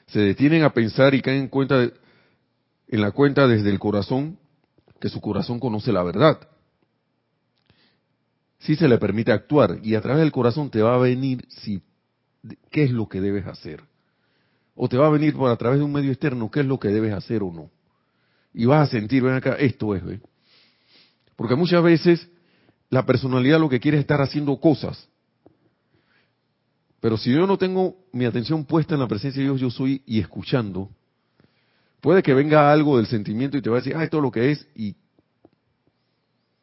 se 0.09 0.21
detienen 0.21 0.65
a 0.65 0.75
pensar 0.75 1.15
y 1.15 1.23
caen 1.23 1.43
en 1.43 1.49
cuenta 1.49 1.83
en 1.85 3.01
la 3.01 3.13
cuenta 3.13 3.47
desde 3.47 3.71
el 3.71 3.79
corazón 3.79 4.39
que 5.01 5.09
su 5.09 5.21
corazón 5.21 5.59
conoce 5.59 5.93
la 5.93 6.03
verdad 6.03 6.47
si 8.63 8.77
se 8.77 8.89
le 8.89 8.99
permite 8.99 9.33
actuar 9.33 9.79
y 9.83 9.95
a 9.95 10.01
través 10.01 10.21
del 10.23 10.33
corazón 10.33 10.71
te 10.71 10.83
va 10.83 10.95
a 10.95 10.99
venir 10.99 11.45
si 11.49 11.83
qué 12.71 12.85
es 12.85 12.91
lo 12.91 13.09
que 13.09 13.21
debes 13.21 13.47
hacer. 13.47 13.83
O 14.75 14.89
te 14.89 14.97
va 14.97 15.07
a 15.07 15.11
venir 15.11 15.35
por 15.35 15.51
a 15.51 15.57
través 15.57 15.79
de 15.79 15.85
un 15.85 15.93
medio 15.93 16.11
externo 16.11 16.51
qué 16.51 16.61
es 16.61 16.67
lo 16.67 16.79
que 16.79 16.89
debes 16.89 17.13
hacer 17.13 17.43
o 17.43 17.53
no. 17.53 17.71
Y 18.55 18.67
vas 18.67 18.89
a 18.89 18.91
sentir, 18.93 19.23
ven 19.23 19.35
acá, 19.35 19.55
esto 19.55 19.95
es, 19.95 20.05
¿ve? 20.05 20.21
Porque 21.37 21.57
muchas 21.57 21.83
veces 21.83 22.29
la 22.89 23.05
personalidad 23.05 23.59
lo 23.59 23.69
que 23.69 23.81
quiere 23.81 23.99
es 23.99 24.03
estar 24.03 24.21
haciendo 24.21 24.57
cosas. 24.61 25.09
Pero 27.01 27.17
si 27.17 27.33
yo 27.33 27.47
no 27.47 27.59
tengo 27.59 27.97
mi 28.13 28.27
atención 28.27 28.65
puesta 28.65 28.95
en 28.95 29.01
la 29.01 29.09
presencia 29.09 29.41
de 29.41 29.49
Dios, 29.49 29.61
yo 29.61 29.71
soy 29.71 30.03
y 30.07 30.21
escuchando, 30.21 30.89
puede 32.01 32.23
que 32.23 32.33
venga 32.33 32.73
algo 32.73 32.97
del 32.97 33.07
sentimiento 33.07 33.57
y 33.57 33.63
te 33.63 33.71
va 33.71 33.79
a 33.79 33.81
decir, 33.81 33.97
ah, 33.97 34.05
esto 34.05 34.19
es 34.19 34.23
lo 34.23 34.31
que 34.31 34.53
es, 34.53 34.69
y 34.77 34.95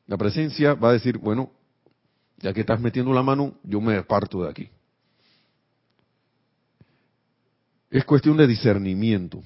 la 0.08 0.18
presencia 0.18 0.76
va 0.76 0.92
a 0.92 0.94
decir, 0.94 1.18
bueno, 1.18 1.52
ya 2.42 2.54
que 2.54 2.62
estás 2.62 2.80
metiendo 2.80 3.14
la 3.14 3.24
mano, 3.24 3.54
yo 3.64 3.82
me 3.82 3.98
aparto 3.98 4.44
de 4.44 4.50
aquí. 4.50 4.70
Es 7.90 8.06
cuestión 8.06 8.38
de 8.38 8.48
discernimiento, 8.48 9.42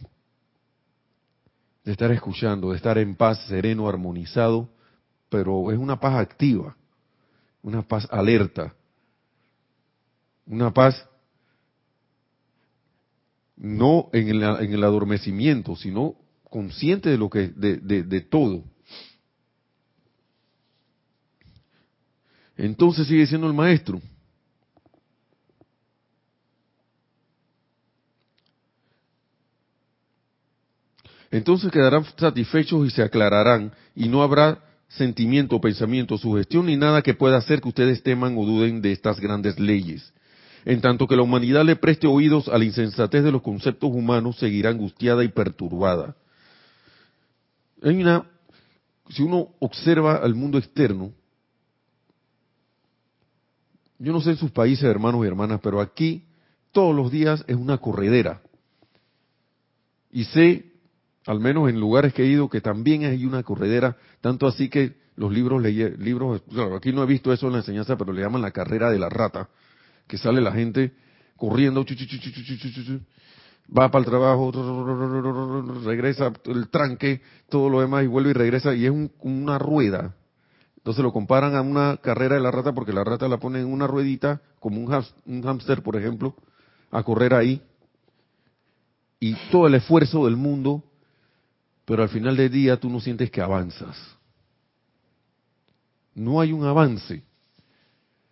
de 1.84 1.92
estar 1.92 2.12
escuchando, 2.12 2.72
de 2.72 2.78
estar 2.78 2.98
en 2.98 3.16
paz, 3.16 3.46
sereno, 3.48 3.88
armonizado, 3.88 4.70
pero 5.30 5.72
es 5.72 5.78
una 5.78 6.00
paz 6.00 6.16
activa, 6.16 6.76
una 7.62 7.82
paz 7.82 8.08
alerta, 8.12 8.74
una 10.46 10.74
paz 10.74 11.08
no 13.56 14.10
en 14.12 14.28
el, 14.28 14.44
en 14.44 14.74
el 14.74 14.84
adormecimiento, 14.84 15.76
sino 15.76 16.16
consciente 16.50 17.10
de 17.10 17.18
lo 17.18 17.30
que, 17.30 17.48
de 17.48 18.22
todo. 18.22 18.64
Entonces 22.58 23.08
sigue 23.08 23.26
siendo 23.26 23.48
el 23.48 23.54
maestro. 23.54 24.02
Entonces 31.32 31.72
quedarán 31.72 32.06
satisfechos 32.16 32.86
y 32.86 32.92
se 32.92 33.02
aclararán 33.02 33.74
y 33.96 34.08
no 34.08 34.22
habrá 34.22 34.64
sentimiento, 34.88 35.60
pensamiento, 35.60 36.16
sugestión 36.20 36.68
ni 36.68 36.78
nada 36.78 37.02
que 37.02 37.16
pueda 37.16 37.38
hacer 37.38 37.60
que 37.60 37.70
ustedes 37.70 38.04
teman 38.04 38.38
o 38.38 38.46
duden 38.46 38.84
de 38.84 38.92
estas 38.92 39.20
grandes 39.20 39.60
leyes. 39.60 40.14
En 40.64 40.80
tanto 40.80 41.08
que 41.08 41.16
la 41.16 41.24
humanidad 41.24 41.66
le 41.66 41.76
preste 41.76 42.06
oídos 42.06 42.48
a 42.48 42.60
la 42.60 42.66
insensatez 42.66 43.24
de 43.24 43.32
los 43.32 43.42
conceptos 43.42 43.90
humanos, 43.92 44.38
seguirá 44.38 44.70
angustiada 44.70 45.24
y 45.24 45.30
perturbada. 45.30 46.16
Hay 47.82 48.00
una, 48.00 48.30
si 49.10 49.24
uno 49.24 49.56
observa 49.60 50.18
al 50.18 50.36
mundo 50.36 50.60
externo, 50.60 51.14
yo 54.04 54.12
no 54.12 54.20
sé 54.20 54.32
en 54.32 54.38
sus 54.38 54.52
países, 54.52 54.84
hermanos 54.84 55.24
y 55.24 55.28
hermanas, 55.28 55.62
pero 55.64 55.80
aquí 55.80 56.26
todos 56.74 56.94
los 56.94 57.10
días 57.10 57.44
es 57.48 57.56
una 57.56 57.78
corredera. 57.78 58.42
Y 60.12 60.26
sé 60.26 60.74
al 61.26 61.40
menos 61.40 61.70
en 61.70 61.80
lugares 61.80 62.14
que 62.14 62.24
he 62.24 62.28
ido, 62.28 62.50
que 62.50 62.60
también 62.60 63.06
hay 63.06 63.26
una 63.26 63.44
corredera, 63.44 63.96
tanto 64.20 64.46
así 64.46 64.68
que 64.68 64.98
los 65.16 65.32
libros, 65.32 65.64
libros, 65.64 66.42
claro, 66.50 66.76
aquí 66.76 66.92
no 66.92 67.04
he 67.04 67.06
visto 67.06 67.32
eso 67.32 67.48
en 67.48 67.54
la 67.54 67.60
enseñanza, 67.60 67.98
pero 67.98 68.12
le 68.12 68.22
llaman 68.22 68.42
la 68.42 68.52
carrera 68.52 68.90
de 68.90 69.00
la 69.00 69.08
rata, 69.08 69.48
que 70.06 70.18
sale 70.18 70.42
la 70.42 70.52
gente 70.52 70.92
corriendo, 71.38 71.86
va 73.76 73.90
para 73.90 74.04
el 74.04 74.06
trabajo, 74.10 74.52
regresa 75.86 76.34
el 76.46 76.68
tranque, 76.68 77.22
todo 77.48 77.70
lo 77.70 77.80
demás 77.80 78.04
y 78.04 78.08
vuelve 78.08 78.32
y 78.32 78.34
regresa 78.34 78.76
y 78.76 78.86
es 78.86 78.94
una 79.22 79.58
rueda. 79.58 80.14
Entonces 80.84 81.04
lo 81.04 81.14
comparan 81.14 81.56
a 81.56 81.62
una 81.62 81.98
carrera 81.98 82.36
de 82.36 82.42
la 82.42 82.52
rata 82.52 82.74
porque 82.74 82.94
la 82.94 83.04
rata 83.04 83.28
la 83.28 83.38
pone 83.38 83.60
en 83.60 83.68
una 83.68 83.88
ruedita, 83.88 84.42
como 84.60 84.82
un, 84.82 85.44
hámster, 85.44 85.82
por 85.82 85.96
ejemplo, 85.96 86.36
a 86.92 87.04
correr 87.04 87.34
ahí. 87.34 87.62
Y 89.20 89.34
todo 89.50 89.68
el 89.68 89.76
esfuerzo 89.76 90.26
del 90.26 90.36
mundo 90.36 90.84
pero 91.86 92.04
al 92.04 92.10
final 92.10 92.38
del 92.38 92.52
día 92.52 92.80
tú 92.80 92.90
no 92.90 93.00
sientes 93.00 93.30
que 93.30 93.42
avanzas. 93.42 93.98
No 96.16 96.40
hay 96.40 96.52
un 96.52 96.66
avance, 96.66 97.24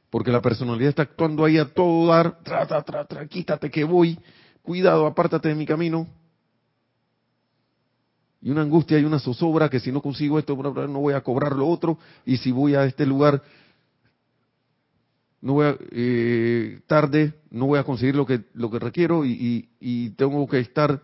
porque 0.10 0.32
la 0.32 0.42
personalidad 0.42 0.90
está 0.90 1.02
actuando 1.04 1.44
ahí 1.44 1.58
a 1.58 1.74
todo 1.74 2.08
dar, 2.08 2.40
tra, 2.44 2.66
tra, 2.68 3.06
tra, 3.06 3.28
quítate 3.28 3.72
que 3.72 3.84
voy, 3.84 4.20
cuidado, 4.62 5.06
apártate 5.06 5.50
de 5.50 5.56
mi 5.56 5.66
camino. 5.66 6.08
Y 8.42 8.50
una 8.50 8.62
angustia 8.62 8.98
y 8.98 9.04
una 9.06 9.20
zozobra 9.20 9.70
que 9.70 9.80
si 9.80 9.92
no 9.92 10.02
consigo 10.02 10.40
esto, 10.40 10.56
no 10.56 11.00
voy 11.00 11.14
a 11.14 11.22
cobrar 11.22 11.56
lo 11.56 11.68
otro, 11.68 12.00
y 12.26 12.38
si 12.38 12.52
voy 12.52 12.76
a 12.76 12.86
este 12.86 13.06
lugar, 13.06 13.44
no 15.42 15.54
voy 15.54 15.68
a, 15.68 15.78
eh, 15.92 16.82
tarde, 16.88 17.34
no 17.52 17.68
voy 17.68 17.80
a 17.80 17.84
conseguir 17.84 18.16
lo 18.16 18.26
que, 18.26 18.42
lo 18.54 18.70
que 18.72 18.80
requiero 18.80 19.26
y, 19.26 19.70
y 19.80 20.10
tengo 20.12 20.48
que 20.48 20.60
estar 20.60 21.02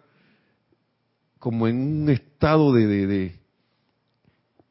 como 1.40 1.68
en 1.68 1.80
un 1.80 2.10
estado 2.10 2.74
de, 2.74 2.88
de, 2.88 3.08
de 3.08 3.40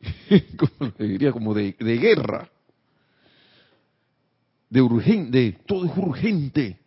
¿cómo 0.56 0.92
le 0.98 1.08
diría? 1.08 1.32
Como 1.32 1.54
de, 1.54 1.76
de 1.78 1.98
guerra, 1.98 2.48
de 4.68 4.82
urgente, 4.82 5.58
todo 5.66 5.86
es 5.86 5.96
urgente, 5.96 6.78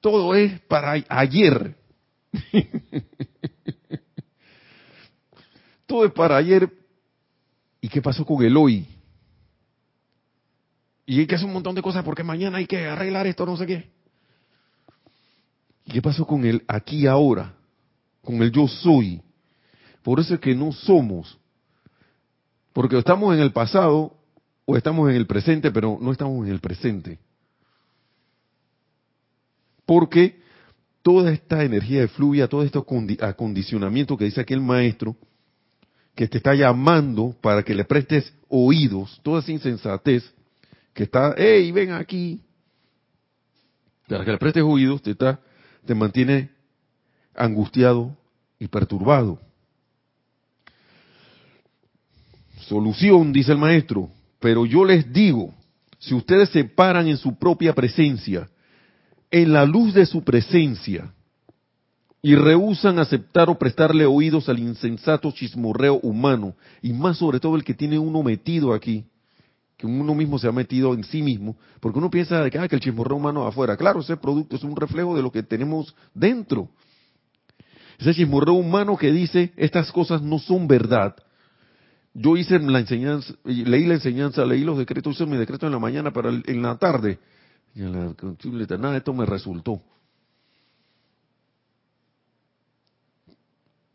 todo 0.00 0.34
es 0.34 0.60
para 0.62 0.92
ayer, 1.08 1.76
todo 5.86 6.04
es 6.04 6.12
para 6.12 6.36
ayer, 6.36 6.70
¿y 7.80 7.88
qué 7.88 8.02
pasó 8.02 8.24
con 8.24 8.44
el 8.44 8.56
hoy? 8.56 8.86
Y 11.06 11.20
hay 11.20 11.26
que 11.26 11.36
hacer 11.36 11.46
un 11.46 11.52
montón 11.52 11.74
de 11.74 11.82
cosas 11.82 12.04
porque 12.04 12.24
mañana 12.24 12.58
hay 12.58 12.66
que 12.66 12.86
arreglar 12.86 13.26
esto, 13.26 13.46
no 13.46 13.56
sé 13.56 13.66
qué. 13.66 13.90
¿Y 15.84 15.92
qué 15.92 16.02
pasó 16.02 16.26
con 16.26 16.44
el 16.44 16.64
aquí 16.66 17.06
ahora? 17.06 17.54
Con 18.22 18.42
el 18.42 18.50
yo 18.50 18.66
soy. 18.66 19.22
Por 20.02 20.18
eso 20.18 20.34
es 20.34 20.40
que 20.40 20.54
no 20.54 20.72
somos. 20.72 21.38
Porque 22.72 22.98
estamos 22.98 23.34
en 23.34 23.40
el 23.40 23.52
pasado 23.52 24.16
o 24.64 24.76
estamos 24.76 25.08
en 25.08 25.16
el 25.16 25.26
presente, 25.26 25.70
pero 25.70 25.96
no 26.00 26.10
estamos 26.10 26.44
en 26.44 26.52
el 26.52 26.60
presente. 26.60 27.20
Porque 29.86 30.42
toda 31.06 31.30
esta 31.30 31.62
energía 31.62 32.00
de 32.00 32.08
fluvia, 32.08 32.48
todo 32.48 32.64
este 32.64 32.80
acondicionamiento 33.20 34.16
que 34.16 34.24
dice 34.24 34.40
aquí 34.40 34.54
el 34.54 34.60
maestro, 34.60 35.16
que 36.16 36.26
te 36.26 36.38
está 36.38 36.52
llamando 36.52 37.32
para 37.40 37.62
que 37.62 37.76
le 37.76 37.84
prestes 37.84 38.34
oídos, 38.48 39.20
toda 39.22 39.38
esa 39.38 39.52
insensatez, 39.52 40.28
que 40.92 41.04
está, 41.04 41.32
hey, 41.38 41.70
ven 41.70 41.92
aquí, 41.92 42.40
para 44.08 44.24
que 44.24 44.32
le 44.32 44.38
prestes 44.38 44.64
oídos, 44.64 45.00
te 45.00 45.12
está 45.12 45.38
te 45.84 45.94
mantiene 45.94 46.50
angustiado 47.36 48.16
y 48.58 48.66
perturbado. 48.66 49.38
Solución, 52.62 53.32
dice 53.32 53.52
el 53.52 53.58
maestro, 53.58 54.10
pero 54.40 54.66
yo 54.66 54.84
les 54.84 55.12
digo, 55.12 55.54
si 56.00 56.14
ustedes 56.14 56.48
se 56.48 56.64
paran 56.64 57.06
en 57.06 57.16
su 57.16 57.38
propia 57.38 57.76
presencia, 57.76 58.50
en 59.30 59.52
la 59.52 59.64
luz 59.64 59.94
de 59.94 60.06
su 60.06 60.22
presencia, 60.22 61.12
y 62.22 62.34
rehusan 62.34 62.98
aceptar 62.98 63.48
o 63.48 63.56
prestarle 63.56 64.04
oídos 64.04 64.48
al 64.48 64.58
insensato 64.58 65.30
chismorreo 65.30 66.00
humano, 66.00 66.54
y 66.82 66.92
más 66.92 67.18
sobre 67.18 67.38
todo 67.38 67.56
el 67.56 67.64
que 67.64 67.74
tiene 67.74 67.98
uno 67.98 68.22
metido 68.22 68.72
aquí, 68.72 69.04
que 69.76 69.86
uno 69.86 70.14
mismo 70.14 70.38
se 70.38 70.48
ha 70.48 70.52
metido 70.52 70.94
en 70.94 71.04
sí 71.04 71.22
mismo, 71.22 71.56
porque 71.80 71.98
uno 71.98 72.10
piensa 72.10 72.42
de 72.42 72.50
que, 72.50 72.58
ah, 72.58 72.66
que 72.66 72.76
el 72.76 72.80
chismorreo 72.80 73.16
humano 73.16 73.46
afuera. 73.46 73.76
Claro, 73.76 74.00
ese 74.00 74.16
producto 74.16 74.56
es 74.56 74.64
un 74.64 74.74
reflejo 74.74 75.14
de 75.14 75.22
lo 75.22 75.30
que 75.30 75.42
tenemos 75.42 75.94
dentro. 76.14 76.68
Ese 77.98 78.14
chismorreo 78.14 78.54
humano 78.54 78.96
que 78.96 79.12
dice, 79.12 79.52
estas 79.56 79.92
cosas 79.92 80.22
no 80.22 80.38
son 80.38 80.66
verdad. 80.66 81.14
Yo 82.14 82.36
hice 82.36 82.58
la 82.58 82.80
enseñanza, 82.80 83.34
leí 83.44 83.84
la 83.84 83.94
enseñanza, 83.94 84.44
leí 84.46 84.64
los 84.64 84.78
decretos, 84.78 85.14
hice 85.14 85.26
mi 85.26 85.36
decreto 85.36 85.66
en 85.66 85.72
la 85.72 85.78
mañana, 85.78 86.10
pero 86.10 86.30
en 86.30 86.62
la 86.62 86.76
tarde, 86.76 87.18
y 87.76 87.82
en 87.82 87.92
la, 87.92 88.78
nada, 88.78 88.96
esto 88.96 89.12
me 89.12 89.26
resultó. 89.26 89.82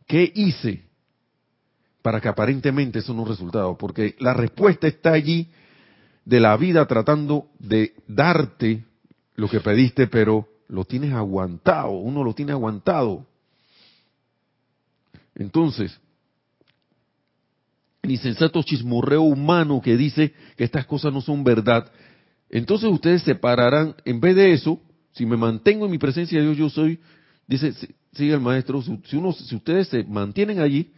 ¿Qué 0.05 0.31
hice 0.35 0.85
para 2.03 2.21
que 2.21 2.27
aparentemente 2.27 2.99
eso 2.99 3.11
no 3.15 3.25
resultado? 3.25 3.75
Porque 3.79 4.15
la 4.19 4.35
respuesta 4.35 4.87
está 4.87 5.13
allí 5.13 5.49
de 6.25 6.39
la 6.39 6.55
vida 6.57 6.85
tratando 6.85 7.49
de 7.57 7.95
darte 8.07 8.85
lo 9.33 9.49
que 9.49 9.59
pediste, 9.59 10.05
pero 10.05 10.47
lo 10.67 10.85
tienes 10.85 11.11
aguantado, 11.13 11.89
uno 11.89 12.23
lo 12.23 12.35
tiene 12.35 12.51
aguantado. 12.51 13.25
Entonces, 15.33 15.99
el 18.03 18.11
insensato 18.11 18.61
chismorreo 18.61 19.23
humano 19.23 19.81
que 19.81 19.97
dice 19.97 20.35
que 20.55 20.65
estas 20.65 20.85
cosas 20.85 21.11
no 21.11 21.21
son 21.21 21.43
verdad, 21.43 21.91
entonces 22.51 22.89
ustedes 22.91 23.23
separarán, 23.23 23.95
en 24.03 24.19
vez 24.19 24.35
de 24.35 24.51
eso, 24.51 24.79
si 25.13 25.25
me 25.25 25.37
mantengo 25.37 25.85
en 25.85 25.91
mi 25.91 25.97
presencia 25.97 26.37
de 26.37 26.45
Dios, 26.45 26.57
yo 26.57 26.69
soy, 26.69 26.99
dice, 27.47 27.73
sigue 28.11 28.33
el 28.33 28.41
maestro, 28.41 28.81
si, 28.81 28.99
si 29.05 29.55
ustedes 29.55 29.87
se 29.87 30.03
mantienen 30.03 30.59
allí, 30.59 30.91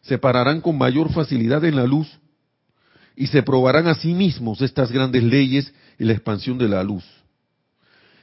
separarán 0.00 0.62
con 0.62 0.78
mayor 0.78 1.12
facilidad 1.12 1.62
en 1.66 1.76
la 1.76 1.84
luz 1.84 2.08
y 3.14 3.26
se 3.26 3.42
probarán 3.42 3.86
a 3.86 3.94
sí 3.94 4.14
mismos 4.14 4.62
estas 4.62 4.90
grandes 4.90 5.22
leyes 5.22 5.72
y 5.98 6.04
la 6.04 6.14
expansión 6.14 6.56
de 6.56 6.68
la 6.68 6.82
luz. 6.82 7.04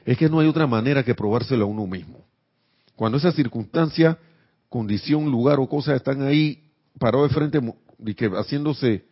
Es 0.04 0.18
que 0.18 0.28
no 0.28 0.40
hay 0.40 0.48
otra 0.48 0.66
manera 0.66 1.04
que 1.04 1.14
probárselo 1.14 1.66
a 1.66 1.68
uno 1.68 1.86
mismo. 1.86 2.26
Cuando 2.96 3.20
esa 3.20 3.32
circunstancia, 3.32 4.18
condición, 4.70 5.30
lugar 5.30 5.60
o 5.60 5.70
cosa 5.70 5.96
están 5.96 6.24
ahí 6.24 6.64
parado 6.98 7.28
de 7.28 7.34
frente 7.34 7.60
haciéndose 8.36 9.06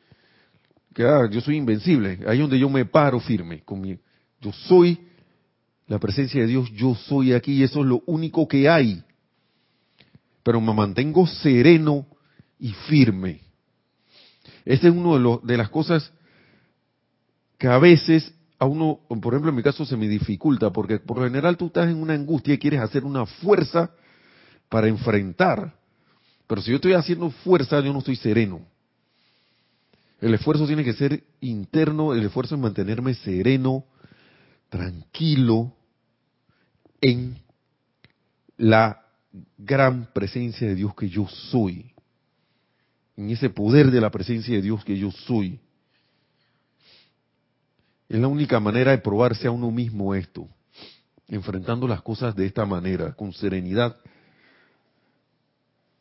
que 1.00 1.06
ah, 1.06 1.30
yo 1.32 1.40
soy 1.40 1.56
invencible, 1.56 2.20
ahí 2.28 2.40
donde 2.40 2.60
yo 2.60 2.70
me 2.70 2.84
paro 2.84 3.22
firme. 3.22 3.62
Con 3.64 3.86
yo 3.86 4.52
soy 4.52 5.00
la 5.88 5.98
presencia 5.98 6.42
de 6.42 6.48
Dios, 6.48 6.70
yo 6.74 6.94
soy 6.94 7.32
aquí 7.32 7.54
y 7.54 7.64
eso 7.64 7.80
es 7.80 7.86
lo 7.86 8.04
único 8.06 8.46
que 8.50 8.68
hay. 8.68 9.02
Pero 10.44 10.60
me 10.60 10.74
mantengo 10.74 11.26
sereno 11.26 12.06
y 12.60 12.74
firme. 12.90 13.40
Esta 14.66 14.90
es 14.90 14.94
una 14.94 15.18
de, 15.18 15.40
de 15.42 15.56
las 15.56 15.70
cosas 15.70 16.12
que 17.58 17.70
a 17.70 17.78
veces 17.78 18.34
a 18.58 18.66
uno, 18.66 19.00
por 19.08 19.34
ejemplo 19.34 19.52
en 19.52 19.56
mi 19.56 19.64
caso 19.64 19.86
se 19.86 19.96
me 19.96 20.10
dificulta, 20.10 20.70
porque 20.70 21.00
por 21.00 21.20
lo 21.20 21.24
general 21.24 21.56
tú 21.56 21.68
estás 21.68 21.88
en 21.88 21.96
una 21.96 22.14
angustia 22.14 22.56
y 22.56 22.58
quieres 22.58 22.82
hacer 22.82 23.06
una 23.06 23.26
fuerza 23.26 23.90
para 24.68 24.90
enfrentar. 24.90 25.80
Pero 26.46 26.62
si 26.62 26.72
yo 26.72 26.76
estoy 26.76 26.92
haciendo 26.92 27.30
fuerza, 27.30 27.80
yo 27.80 27.94
no 27.94 28.00
estoy 28.00 28.18
sereno. 28.18 28.68
El 30.22 30.34
esfuerzo 30.34 30.68
tiene 30.68 30.84
que 30.84 30.94
ser 30.94 31.24
interno, 31.40 32.14
el 32.14 32.26
esfuerzo 32.26 32.56
es 32.56 32.62
mantenerme 32.62 33.14
sereno, 33.14 33.86
tranquilo, 34.70 35.74
en 37.02 37.42
la 38.58 39.06
gran 39.58 40.10
presencia 40.14 40.68
de 40.68 40.76
Dios 40.76 40.94
que 40.96 41.08
yo 41.08 41.28
soy. 41.28 41.94
En 43.16 43.30
ese 43.30 43.50
poder 43.50 43.92
de 43.92 44.02
la 44.02 44.10
presencia 44.10 44.56
de 44.56 44.62
Dios 44.62 44.84
que 44.84 44.98
yo 44.98 45.12
soy. 45.12 45.60
Es 48.10 48.20
la 48.20 48.28
única 48.28 48.60
manera 48.60 48.92
de 48.92 48.98
probarse 48.98 49.48
a 49.48 49.52
uno 49.52 49.72
mismo 49.72 50.16
esto, 50.16 50.50
enfrentando 51.28 51.88
las 51.88 52.02
cosas 52.02 52.36
de 52.36 52.46
esta 52.46 52.66
manera, 52.66 53.14
con 53.14 53.32
serenidad, 53.32 53.96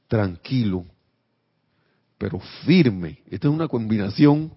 tranquilo, 0.09 0.87
pero 2.19 2.41
firme. 2.67 3.23
Esta 3.31 3.49
es 3.49 3.55
una 3.55 3.69
combinación 3.69 4.53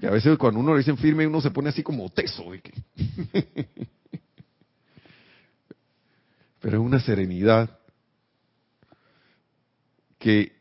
que 0.00 0.06
a 0.06 0.10
veces 0.10 0.36
cuando 0.38 0.58
uno 0.58 0.72
le 0.72 0.78
dicen 0.78 0.96
firme 0.96 1.26
uno 1.26 1.40
se 1.40 1.50
pone 1.50 1.68
así 1.68 1.82
como 1.82 2.08
teso. 2.10 2.50
De 2.50 2.60
pero 6.60 6.80
es 6.80 6.84
una 6.84 6.98
serenidad 7.00 7.78
que 10.18 10.52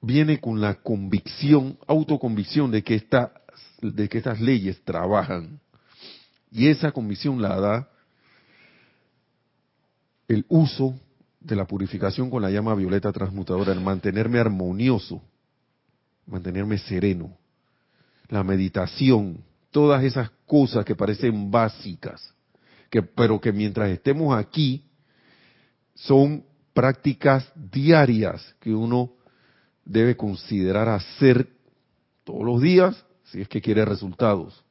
viene 0.00 0.40
con 0.40 0.60
la 0.60 0.74
convicción, 0.76 1.78
autoconvicción 1.86 2.70
de 2.70 2.82
que, 2.82 2.94
esta, 2.94 3.32
de 3.80 4.08
que 4.08 4.18
estas 4.18 4.40
leyes 4.40 4.82
trabajan. 4.84 5.60
Y 6.50 6.68
esa 6.68 6.92
convicción 6.92 7.42
la 7.42 7.60
da 7.60 7.88
el 10.28 10.46
uso 10.48 10.98
de 11.44 11.56
la 11.56 11.66
purificación 11.66 12.30
con 12.30 12.42
la 12.42 12.50
llama 12.50 12.74
violeta 12.74 13.12
transmutadora, 13.12 13.72
el 13.72 13.80
mantenerme 13.80 14.38
armonioso, 14.38 15.22
mantenerme 16.26 16.78
sereno, 16.78 17.36
la 18.28 18.44
meditación, 18.44 19.42
todas 19.70 20.04
esas 20.04 20.30
cosas 20.46 20.84
que 20.84 20.94
parecen 20.94 21.50
básicas, 21.50 22.32
que, 22.90 23.02
pero 23.02 23.40
que 23.40 23.52
mientras 23.52 23.90
estemos 23.90 24.36
aquí 24.36 24.84
son 25.94 26.44
prácticas 26.72 27.50
diarias 27.54 28.54
que 28.60 28.74
uno 28.74 29.12
debe 29.84 30.16
considerar 30.16 30.88
hacer 30.88 31.48
todos 32.24 32.44
los 32.44 32.62
días 32.62 33.04
si 33.24 33.40
es 33.40 33.48
que 33.48 33.60
quiere 33.60 33.84
resultados. 33.84 34.62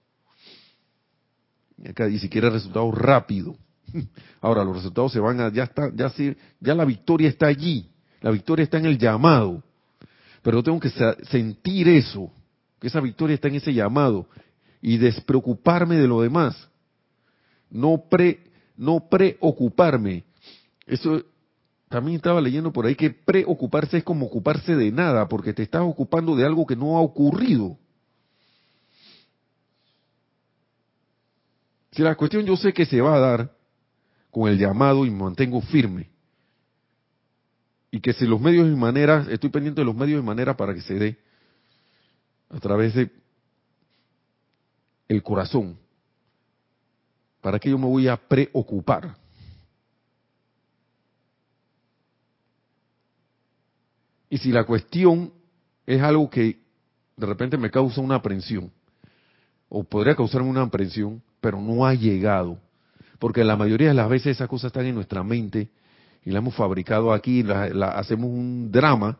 Y 1.77 2.19
si 2.19 2.29
quiere 2.29 2.49
resultados 2.49 2.95
rápido. 2.95 3.55
Ahora 4.41 4.63
los 4.63 4.75
resultados 4.75 5.11
se 5.11 5.19
van 5.19 5.39
a, 5.39 5.51
ya 5.51 5.63
está, 5.63 5.91
ya 5.93 6.11
ya 6.59 6.75
la 6.75 6.85
victoria 6.85 7.29
está 7.29 7.47
allí. 7.47 7.89
La 8.21 8.31
victoria 8.31 8.63
está 8.63 8.77
en 8.77 8.85
el 8.85 8.97
llamado. 8.97 9.63
Pero 10.41 10.63
tengo 10.63 10.79
que 10.79 10.91
sentir 11.29 11.87
eso, 11.87 12.31
que 12.79 12.87
esa 12.87 12.99
victoria 12.99 13.35
está 13.35 13.47
en 13.47 13.55
ese 13.55 13.73
llamado 13.73 14.27
y 14.81 14.97
despreocuparme 14.97 15.97
de 15.97 16.07
lo 16.07 16.21
demás. 16.21 16.67
No 17.69 18.03
pre, 18.09 18.39
no 18.75 19.07
preocuparme 19.07 20.23
eso 20.91 21.23
también 21.87 22.17
estaba 22.17 22.41
leyendo 22.41 22.71
por 22.71 22.85
ahí 22.85 22.95
que 22.95 23.11
preocuparse 23.11 23.97
es 23.97 24.03
como 24.03 24.25
ocuparse 24.25 24.75
de 24.75 24.91
nada, 24.91 25.27
porque 25.29 25.53
te 25.53 25.63
estás 25.63 25.81
ocupando 25.83 26.35
de 26.35 26.45
algo 26.45 26.65
que 26.65 26.75
no 26.75 26.97
ha 26.97 27.01
ocurrido. 27.01 27.77
Si 31.91 32.01
la 32.01 32.15
cuestión 32.15 32.45
yo 32.45 32.57
sé 32.57 32.73
que 32.73 32.85
se 32.85 32.99
va 32.99 33.15
a 33.15 33.19
dar 33.19 33.51
con 34.31 34.49
el 34.49 34.57
llamado 34.57 35.05
y 35.05 35.11
me 35.11 35.23
mantengo 35.23 35.61
firme. 35.61 36.09
Y 37.91 37.99
que 37.99 38.13
si 38.13 38.25
los 38.25 38.39
medios 38.39 38.67
y 38.67 38.75
maneras, 38.75 39.27
estoy 39.27 39.49
pendiente 39.49 39.81
de 39.81 39.85
los 39.85 39.95
medios 39.95 40.23
y 40.23 40.25
maneras 40.25 40.55
para 40.55 40.73
que 40.73 40.81
se 40.81 40.95
dé 40.95 41.19
a 42.49 42.59
través 42.59 42.95
de 42.95 43.11
el 45.09 45.21
corazón. 45.21 45.77
¿Para 47.41 47.59
qué 47.59 47.69
yo 47.69 47.77
me 47.77 47.87
voy 47.87 48.07
a 48.07 48.15
preocupar? 48.15 49.15
Y 54.29 54.37
si 54.37 54.51
la 54.51 54.63
cuestión 54.63 55.33
es 55.85 56.01
algo 56.01 56.29
que 56.29 56.61
de 57.17 57.25
repente 57.25 57.57
me 57.57 57.69
causa 57.69 57.99
una 57.99 58.15
aprensión, 58.15 58.71
o 59.67 59.83
podría 59.83 60.15
causarme 60.15 60.49
una 60.49 60.61
aprensión, 60.61 61.21
pero 61.41 61.59
no 61.59 61.85
ha 61.85 61.93
llegado, 61.93 62.57
porque 63.21 63.43
la 63.43 63.55
mayoría 63.55 63.89
de 63.89 63.93
las 63.93 64.09
veces 64.09 64.35
esas 64.35 64.49
cosas 64.49 64.69
están 64.69 64.87
en 64.87 64.95
nuestra 64.95 65.23
mente 65.23 65.69
y 66.25 66.31
la 66.31 66.39
hemos 66.39 66.55
fabricado 66.55 67.13
aquí, 67.13 67.43
la, 67.43 67.65
hacemos 67.89 68.31
un 68.31 68.71
drama, 68.71 69.19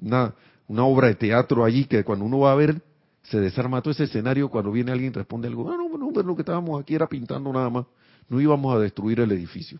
una, 0.00 0.32
obra 0.78 1.08
de 1.08 1.14
teatro 1.14 1.62
allí 1.62 1.84
que 1.84 2.04
cuando 2.04 2.24
uno 2.24 2.38
va 2.38 2.52
a 2.52 2.54
ver 2.54 2.80
se 3.24 3.38
desarma 3.38 3.82
todo 3.82 3.90
ese 3.90 4.04
escenario 4.04 4.48
cuando 4.48 4.72
viene 4.72 4.92
alguien 4.92 5.12
y 5.12 5.14
responde 5.14 5.46
algo, 5.46 5.70
ah, 5.70 5.76
no, 5.76 5.90
no, 5.90 6.10
no, 6.10 6.22
lo 6.22 6.34
que 6.34 6.40
estábamos 6.40 6.80
aquí 6.80 6.94
era 6.94 7.06
pintando 7.06 7.52
nada 7.52 7.68
más, 7.68 7.84
no 8.30 8.40
íbamos 8.40 8.74
a 8.74 8.78
destruir 8.78 9.20
el 9.20 9.30
edificio. 9.30 9.78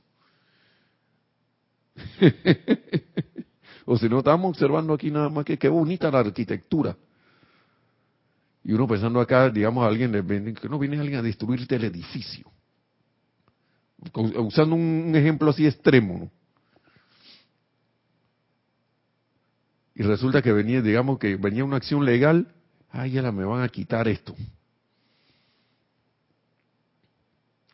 O 3.90 3.96
si 3.96 4.06
no, 4.06 4.18
estamos 4.18 4.50
observando 4.50 4.92
aquí 4.92 5.10
nada 5.10 5.30
más 5.30 5.46
que 5.46 5.56
qué 5.56 5.66
bonita 5.66 6.10
la 6.10 6.18
arquitectura. 6.18 6.94
Y 8.62 8.74
uno 8.74 8.86
pensando 8.86 9.18
acá, 9.18 9.48
digamos, 9.48 9.82
a 9.82 9.86
alguien, 9.86 10.12
que 10.54 10.68
no 10.68 10.78
viene 10.78 11.00
alguien 11.00 11.20
a 11.20 11.22
destruirte 11.22 11.76
el 11.76 11.84
edificio. 11.84 12.52
Usando 14.14 14.76
un 14.76 15.14
ejemplo 15.14 15.50
así 15.50 15.66
extremo. 15.66 16.30
Y 19.94 20.02
resulta 20.02 20.40
que 20.42 20.52
venía, 20.52 20.80
digamos 20.80 21.18
que 21.18 21.34
venía 21.34 21.64
una 21.64 21.76
acción 21.76 22.04
legal, 22.04 22.54
ay, 22.90 23.12
ya 23.12 23.22
la 23.22 23.32
me 23.32 23.44
van 23.44 23.62
a 23.62 23.68
quitar 23.68 24.06
esto. 24.06 24.34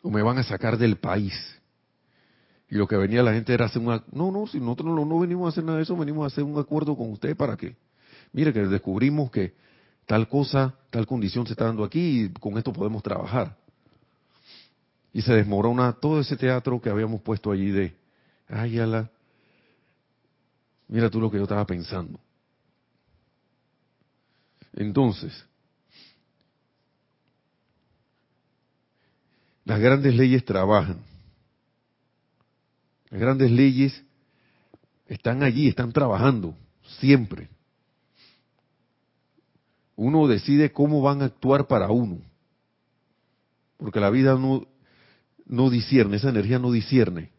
O 0.01 0.09
me 0.09 0.23
van 0.23 0.39
a 0.39 0.43
sacar 0.43 0.77
del 0.77 0.97
país. 0.97 1.33
Y 2.67 2.75
lo 2.75 2.87
que 2.87 2.97
venía 2.97 3.21
la 3.21 3.33
gente 3.33 3.53
era 3.53 3.65
hacer 3.65 3.81
una... 3.81 4.03
No, 4.11 4.31
no, 4.31 4.47
si 4.47 4.59
nosotros 4.59 4.95
no, 4.95 5.05
no 5.05 5.19
venimos 5.19 5.45
a 5.45 5.49
hacer 5.49 5.63
nada 5.63 5.77
de 5.77 5.83
eso, 5.83 5.95
venimos 5.95 6.23
a 6.23 6.27
hacer 6.27 6.43
un 6.43 6.57
acuerdo 6.59 6.97
con 6.97 7.11
usted 7.11 7.37
para 7.37 7.55
que... 7.55 7.75
Mire, 8.33 8.51
que 8.51 8.61
descubrimos 8.61 9.29
que 9.29 9.53
tal 10.07 10.27
cosa, 10.27 10.75
tal 10.89 11.05
condición 11.05 11.45
se 11.45 11.53
está 11.53 11.65
dando 11.65 11.83
aquí 11.83 12.23
y 12.23 12.29
con 12.29 12.57
esto 12.57 12.73
podemos 12.73 13.03
trabajar. 13.03 13.55
Y 15.15 15.21
se 15.21 15.31
desmorona 15.31 15.93
todo 15.93 16.19
ese 16.19 16.35
teatro 16.35 16.81
que 16.81 16.89
habíamos 16.89 17.21
puesto 17.21 17.49
allí 17.49 17.71
de... 17.71 17.95
Ay, 18.49 18.77
ala, 18.79 19.09
mira 20.89 21.09
tú 21.09 21.21
lo 21.21 21.31
que 21.31 21.37
yo 21.37 21.43
estaba 21.43 21.65
pensando. 21.65 22.19
Entonces, 24.73 25.33
las 29.63 29.79
grandes 29.79 30.13
leyes 30.13 30.43
trabajan 30.43 30.99
las 33.09 33.21
grandes 33.21 33.49
leyes 33.49 34.03
están 35.07 35.41
allí, 35.41 35.69
están 35.69 35.93
trabajando, 35.93 36.53
siempre. 36.99 37.47
Uno 39.95 40.27
decide 40.27 40.73
cómo 40.73 41.01
van 41.01 41.21
a 41.21 41.25
actuar 41.27 41.65
para 41.65 41.89
uno. 41.91 42.19
Porque 43.77 44.01
la 44.01 44.09
vida 44.09 44.35
no, 44.35 44.67
no 45.45 45.69
discierne, 45.69 46.17
esa 46.17 46.29
energía 46.29 46.59
no 46.59 46.71
discierne. 46.71 47.31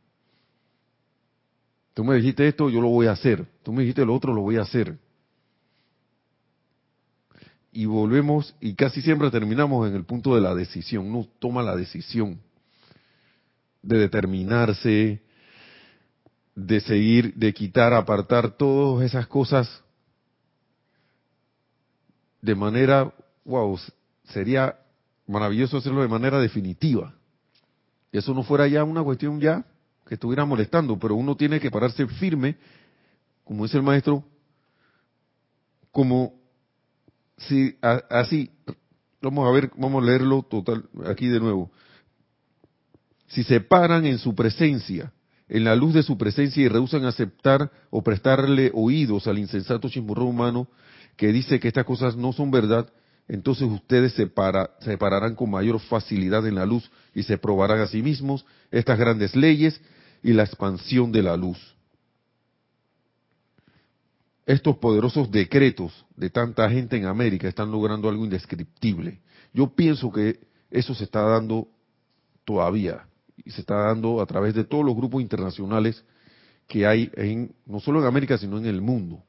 Tú 1.94 2.04
me 2.04 2.16
dijiste 2.16 2.46
esto, 2.46 2.68
yo 2.68 2.80
lo 2.80 2.88
voy 2.88 3.06
a 3.06 3.12
hacer. 3.12 3.46
Tú 3.62 3.72
me 3.72 3.82
dijiste 3.82 4.04
lo 4.04 4.14
otro, 4.14 4.34
lo 4.34 4.42
voy 4.42 4.56
a 4.56 4.62
hacer. 4.62 4.98
Y 7.72 7.86
volvemos, 7.86 8.54
y 8.60 8.74
casi 8.74 9.00
siempre 9.02 9.30
terminamos 9.30 9.88
en 9.88 9.94
el 9.94 10.04
punto 10.04 10.34
de 10.34 10.40
la 10.40 10.54
decisión. 10.54 11.06
Uno 11.06 11.26
toma 11.38 11.62
la 11.62 11.74
decisión 11.74 12.38
de 13.82 13.98
determinarse, 13.98 15.22
de 16.54 16.80
seguir, 16.80 17.34
de 17.34 17.52
quitar, 17.52 17.92
apartar 17.92 18.56
todas 18.56 19.04
esas 19.06 19.26
cosas 19.26 19.82
de 22.42 22.54
manera, 22.54 23.12
wow, 23.44 23.78
sería 24.24 24.78
maravilloso 25.26 25.78
hacerlo 25.78 26.02
de 26.02 26.08
manera 26.08 26.38
definitiva. 26.40 27.14
Y 28.16 28.18
eso 28.18 28.32
no 28.32 28.42
fuera 28.42 28.66
ya 28.66 28.82
una 28.82 29.02
cuestión 29.02 29.38
ya 29.38 29.62
que 30.06 30.14
estuviera 30.14 30.46
molestando, 30.46 30.98
pero 30.98 31.16
uno 31.16 31.36
tiene 31.36 31.60
que 31.60 31.70
pararse 31.70 32.06
firme, 32.06 32.56
como 33.44 33.64
dice 33.64 33.76
el 33.76 33.82
maestro, 33.82 34.24
como 35.90 36.32
si 37.36 37.76
así, 38.08 38.50
vamos 39.20 39.46
a 39.46 39.50
ver, 39.50 39.70
vamos 39.76 40.02
a 40.02 40.06
leerlo 40.06 40.42
total 40.48 40.88
aquí 41.04 41.28
de 41.28 41.40
nuevo. 41.40 41.70
Si 43.26 43.42
se 43.42 43.60
paran 43.60 44.06
en 44.06 44.16
su 44.16 44.34
presencia, 44.34 45.12
en 45.46 45.64
la 45.64 45.76
luz 45.76 45.92
de 45.92 46.02
su 46.02 46.16
presencia 46.16 46.62
y 46.62 46.68
rehusan 46.68 47.04
aceptar 47.04 47.70
o 47.90 48.02
prestarle 48.02 48.70
oídos 48.72 49.26
al 49.26 49.38
insensato 49.38 49.90
chimburro 49.90 50.24
humano 50.24 50.68
que 51.16 51.32
dice 51.32 51.60
que 51.60 51.68
estas 51.68 51.84
cosas 51.84 52.16
no 52.16 52.32
son 52.32 52.50
verdad, 52.50 52.90
entonces 53.28 53.64
ustedes 53.64 54.12
se, 54.12 54.26
pararán 54.28 55.34
con 55.34 55.50
mayor 55.50 55.80
facilidad 55.80 56.46
en 56.46 56.54
la 56.54 56.66
luz 56.66 56.88
y 57.14 57.24
se 57.24 57.38
probarán 57.38 57.80
a 57.80 57.88
sí 57.88 58.02
mismos 58.02 58.46
estas 58.70 58.98
grandes 58.98 59.34
leyes 59.34 59.80
y 60.22 60.32
la 60.32 60.44
expansión 60.44 61.10
de 61.10 61.22
la 61.22 61.36
luz. 61.36 61.58
Estos 64.44 64.76
poderosos 64.76 65.28
decretos 65.30 66.06
de 66.16 66.30
tanta 66.30 66.70
gente 66.70 66.96
en 66.96 67.06
América 67.06 67.48
están 67.48 67.72
logrando 67.72 68.08
algo 68.08 68.24
indescriptible. 68.24 69.20
Yo 69.52 69.74
pienso 69.74 70.12
que 70.12 70.38
eso 70.70 70.94
se 70.94 71.02
está 71.02 71.22
dando 71.22 71.66
todavía 72.44 73.08
y 73.44 73.50
se 73.50 73.60
está 73.60 73.74
dando 73.74 74.20
a 74.20 74.26
través 74.26 74.54
de 74.54 74.62
todos 74.62 74.84
los 74.84 74.94
grupos 74.94 75.20
internacionales 75.20 76.04
que 76.68 76.86
hay 76.86 77.10
en 77.14 77.56
no 77.66 77.80
solo 77.80 78.00
en 78.00 78.06
América 78.06 78.38
sino 78.38 78.56
en 78.58 78.66
el 78.66 78.80
mundo. 78.80 79.20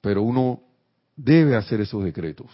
Pero 0.00 0.22
uno 0.22 0.71
debe 1.16 1.56
hacer 1.56 1.80
esos 1.80 2.02
decretos. 2.04 2.50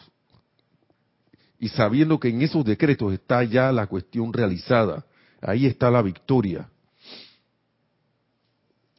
Y 1.58 1.68
sabiendo 1.68 2.20
que 2.20 2.28
en 2.28 2.42
esos 2.42 2.64
decretos 2.64 3.12
está 3.12 3.42
ya 3.42 3.72
la 3.72 3.86
cuestión 3.86 4.32
realizada, 4.32 5.04
ahí 5.40 5.66
está 5.66 5.90
la 5.90 6.02
victoria. 6.02 6.68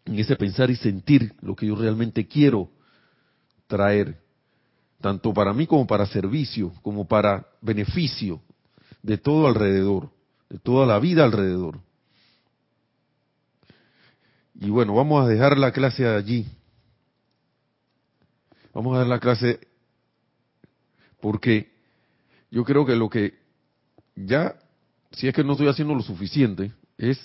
En 0.05 0.19
ese 0.19 0.35
pensar 0.35 0.69
y 0.69 0.75
sentir 0.75 1.33
lo 1.41 1.55
que 1.55 1.67
yo 1.67 1.75
realmente 1.75 2.27
quiero 2.27 2.69
traer, 3.67 4.19
tanto 4.99 5.33
para 5.33 5.53
mí 5.53 5.67
como 5.67 5.87
para 5.87 6.05
servicio, 6.05 6.73
como 6.81 7.07
para 7.07 7.47
beneficio 7.61 8.41
de 9.01 9.17
todo 9.17 9.47
alrededor, 9.47 10.11
de 10.49 10.59
toda 10.59 10.85
la 10.85 10.99
vida 10.99 11.23
alrededor. 11.23 11.79
Y 14.55 14.69
bueno, 14.69 14.95
vamos 14.95 15.23
a 15.23 15.27
dejar 15.27 15.57
la 15.57 15.71
clase 15.71 16.05
allí. 16.05 16.45
Vamos 18.79 18.95
a 18.95 18.99
dar 18.99 19.07
la 19.07 19.19
clase 19.19 19.59
porque 21.19 21.69
yo 22.49 22.63
creo 22.63 22.85
que 22.85 22.95
lo 22.95 23.09
que 23.09 23.33
ya, 24.15 24.55
si 25.11 25.27
es 25.27 25.35
que 25.35 25.43
no 25.43 25.51
estoy 25.51 25.67
haciendo 25.67 25.93
lo 25.93 26.01
suficiente, 26.01 26.71
es 26.97 27.19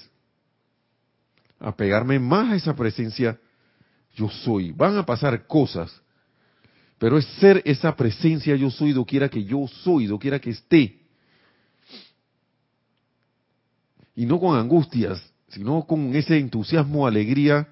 apegarme 1.60 2.18
más 2.18 2.50
a 2.50 2.56
esa 2.56 2.74
presencia 2.74 3.38
yo 4.16 4.28
soy. 4.28 4.72
Van 4.72 4.98
a 4.98 5.06
pasar 5.06 5.46
cosas, 5.46 6.02
pero 6.98 7.18
es 7.18 7.24
ser 7.38 7.62
esa 7.64 7.94
presencia 7.94 8.56
yo 8.56 8.68
soy, 8.68 8.92
doquiera 8.92 9.28
que 9.28 9.44
yo 9.44 9.68
soy, 9.68 10.06
doquiera 10.06 10.40
que 10.40 10.50
esté. 10.50 11.02
Y 14.16 14.26
no 14.26 14.40
con 14.40 14.58
angustias, 14.58 15.22
sino 15.50 15.86
con 15.86 16.16
ese 16.16 16.36
entusiasmo, 16.36 17.06
alegría 17.06 17.68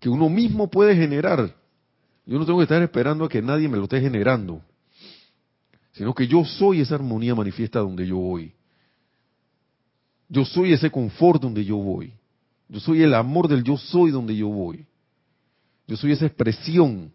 que 0.00 0.08
uno 0.08 0.28
mismo 0.28 0.68
puede 0.68 0.96
generar. 0.96 1.61
Yo 2.24 2.38
no 2.38 2.46
tengo 2.46 2.58
que 2.58 2.64
estar 2.64 2.82
esperando 2.82 3.24
a 3.24 3.28
que 3.28 3.42
nadie 3.42 3.68
me 3.68 3.76
lo 3.76 3.84
esté 3.84 4.00
generando, 4.00 4.62
sino 5.92 6.14
que 6.14 6.26
yo 6.26 6.44
soy 6.44 6.80
esa 6.80 6.94
armonía 6.94 7.34
manifiesta 7.34 7.80
donde 7.80 8.06
yo 8.06 8.16
voy. 8.16 8.54
Yo 10.28 10.44
soy 10.44 10.72
ese 10.72 10.90
confort 10.90 11.42
donde 11.42 11.64
yo 11.64 11.76
voy. 11.76 12.14
Yo 12.68 12.80
soy 12.80 13.02
el 13.02 13.12
amor 13.14 13.48
del 13.48 13.62
yo 13.62 13.76
soy 13.76 14.10
donde 14.10 14.34
yo 14.34 14.48
voy. 14.48 14.86
Yo 15.86 15.96
soy 15.96 16.12
esa 16.12 16.26
expresión. 16.26 17.12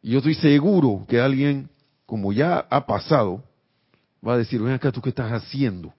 Y 0.00 0.12
yo 0.12 0.18
estoy 0.18 0.34
seguro 0.34 1.04
que 1.06 1.20
alguien, 1.20 1.68
como 2.06 2.32
ya 2.32 2.60
ha 2.70 2.86
pasado, 2.86 3.44
va 4.26 4.34
a 4.34 4.38
decir, 4.38 4.60
ven 4.62 4.72
acá, 4.72 4.90
¿tú 4.90 5.02
qué 5.02 5.10
estás 5.10 5.30
haciendo? 5.30 5.92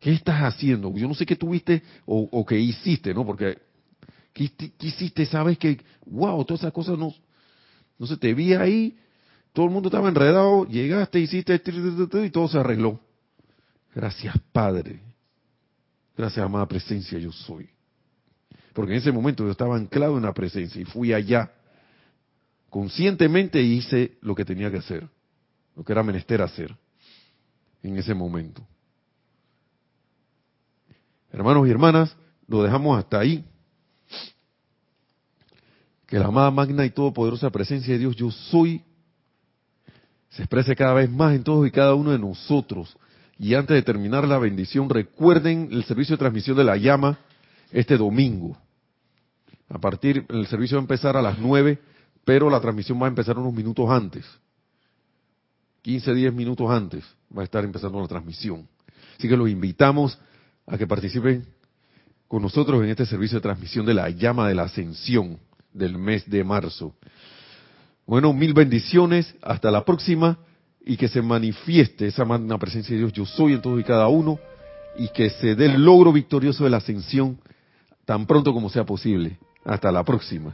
¿Qué 0.00 0.12
estás 0.12 0.42
haciendo? 0.42 0.92
Yo 0.94 1.08
no 1.08 1.14
sé 1.14 1.24
qué 1.24 1.36
tuviste 1.36 1.82
o, 2.04 2.28
o 2.30 2.44
qué 2.44 2.58
hiciste, 2.58 3.14
¿no? 3.14 3.24
Porque 3.24 3.58
¿Qué, 4.38 4.72
hiciste? 4.86 5.26
Sabes 5.26 5.58
que, 5.58 5.80
wow, 6.06 6.44
todas 6.44 6.60
esas 6.60 6.72
cosas 6.72 6.96
no, 6.96 7.12
no 7.98 8.06
se 8.06 8.16
te 8.16 8.32
vi 8.34 8.54
ahí, 8.54 8.96
todo 9.52 9.66
el 9.66 9.72
mundo 9.72 9.88
estaba 9.88 10.08
enredado, 10.08 10.64
llegaste, 10.66 11.18
hiciste 11.18 11.60
y 12.24 12.30
todo 12.30 12.46
se 12.46 12.58
arregló. 12.58 13.00
Gracias, 13.92 14.36
Padre. 14.52 15.00
Gracias, 16.16 16.44
amada 16.44 16.68
presencia, 16.68 17.18
yo 17.18 17.32
soy. 17.32 17.68
Porque 18.74 18.92
en 18.92 18.98
ese 18.98 19.10
momento 19.10 19.44
yo 19.44 19.50
estaba 19.50 19.76
anclado 19.76 20.16
en 20.16 20.22
la 20.22 20.32
presencia 20.32 20.80
y 20.80 20.84
fui 20.84 21.12
allá. 21.12 21.50
Conscientemente 22.70 23.60
hice 23.60 24.18
lo 24.20 24.36
que 24.36 24.44
tenía 24.44 24.70
que 24.70 24.76
hacer, 24.76 25.08
lo 25.74 25.82
que 25.82 25.92
era 25.92 26.04
menester 26.04 26.42
hacer 26.42 26.76
en 27.82 27.96
ese 27.96 28.14
momento. 28.14 28.64
Hermanos 31.32 31.66
y 31.66 31.70
hermanas, 31.70 32.16
lo 32.46 32.62
dejamos 32.62 32.98
hasta 32.98 33.18
ahí 33.18 33.44
que 36.08 36.18
la 36.18 36.26
amada 36.26 36.50
magna 36.50 36.86
y 36.86 36.90
todopoderosa 36.90 37.50
presencia 37.50 37.92
de 37.92 38.00
Dios, 38.00 38.16
yo 38.16 38.30
soy, 38.30 38.82
se 40.30 40.42
exprese 40.42 40.74
cada 40.74 40.94
vez 40.94 41.10
más 41.10 41.34
en 41.34 41.44
todos 41.44 41.68
y 41.68 41.70
cada 41.70 41.94
uno 41.94 42.12
de 42.12 42.18
nosotros. 42.18 42.96
Y 43.38 43.54
antes 43.54 43.74
de 43.74 43.82
terminar 43.82 44.26
la 44.26 44.38
bendición, 44.38 44.88
recuerden 44.88 45.68
el 45.70 45.84
servicio 45.84 46.14
de 46.14 46.18
transmisión 46.18 46.56
de 46.56 46.64
la 46.64 46.78
llama 46.78 47.18
este 47.70 47.98
domingo. 47.98 48.56
A 49.68 49.78
partir, 49.78 50.24
el 50.30 50.46
servicio 50.46 50.78
va 50.78 50.80
a 50.80 50.84
empezar 50.84 51.14
a 51.14 51.22
las 51.22 51.38
9, 51.38 51.78
pero 52.24 52.48
la 52.48 52.60
transmisión 52.60 53.00
va 53.00 53.04
a 53.04 53.10
empezar 53.10 53.36
unos 53.36 53.52
minutos 53.52 53.88
antes. 53.90 54.24
15, 55.82 56.14
10 56.14 56.32
minutos 56.32 56.70
antes 56.70 57.04
va 57.36 57.42
a 57.42 57.44
estar 57.44 57.62
empezando 57.64 58.00
la 58.00 58.08
transmisión. 58.08 58.66
Así 59.18 59.28
que 59.28 59.36
los 59.36 59.50
invitamos 59.50 60.18
a 60.66 60.78
que 60.78 60.86
participen 60.86 61.46
con 62.26 62.40
nosotros 62.40 62.82
en 62.82 62.88
este 62.88 63.04
servicio 63.04 63.36
de 63.36 63.42
transmisión 63.42 63.84
de 63.84 63.92
la 63.92 64.08
llama 64.08 64.48
de 64.48 64.54
la 64.54 64.62
ascensión 64.62 65.38
del 65.72 65.98
mes 65.98 66.28
de 66.28 66.44
marzo. 66.44 66.94
Bueno, 68.06 68.32
mil 68.32 68.54
bendiciones, 68.54 69.34
hasta 69.42 69.70
la 69.70 69.84
próxima 69.84 70.38
y 70.84 70.96
que 70.96 71.08
se 71.08 71.20
manifieste 71.20 72.06
esa 72.06 72.24
magna 72.24 72.56
presencia 72.58 72.94
de 72.94 73.02
Dios, 73.02 73.12
yo 73.12 73.26
soy 73.26 73.52
en 73.52 73.60
todos 73.60 73.78
y 73.78 73.84
cada 73.84 74.08
uno, 74.08 74.38
y 74.96 75.08
que 75.08 75.28
se 75.30 75.54
dé 75.54 75.66
el 75.66 75.84
logro 75.84 76.12
victorioso 76.12 76.64
de 76.64 76.70
la 76.70 76.78
ascensión 76.78 77.38
tan 78.04 78.26
pronto 78.26 78.54
como 78.54 78.70
sea 78.70 78.84
posible. 78.84 79.38
Hasta 79.64 79.92
la 79.92 80.02
próxima. 80.02 80.46